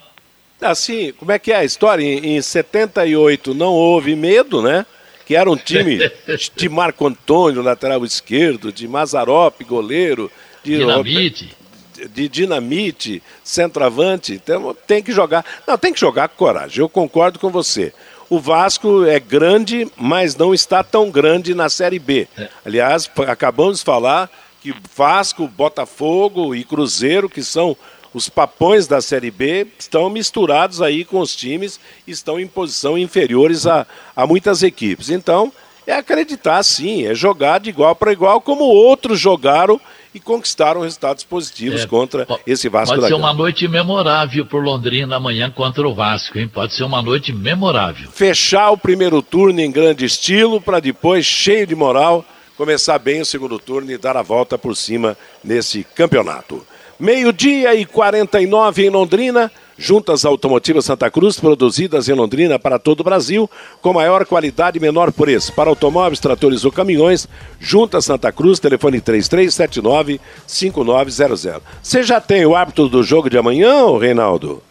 Assim, 0.60 1.14
como 1.20 1.32
é 1.32 1.38
que 1.38 1.52
é 1.52 1.58
a 1.58 1.64
história? 1.64 2.02
Em, 2.02 2.38
em 2.38 2.42
78 2.42 3.54
não 3.54 3.74
houve 3.74 4.16
medo, 4.16 4.64
né? 4.64 4.84
Que 5.28 5.36
era 5.36 5.48
um 5.48 5.56
time 5.56 6.00
de 6.58 6.70
Marco 6.70 7.06
Antônio, 7.06 7.62
lateral 7.62 8.04
esquerdo, 8.04 8.74
de 8.74 8.88
Mazarop, 8.88 9.64
goleiro, 9.64 10.32
de 10.64 10.80
Dinamite. 10.80 11.59
De 12.08 12.30
dinamite, 12.30 13.22
centroavante, 13.44 14.34
então 14.34 14.76
tem 14.88 15.02
que 15.04 15.12
jogar. 15.12 15.46
Não, 15.68 15.78
tem 15.78 15.94
que 15.94 16.00
jogar 16.00 16.30
com 16.30 16.36
coragem. 16.38 16.80
Eu 16.80 16.90
concordo 16.90 17.40
com 17.40 17.50
você. 17.50 17.94
O 18.30 18.40
Vasco 18.40 19.06
é 19.06 19.20
grande, 19.20 19.92
mas 19.98 20.36
não 20.36 20.54
está 20.54 20.84
tão 20.84 21.10
grande 21.10 21.56
na 21.56 21.68
Série 21.68 21.98
B. 22.00 22.28
Aliás, 22.64 23.08
p- 23.08 23.24
acabamos 23.24 23.80
de 23.80 23.86
falar 23.86 24.30
que 24.62 24.74
Vasco, 24.96 25.48
Botafogo 25.48 26.54
e 26.54 26.64
Cruzeiro, 26.64 27.28
que 27.30 27.42
são 27.42 27.76
os 28.14 28.30
papões 28.30 28.88
da 28.88 29.02
Série 29.02 29.32
B, 29.32 29.68
estão 29.78 30.10
misturados 30.10 30.82
aí 30.82 31.06
com 31.06 31.20
os 31.20 31.36
times, 31.36 31.80
estão 32.08 32.40
em 32.40 32.48
posição 32.48 32.98
inferiores 32.98 33.66
a, 33.66 33.86
a 34.16 34.28
muitas 34.28 34.62
equipes. 34.64 35.10
Então, 35.10 35.52
é 35.88 35.94
acreditar 35.94 36.62
sim, 36.62 37.08
é 37.08 37.16
jogar 37.16 37.60
de 37.60 37.70
igual 37.70 37.96
para 37.96 38.12
igual, 38.12 38.42
como 38.42 38.64
outros 38.64 39.20
jogaram 39.20 39.82
e 40.14 40.20
conquistaram 40.20 40.82
resultados 40.82 41.24
positivos 41.24 41.82
É, 41.82 41.86
contra 41.88 42.28
esse 42.48 42.68
Vasco 42.70 42.90
Pode 42.96 43.02
da 43.02 43.08
ser 43.08 43.14
Gama. 43.14 43.28
uma 43.28 43.34
noite 43.34 43.68
memorável 43.68 44.46
pro 44.46 44.60
Londrina 44.60 45.18
amanhã 45.18 45.52
contra 45.52 45.88
o 45.88 45.94
Vasco, 45.94 46.38
hein? 46.40 46.48
Pode 46.48 46.74
ser 46.74 46.84
uma 46.84 47.02
noite 47.02 47.32
memorável. 47.32 48.10
fechar 48.12 48.72
o 48.72 48.78
primeiro 48.78 49.22
turno 49.22 49.60
em 49.60 49.72
grande 49.72 50.06
estilo 50.06 50.60
para 50.60 50.80
depois, 50.80 51.26
cheio 51.26 51.68
de 51.68 51.76
moral, 51.76 52.26
começar 52.58 52.98
bem 53.00 53.22
o 53.22 53.26
segundo 53.26 53.60
turno 53.60 53.92
e 53.92 53.98
dar 53.98 54.18
a 54.18 54.22
volta 54.22 54.58
por 54.58 54.76
cima 54.76 55.16
nesse 55.44 55.84
campeonato. 55.96 56.66
Meio-dia 57.00 57.74
e 57.76 57.86
49 57.86 58.86
em 58.86 58.90
Londrina. 58.90 59.50
Juntas 59.82 60.26
Automotivas 60.26 60.84
Santa 60.84 61.10
Cruz, 61.10 61.40
produzidas 61.40 62.10
em 62.10 62.14
Londrina 62.14 62.60
para 62.60 62.78
todo 62.78 63.00
o 63.00 63.04
Brasil, 63.04 63.50
com 63.82 63.94
maior 63.94 64.26
qualidade 64.26 64.78
e 64.78 64.82
menor 64.82 65.10
preço. 65.14 65.54
Para 65.54 65.70
automóveis, 65.70 66.20
tratores 66.20 66.66
ou 66.66 66.72
caminhões, 66.72 67.30
Juntas 67.62 68.04
Santa 68.04 68.30
Cruz, 68.30 68.60
telefone 68.60 69.00
3379-5900. 69.00 71.62
Você 71.82 72.04
já 72.04 72.20
tem 72.20 72.46
o 72.46 72.58
árbitro 72.58 72.90
do 72.90 73.02
jogo 73.02 73.30
de 73.30 73.38
amanhã, 73.38 73.98
Reinaldo? 73.98 74.62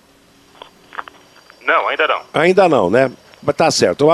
Não, 1.67 1.89
ainda 1.89 2.07
não. 2.07 2.21
Ainda 2.35 2.69
não, 2.69 2.91
né? 2.91 3.11
Mas 3.49 3.57
Tá 3.57 3.71
certo. 3.71 4.07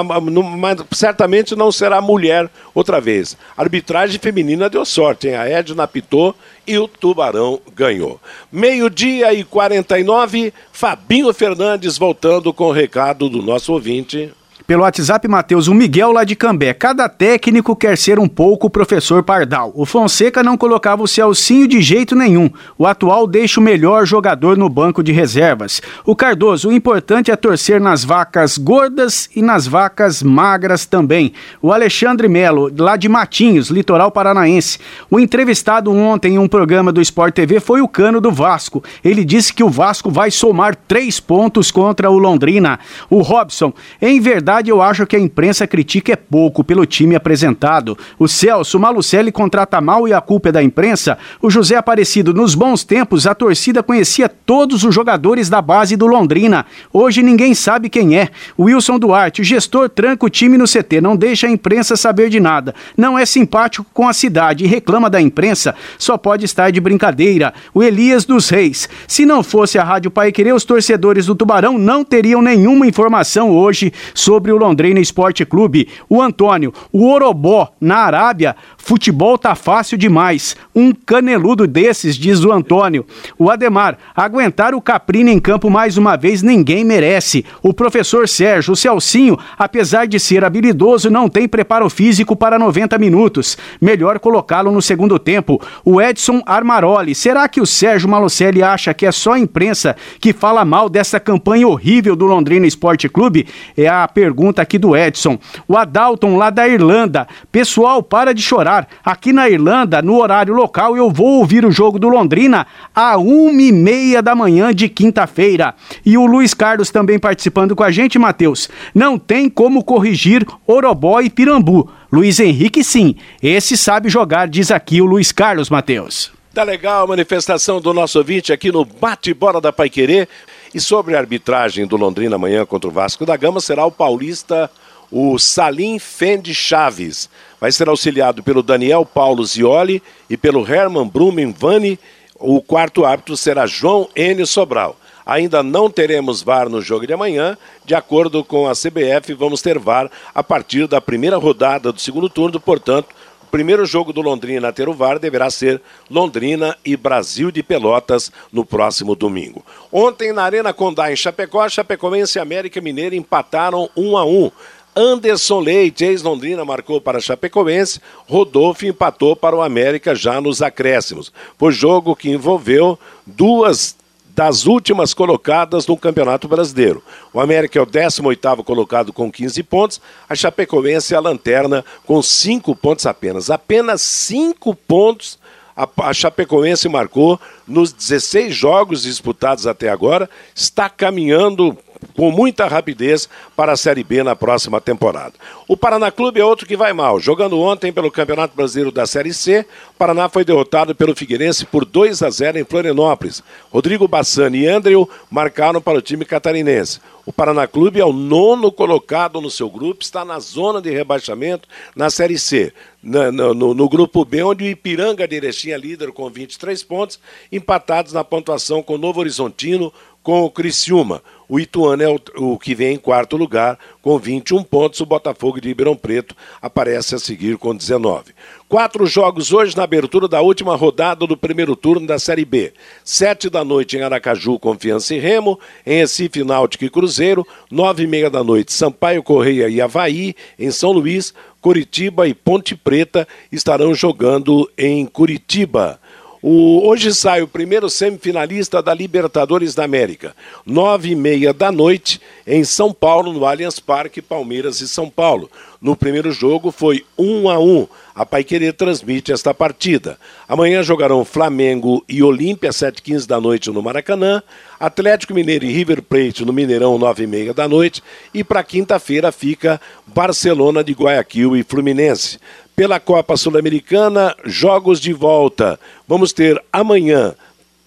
Certamente 0.92 1.56
não 1.56 1.72
será 1.72 2.00
mulher 2.00 2.48
outra 2.72 3.00
vez. 3.00 3.36
A 3.56 3.62
arbitragem 3.62 4.20
feminina 4.20 4.70
deu 4.70 4.84
sorte, 4.84 5.26
hein? 5.26 5.34
A 5.34 5.48
Edna 5.48 5.82
apitou 5.82 6.36
e 6.64 6.78
o 6.78 6.86
Tubarão 6.86 7.60
ganhou. 7.74 8.20
Meio-dia 8.52 9.34
e 9.34 9.42
49, 9.42 10.54
Fabinho 10.72 11.34
Fernandes 11.34 11.98
voltando 11.98 12.54
com 12.54 12.66
o 12.66 12.72
recado 12.72 13.28
do 13.28 13.42
nosso 13.42 13.72
ouvinte. 13.72 14.32
Pelo 14.66 14.82
WhatsApp, 14.82 15.28
Matheus, 15.28 15.68
o 15.68 15.74
Miguel 15.74 16.10
lá 16.10 16.24
de 16.24 16.34
Cambé. 16.34 16.72
Cada 16.72 17.06
técnico 17.06 17.76
quer 17.76 17.98
ser 17.98 18.18
um 18.18 18.26
pouco 18.26 18.66
o 18.66 18.70
professor 18.70 19.22
Pardal. 19.22 19.70
O 19.74 19.84
Fonseca 19.84 20.42
não 20.42 20.56
colocava 20.56 21.02
o 21.02 21.06
Celcinho 21.06 21.68
de 21.68 21.82
jeito 21.82 22.16
nenhum. 22.16 22.48
O 22.78 22.86
atual 22.86 23.26
deixa 23.26 23.60
o 23.60 23.62
melhor 23.62 24.06
jogador 24.06 24.56
no 24.56 24.70
banco 24.70 25.02
de 25.02 25.12
reservas. 25.12 25.82
O 26.06 26.16
Cardoso, 26.16 26.70
o 26.70 26.72
importante 26.72 27.30
é 27.30 27.36
torcer 27.36 27.78
nas 27.78 28.04
vacas 28.04 28.56
gordas 28.56 29.28
e 29.36 29.42
nas 29.42 29.66
vacas 29.66 30.22
magras 30.22 30.86
também. 30.86 31.34
O 31.60 31.70
Alexandre 31.70 32.26
Melo, 32.26 32.72
lá 32.78 32.96
de 32.96 33.06
Matinhos, 33.06 33.68
litoral 33.68 34.10
paranaense. 34.10 34.78
O 35.10 35.20
entrevistado 35.20 35.92
ontem 35.92 36.36
em 36.36 36.38
um 36.38 36.48
programa 36.48 36.90
do 36.90 37.02
Sport 37.02 37.34
TV 37.34 37.60
foi 37.60 37.82
o 37.82 37.88
Cano 37.88 38.18
do 38.18 38.32
Vasco. 38.32 38.82
Ele 39.04 39.26
disse 39.26 39.52
que 39.52 39.62
o 39.62 39.68
Vasco 39.68 40.10
vai 40.10 40.30
somar 40.30 40.74
três 40.74 41.20
pontos 41.20 41.70
contra 41.70 42.10
o 42.10 42.16
Londrina. 42.16 42.78
O 43.10 43.20
Robson, 43.20 43.70
em 44.00 44.18
verdade, 44.18 44.53
verdade, 44.54 44.70
eu 44.70 44.80
acho 44.80 45.06
que 45.06 45.16
a 45.16 45.18
imprensa 45.18 45.66
critica 45.66 46.12
é 46.12 46.16
pouco 46.16 46.62
pelo 46.62 46.86
time 46.86 47.16
apresentado. 47.16 47.98
O 48.18 48.28
Celso, 48.28 48.78
Malucelli 48.78 49.32
contrata 49.32 49.80
mal 49.80 50.06
e 50.06 50.12
a 50.12 50.20
culpa 50.20 50.50
é 50.50 50.52
da 50.52 50.62
imprensa. 50.62 51.18
O 51.42 51.50
José 51.50 51.74
Aparecido, 51.74 52.32
nos 52.32 52.54
bons 52.54 52.84
tempos, 52.84 53.26
a 53.26 53.34
torcida 53.34 53.82
conhecia 53.82 54.28
todos 54.28 54.84
os 54.84 54.94
jogadores 54.94 55.48
da 55.48 55.60
base 55.60 55.96
do 55.96 56.06
Londrina. 56.06 56.66
Hoje 56.92 57.22
ninguém 57.22 57.52
sabe 57.54 57.88
quem 57.88 58.16
é. 58.16 58.28
O 58.56 58.64
Wilson 58.64 58.98
Duarte, 58.98 59.40
o 59.40 59.44
gestor 59.44 59.88
tranca 59.88 60.26
o 60.26 60.30
time 60.30 60.56
no 60.56 60.66
CT, 60.66 61.00
não 61.00 61.16
deixa 61.16 61.48
a 61.48 61.50
imprensa 61.50 61.96
saber 61.96 62.28
de 62.28 62.38
nada. 62.38 62.74
Não 62.96 63.18
é 63.18 63.26
simpático 63.26 63.86
com 63.92 64.06
a 64.06 64.12
cidade 64.12 64.64
e 64.64 64.68
reclama 64.68 65.10
da 65.10 65.20
imprensa, 65.20 65.74
só 65.98 66.16
pode 66.16 66.44
estar 66.44 66.70
de 66.70 66.80
brincadeira. 66.80 67.52
O 67.72 67.82
Elias 67.82 68.24
dos 68.24 68.48
Reis. 68.48 68.88
Se 69.08 69.26
não 69.26 69.42
fosse 69.42 69.78
a 69.78 69.84
Rádio 69.84 70.10
Pai 70.10 70.30
Querer, 70.30 70.54
os 70.54 70.64
torcedores 70.64 71.26
do 71.26 71.34
Tubarão 71.34 71.76
não 71.76 72.04
teriam 72.04 72.40
nenhuma 72.40 72.86
informação 72.86 73.50
hoje 73.50 73.92
sobre 74.14 74.43
o 74.52 74.56
Londrina 74.56 75.00
Esporte 75.00 75.44
Clube. 75.44 75.88
O 76.08 76.20
Antônio, 76.20 76.72
o 76.92 77.08
Orobó, 77.10 77.72
na 77.80 77.96
Arábia, 77.98 78.56
futebol 78.76 79.38
tá 79.38 79.54
fácil 79.54 79.96
demais. 79.96 80.56
Um 80.74 80.92
caneludo 80.92 81.66
desses, 81.66 82.16
diz 82.16 82.44
o 82.44 82.52
Antônio. 82.52 83.06
O 83.38 83.50
Ademar, 83.50 83.98
aguentar 84.14 84.74
o 84.74 84.80
Caprini 84.80 85.32
em 85.32 85.40
campo 85.40 85.70
mais 85.70 85.96
uma 85.96 86.16
vez 86.16 86.42
ninguém 86.42 86.84
merece. 86.84 87.44
O 87.62 87.72
professor 87.72 88.28
Sérgio, 88.28 88.72
o 88.72 88.76
Celcinho, 88.76 89.38
apesar 89.58 90.06
de 90.06 90.20
ser 90.20 90.44
habilidoso, 90.44 91.10
não 91.10 91.28
tem 91.28 91.48
preparo 91.48 91.88
físico 91.88 92.36
para 92.36 92.58
90 92.58 92.98
minutos. 92.98 93.56
Melhor 93.80 94.18
colocá-lo 94.18 94.70
no 94.70 94.82
segundo 94.82 95.18
tempo. 95.18 95.60
O 95.84 96.00
Edson 96.00 96.42
Armaroli, 96.46 97.14
será 97.14 97.48
que 97.48 97.60
o 97.60 97.66
Sérgio 97.66 98.08
Malucelli 98.08 98.62
acha 98.62 98.92
que 98.92 99.06
é 99.06 99.12
só 99.12 99.32
a 99.32 99.38
imprensa 99.38 99.96
que 100.20 100.32
fala 100.32 100.64
mal 100.64 100.88
dessa 100.88 101.18
campanha 101.18 101.66
horrível 101.66 102.14
do 102.14 102.26
Londrina 102.26 102.66
Esporte 102.66 103.08
Clube? 103.08 103.46
É 103.76 103.88
a 103.88 104.06
pergunta 104.06 104.33
aqui 104.60 104.78
do 104.78 104.96
Edson. 104.96 105.38
O 105.68 105.76
Adalton, 105.76 106.36
lá 106.36 106.50
da 106.50 106.68
Irlanda. 106.68 107.26
Pessoal, 107.50 108.02
para 108.02 108.32
de 108.32 108.42
chorar. 108.42 108.88
Aqui 109.04 109.32
na 109.32 109.48
Irlanda, 109.48 110.00
no 110.02 110.20
horário 110.20 110.54
local, 110.54 110.96
eu 110.96 111.10
vou 111.10 111.38
ouvir 111.38 111.64
o 111.64 111.70
jogo 111.70 111.98
do 111.98 112.08
Londrina 112.08 112.66
a 112.94 113.16
uma 113.16 113.60
e 113.60 113.72
meia 113.72 114.22
da 114.22 114.34
manhã 114.34 114.74
de 114.74 114.88
quinta-feira. 114.88 115.74
E 116.04 116.16
o 116.16 116.26
Luiz 116.26 116.54
Carlos 116.54 116.90
também 116.90 117.18
participando 117.18 117.76
com 117.76 117.82
a 117.82 117.90
gente, 117.90 118.18
Matheus. 118.18 118.68
Não 118.94 119.18
tem 119.18 119.48
como 119.48 119.84
corrigir 119.84 120.46
Orobó 120.66 121.20
e 121.20 121.30
Pirambu. 121.30 121.90
Luiz 122.12 122.38
Henrique, 122.38 122.84
sim. 122.84 123.16
Esse 123.42 123.76
sabe 123.76 124.08
jogar, 124.08 124.48
diz 124.48 124.70
aqui 124.70 125.00
o 125.00 125.06
Luiz 125.06 125.32
Carlos, 125.32 125.68
Matheus. 125.68 126.32
Tá 126.54 126.62
legal 126.62 127.02
a 127.02 127.06
manifestação 127.08 127.80
do 127.80 127.92
nosso 127.92 128.16
ouvinte 128.16 128.52
aqui 128.52 128.70
no 128.70 128.84
Bate-Bola 128.84 129.60
da 129.60 129.72
Paiquerê. 129.72 130.28
E 130.74 130.80
sobre 130.80 131.14
a 131.14 131.20
arbitragem 131.20 131.86
do 131.86 131.96
Londrina 131.96 132.34
amanhã 132.34 132.66
contra 132.66 132.90
o 132.90 132.92
Vasco 132.92 133.24
da 133.24 133.36
Gama, 133.36 133.60
será 133.60 133.86
o 133.86 133.92
paulista, 133.92 134.68
o 135.08 135.38
Salim 135.38 136.00
Fendi 136.00 136.52
Chaves. 136.52 137.30
Vai 137.60 137.70
ser 137.70 137.88
auxiliado 137.88 138.42
pelo 138.42 138.60
Daniel 138.60 139.06
Paulo 139.06 139.44
Zioli 139.44 140.02
e 140.28 140.36
pelo 140.36 140.68
Herman 140.68 141.06
Brumen 141.06 141.54
Vani. 141.56 141.96
O 142.34 142.60
quarto 142.60 143.04
árbitro 143.04 143.36
será 143.36 143.68
João 143.68 144.08
N. 144.16 144.44
Sobral. 144.44 144.96
Ainda 145.24 145.62
não 145.62 145.88
teremos 145.88 146.42
VAR 146.42 146.68
no 146.68 146.82
jogo 146.82 147.06
de 147.06 147.12
amanhã. 147.12 147.56
De 147.84 147.94
acordo 147.94 148.42
com 148.42 148.66
a 148.68 148.72
CBF, 148.72 149.32
vamos 149.32 149.62
ter 149.62 149.78
VAR 149.78 150.10
a 150.34 150.42
partir 150.42 150.88
da 150.88 151.00
primeira 151.00 151.36
rodada 151.36 151.92
do 151.92 152.00
segundo 152.00 152.28
turno, 152.28 152.58
portanto, 152.58 153.14
primeiro 153.54 153.86
jogo 153.86 154.12
do 154.12 154.20
Londrina 154.20 154.66
a 154.66 154.72
ter 154.72 154.88
o 154.88 154.92
VAR 154.92 155.16
deverá 155.16 155.48
ser 155.48 155.80
Londrina 156.10 156.76
e 156.84 156.96
Brasil 156.96 157.52
de 157.52 157.62
Pelotas 157.62 158.32
no 158.52 158.64
próximo 158.64 159.14
domingo. 159.14 159.64
Ontem, 159.92 160.32
na 160.32 160.42
Arena 160.42 160.72
Condá, 160.72 161.12
em 161.12 161.14
Chapecó, 161.14 161.68
Chapecoense 161.68 162.36
e 162.36 162.40
América 162.40 162.80
Mineira 162.80 163.14
empataram 163.14 163.88
1 163.96 164.16
a 164.16 164.24
1. 164.24 164.50
Anderson 164.96 165.60
Leite, 165.60 166.04
ex-Londrina, 166.04 166.64
marcou 166.64 167.00
para 167.00 167.20
Chapecoense. 167.20 168.00
Rodolfo 168.26 168.86
empatou 168.86 169.36
para 169.36 169.54
o 169.54 169.62
América 169.62 170.16
já 170.16 170.40
nos 170.40 170.60
acréscimos. 170.60 171.32
Foi 171.56 171.70
jogo 171.70 172.16
que 172.16 172.30
envolveu 172.30 172.98
duas 173.24 173.94
das 174.34 174.66
últimas 174.66 175.14
colocadas 175.14 175.86
no 175.86 175.96
Campeonato 175.96 176.48
Brasileiro. 176.48 177.02
O 177.32 177.40
América 177.40 177.78
é 177.78 177.82
o 177.82 177.86
18º 177.86 178.64
colocado 178.64 179.12
com 179.12 179.30
15 179.30 179.62
pontos, 179.62 180.00
a 180.28 180.34
Chapecoense 180.34 181.14
é 181.14 181.16
a 181.16 181.20
lanterna 181.20 181.84
com 182.04 182.20
5 182.20 182.74
pontos 182.74 183.06
apenas. 183.06 183.48
Apenas 183.48 184.02
5 184.02 184.74
pontos 184.74 185.38
a, 185.76 185.88
a 186.08 186.12
Chapecoense 186.12 186.88
marcou 186.88 187.40
nos 187.66 187.92
16 187.92 188.54
jogos 188.54 189.02
disputados 189.02 189.66
até 189.66 189.88
agora, 189.88 190.28
está 190.54 190.88
caminhando 190.88 191.76
com 192.14 192.30
muita 192.30 192.66
rapidez 192.66 193.28
para 193.56 193.72
a 193.72 193.76
Série 193.76 194.04
B 194.04 194.22
na 194.22 194.36
próxima 194.36 194.80
temporada. 194.80 195.34
O 195.66 195.76
Paraná 195.76 196.10
Clube 196.10 196.40
é 196.40 196.44
outro 196.44 196.66
que 196.66 196.76
vai 196.76 196.92
mal. 196.92 197.18
Jogando 197.18 197.58
ontem 197.58 197.92
pelo 197.92 198.10
Campeonato 198.10 198.54
Brasileiro 198.54 198.92
da 198.92 199.06
Série 199.06 199.32
C, 199.32 199.66
o 199.90 199.94
Paraná 199.98 200.28
foi 200.28 200.44
derrotado 200.44 200.94
pelo 200.94 201.16
Figueirense 201.16 201.64
por 201.64 201.84
2 201.84 202.22
a 202.22 202.30
0 202.30 202.58
em 202.58 202.64
Florianópolis. 202.64 203.42
Rodrigo 203.72 204.06
Bassani 204.06 204.60
e 204.60 204.68
Andrew 204.68 205.08
marcaram 205.30 205.80
para 205.80 205.98
o 205.98 206.02
time 206.02 206.24
catarinense. 206.24 207.00
O 207.26 207.32
Paraná 207.32 207.66
Clube 207.66 208.00
é 208.00 208.04
o 208.04 208.12
nono 208.12 208.70
colocado 208.70 209.40
no 209.40 209.50
seu 209.50 209.70
grupo, 209.70 210.02
está 210.02 210.24
na 210.24 210.38
zona 210.38 210.82
de 210.82 210.90
rebaixamento 210.90 211.66
na 211.96 212.10
Série 212.10 212.38
C. 212.38 212.72
No, 213.02 213.54
no, 213.54 213.74
no, 213.74 213.88
grupo 213.88 214.24
B, 214.24 214.42
onde 214.42 214.64
o 214.64 214.66
Ipiranga 214.66 215.26
de 215.26 215.36
Erechim 215.36 215.70
é 215.70 215.78
líder 215.78 216.12
com 216.12 216.28
23 216.28 216.82
pontos, 216.82 217.18
empatados 217.50 218.12
na 218.12 218.24
pontuação 218.24 218.82
com 218.82 218.94
o 218.94 218.98
Novo 218.98 219.20
Horizontino, 219.20 219.92
com 220.24 220.42
o 220.42 220.50
Criciúma. 220.50 221.22
O 221.46 221.60
Ituano 221.60 222.02
é 222.02 222.08
o, 222.08 222.18
o, 222.38 222.58
que 222.58 222.74
vem 222.74 222.94
em 222.94 222.98
quarto 222.98 223.36
lugar 223.36 223.78
com 224.00 224.18
21 224.18 224.62
pontos. 224.64 224.98
O 225.00 225.06
Botafogo 225.06 225.60
de 225.60 225.68
Ribeirão 225.68 225.94
Preto 225.94 226.34
aparece 226.60 227.14
a 227.14 227.18
seguir 227.18 227.58
com 227.58 227.76
19. 227.76 228.32
Quatro 228.66 229.06
jogos 229.06 229.52
hoje 229.52 229.76
na 229.76 229.84
abertura 229.84 230.26
da 230.26 230.40
última 230.40 230.74
rodada 230.74 231.26
do 231.26 231.36
primeiro 231.36 231.76
turno 231.76 232.06
da 232.06 232.18
Série 232.18 232.46
B. 232.46 232.72
Sete 233.04 233.50
da 233.50 233.62
noite 233.62 233.98
em 233.98 234.02
Aracaju, 234.02 234.58
Confiança 234.58 235.14
e 235.14 235.18
Remo. 235.18 235.60
Em 235.86 235.98
Recife, 235.98 236.42
Náutico 236.42 236.86
e 236.86 236.90
Cruzeiro. 236.90 237.46
Nove 237.70 238.04
e 238.04 238.06
meia 238.06 238.30
da 238.30 238.42
noite, 238.42 238.72
Sampaio 238.72 239.22
Correia 239.22 239.68
e 239.68 239.82
Havaí. 239.82 240.34
Em 240.58 240.70
São 240.70 240.90
Luís, 240.90 241.34
Curitiba 241.60 242.26
e 242.26 242.32
Ponte 242.32 242.74
Preta 242.74 243.28
estarão 243.52 243.94
jogando 243.94 244.70
em 244.76 245.04
Curitiba. 245.04 246.00
O, 246.46 246.86
hoje 246.86 247.14
sai 247.14 247.40
o 247.40 247.48
primeiro 247.48 247.88
semifinalista 247.88 248.82
da 248.82 248.92
Libertadores 248.92 249.74
da 249.74 249.82
América. 249.82 250.36
Nove 250.66 251.12
e 251.12 251.14
meia 251.14 251.54
da 251.54 251.72
noite 251.72 252.20
em 252.46 252.62
São 252.64 252.92
Paulo, 252.92 253.32
no 253.32 253.46
Allianz 253.46 253.80
Parque, 253.80 254.20
Palmeiras 254.20 254.82
e 254.82 254.86
São 254.86 255.08
Paulo. 255.08 255.50
No 255.80 255.96
primeiro 255.96 256.30
jogo 256.30 256.70
foi 256.70 257.02
um 257.16 257.48
a 257.48 257.58
um. 257.58 257.88
A 258.14 258.26
Paiquerê 258.26 258.74
transmite 258.74 259.32
esta 259.32 259.54
partida. 259.54 260.18
Amanhã 260.46 260.82
jogarão 260.82 261.24
Flamengo 261.24 262.04
e 262.06 262.22
Olímpia, 262.22 262.68
7h15 262.68 263.26
da 263.26 263.40
noite 263.40 263.70
no 263.70 263.82
Maracanã. 263.82 264.42
Atlético 264.78 265.32
Mineiro 265.32 265.64
e 265.64 265.72
River 265.72 266.02
Plate 266.02 266.44
no 266.44 266.52
Mineirão, 266.52 266.98
9h30 266.98 267.54
da 267.54 267.66
noite. 267.66 268.02
E 268.34 268.44
para 268.44 268.62
quinta-feira 268.62 269.32
fica 269.32 269.80
Barcelona 270.06 270.84
de 270.84 270.92
Guayaquil 270.92 271.56
e 271.56 271.62
Fluminense 271.62 272.38
pela 272.74 272.98
Copa 272.98 273.36
Sul-Americana, 273.36 274.34
jogos 274.44 275.00
de 275.00 275.12
volta. 275.12 275.78
Vamos 276.06 276.32
ter 276.32 276.62
amanhã 276.72 277.34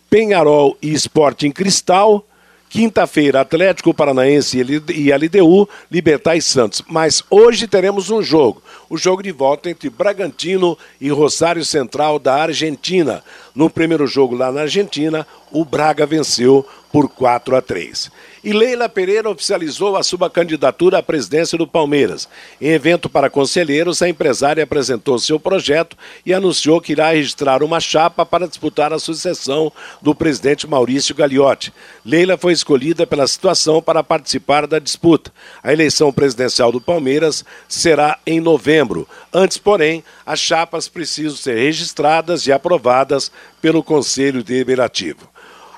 Penharol 0.10 0.78
e 0.82 0.94
Sporting 0.94 1.52
Cristal 1.52 2.24
Quinta-feira, 2.70 3.40
Atlético 3.40 3.94
Paranaense 3.94 4.58
e 4.60 5.12
LDU, 5.12 5.70
Libertar 5.90 6.36
e 6.36 6.42
Santos. 6.42 6.84
Mas 6.88 7.24
hoje 7.30 7.66
teremos 7.66 8.10
um 8.10 8.22
jogo. 8.22 8.62
O 8.90 8.98
jogo 8.98 9.24
de 9.24 9.32
volta 9.32 9.70
entre 9.70 9.90
Bragantino 9.90 10.78
e 11.00 11.10
Rosário 11.10 11.64
Central 11.64 12.20
da 12.20 12.36
Argentina. 12.36 13.24
No 13.56 13.70
primeiro 13.70 14.06
jogo 14.06 14.36
lá 14.36 14.52
na 14.52 14.62
Argentina, 14.62 15.26
o 15.50 15.64
Braga 15.64 16.06
venceu 16.06 16.66
por 16.92 17.08
4 17.08 17.56
a 17.56 17.62
3. 17.62 18.12
E 18.44 18.54
Leila 18.54 18.88
Pereira 18.88 19.30
oficializou 19.30 19.98
a 19.98 20.04
sua 20.04 20.30
candidatura 20.30 21.00
à 21.00 21.04
presidência 21.04 21.58
do 21.58 21.68
Palmeiras. 21.68 22.30
Em 22.62 22.70
evento 22.70 23.10
para 23.10 23.30
conselheiros, 23.30 24.02
a 24.02 24.10
empresária 24.10 24.64
apresentou 24.64 25.18
seu 25.18 25.40
projeto 25.40 25.98
e 26.26 26.34
anunciou 26.34 26.80
que 26.80 26.92
irá 26.92 27.12
registrar 27.12 27.64
uma 27.64 27.80
chapa 27.80 28.26
para 28.26 28.48
disputar 28.48 28.94
a 28.94 29.00
sucessão 29.00 29.72
do 30.02 30.14
presidente 30.14 30.68
Maurício 30.68 31.16
Gagliotti. 31.16 31.74
Leila 32.06 32.38
foi 32.38 32.54
escolhida 32.54 33.08
pela 33.08 33.26
situação 33.26 33.82
para 33.82 34.04
participar 34.04 34.68
da 34.68 34.78
disputa. 34.78 35.32
A 35.64 35.74
eleição 35.74 36.14
presidencial 36.14 36.72
do 36.72 36.80
Palmeiras 36.80 37.44
será 37.68 38.20
em 38.26 38.40
novembro. 38.40 39.08
Antes, 39.34 39.58
porém, 39.58 40.04
as 40.26 40.40
chapas 40.40 40.88
precisam 40.88 41.36
ser 41.36 41.58
registradas 41.58 42.46
e 42.46 42.52
aprovadas 42.52 43.32
pelo 43.62 43.84
Conselho 43.84 44.44
Deliberativo. 44.44 45.28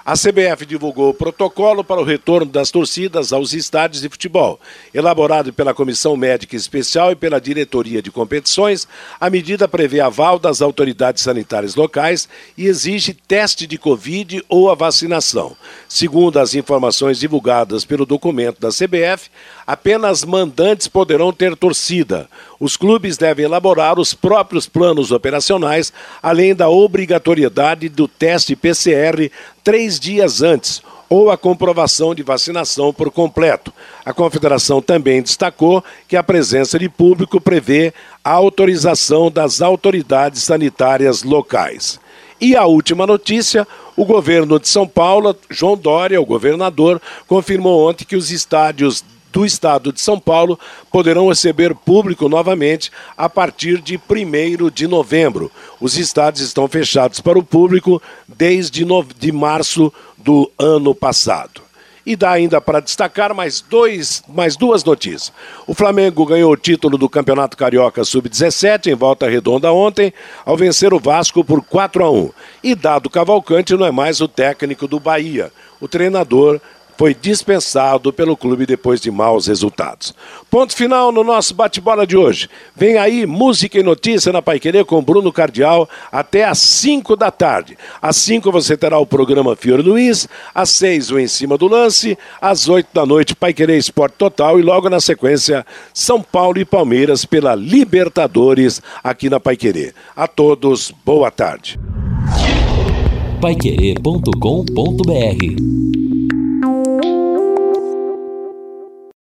A 0.10 0.14
CBF 0.14 0.66
divulgou 0.66 1.12
o 1.12 1.14
protocolo 1.14 1.84
para 1.84 2.02
o 2.02 2.04
retorno 2.04 2.52
das 2.52 2.72
torcidas 2.72 3.32
aos 3.32 3.54
estádios 3.54 4.02
de 4.02 4.10
futebol. 4.10 4.60
Elaborado 4.92 5.54
pela 5.54 5.72
Comissão 5.72 6.18
Médica 6.18 6.56
Especial 6.56 7.12
e 7.12 7.16
pela 7.16 7.40
Diretoria 7.40 8.02
de 8.02 8.10
Competições, 8.10 8.88
a 9.20 9.30
medida 9.30 9.68
prevê 9.68 10.00
aval 10.00 10.40
das 10.40 10.64
autoridades 10.64 11.22
sanitárias 11.22 11.76
locais 11.76 12.28
e 12.58 12.66
exige 12.66 13.14
teste 13.14 13.68
de 13.68 13.78
Covid 13.78 14.44
ou 14.50 14.72
a 14.72 14.74
vacinação. 14.74 15.56
Segundo 15.88 16.40
as 16.40 16.56
informações 16.56 17.20
divulgadas 17.20 17.86
pelo 17.86 18.04
documento 18.04 18.60
da 18.60 18.70
CBF, 18.70 19.30
apenas 19.70 20.26
mandantes 20.26 20.88
poderão 20.88 21.32
ter 21.32 21.56
torcida. 21.56 22.28
Os 22.60 22.76
clubes 22.76 23.20
devem 23.20 23.46
elaborar 23.46 24.00
os 24.00 24.16
próprios 24.16 24.66
planos 24.66 25.12
operacionais, 25.12 25.94
além 26.24 26.56
da 26.56 26.68
obrigatoriedade 26.70 27.88
do 27.88 28.08
teste 28.08 28.56
PCR 28.56 29.30
três 29.64 30.00
dias 30.00 30.42
antes 30.42 30.82
ou 31.08 31.30
a 31.30 31.38
comprovação 31.38 32.16
de 32.16 32.24
vacinação 32.24 32.92
por 32.92 33.12
completo. 33.12 33.72
A 34.04 34.12
Confederação 34.12 34.82
também 34.82 35.22
destacou 35.22 35.84
que 36.08 36.18
a 36.18 36.24
presença 36.24 36.80
de 36.80 36.90
público 36.90 37.40
prevê 37.40 37.94
a 38.24 38.32
autorização 38.32 39.30
das 39.30 39.62
autoridades 39.62 40.42
sanitárias 40.42 41.22
locais. 41.22 42.00
E 42.42 42.56
a 42.56 42.66
última 42.66 43.06
notícia: 43.06 43.68
o 43.96 44.04
governo 44.04 44.60
de 44.60 44.68
São 44.68 44.88
Paulo, 44.88 45.36
João 45.48 45.78
Dória, 45.78 46.20
o 46.20 46.26
governador, 46.26 47.00
confirmou 47.28 47.88
ontem 47.88 48.04
que 48.04 48.16
os 48.16 48.32
estádios 48.32 49.04
do 49.32 49.46
estado 49.46 49.94
de 49.94 50.02
São 50.02 50.20
Paulo 50.20 50.60
poderão 50.92 51.30
receber 51.30 51.76
público 51.76 52.28
novamente 52.28 52.92
a 53.18 53.30
partir 53.30 53.82
de 53.82 53.98
1 53.98 54.70
de 54.70 54.88
novembro. 54.88 55.52
Os 55.80 55.98
estádios 55.98 56.46
estão 56.46 56.68
fechados 56.68 57.20
para 57.20 57.38
o 57.38 57.44
público 57.44 58.02
desde 58.28 58.86
de 59.18 59.32
março 59.32 59.94
do 60.18 60.52
ano 60.58 60.96
passado. 60.96 61.62
E 62.06 62.16
dá 62.16 62.32
ainda 62.32 62.60
para 62.60 62.80
destacar 62.80 63.36
mais, 63.36 63.62
dois, 63.62 64.24
mais 64.28 64.56
duas 64.56 64.84
notícias. 64.84 65.32
O 65.68 65.76
Flamengo 65.76 66.26
ganhou 66.26 66.52
o 66.52 66.58
título 66.58 66.98
do 66.98 67.10
Campeonato 67.10 67.56
Carioca 67.56 68.04
Sub-17 68.04 68.88
em 68.88 68.96
volta 68.96 69.30
redonda 69.30 69.72
ontem, 69.72 70.12
ao 70.44 70.58
vencer 70.58 70.92
o 70.94 71.00
Vasco 71.00 71.44
por 71.44 71.62
4 71.62 72.04
a 72.04 72.10
1. 72.10 72.32
E 72.64 72.74
Dado 72.74 73.10
Cavalcante 73.10 73.76
não 73.76 73.86
é 73.86 73.92
mais 73.92 74.22
o 74.22 74.28
técnico 74.28 74.88
do 74.88 75.00
Bahia. 75.00 75.52
O 75.80 75.88
treinador 75.88 76.60
foi 77.00 77.16
dispensado 77.16 78.12
pelo 78.12 78.36
clube 78.36 78.66
depois 78.66 79.00
de 79.00 79.10
maus 79.10 79.48
resultados. 79.48 80.14
Ponto 80.52 80.76
final 80.76 81.14
no 81.14 81.24
nosso 81.24 81.56
bate-bola 81.56 82.06
de 82.06 82.18
hoje. 82.18 82.50
Vem 82.76 82.98
aí 82.98 83.26
música 83.26 83.80
e 83.80 83.84
notícia 83.84 84.34
na 84.34 84.42
Paiquerê 84.42 84.84
com 84.84 85.02
Bruno 85.02 85.32
Cardial 85.32 85.88
até 86.12 86.44
às 86.44 86.58
5 86.58 87.16
da 87.16 87.32
tarde. 87.32 87.78
Às 88.02 88.18
5 88.18 88.52
você 88.52 88.76
terá 88.76 89.00
o 89.00 89.06
programa 89.06 89.56
Fiore 89.56 89.82
Luiz, 89.82 90.28
às 90.54 90.72
6 90.72 91.12
o 91.12 91.20
Em 91.20 91.28
Cima 91.30 91.58
do 91.58 91.70
Lance, 91.70 92.18
às 92.42 92.68
8 92.68 92.90
da 92.94 93.06
noite 93.06 93.34
Paiquerê 93.34 93.78
Esporte 93.78 94.16
Total 94.18 94.60
e 94.60 94.62
logo 94.62 94.90
na 94.90 95.00
sequência 95.00 95.66
São 95.94 96.22
Paulo 96.22 96.60
e 96.60 96.66
Palmeiras 96.66 97.24
pela 97.24 97.56
Libertadores 97.56 98.82
aqui 99.02 99.30
na 99.30 99.40
Paiquerê. 99.40 99.94
A 100.14 100.28
todos, 100.28 100.92
boa 101.06 101.32
tarde. 101.32 101.80
Paiquerê.com.br 103.40 106.09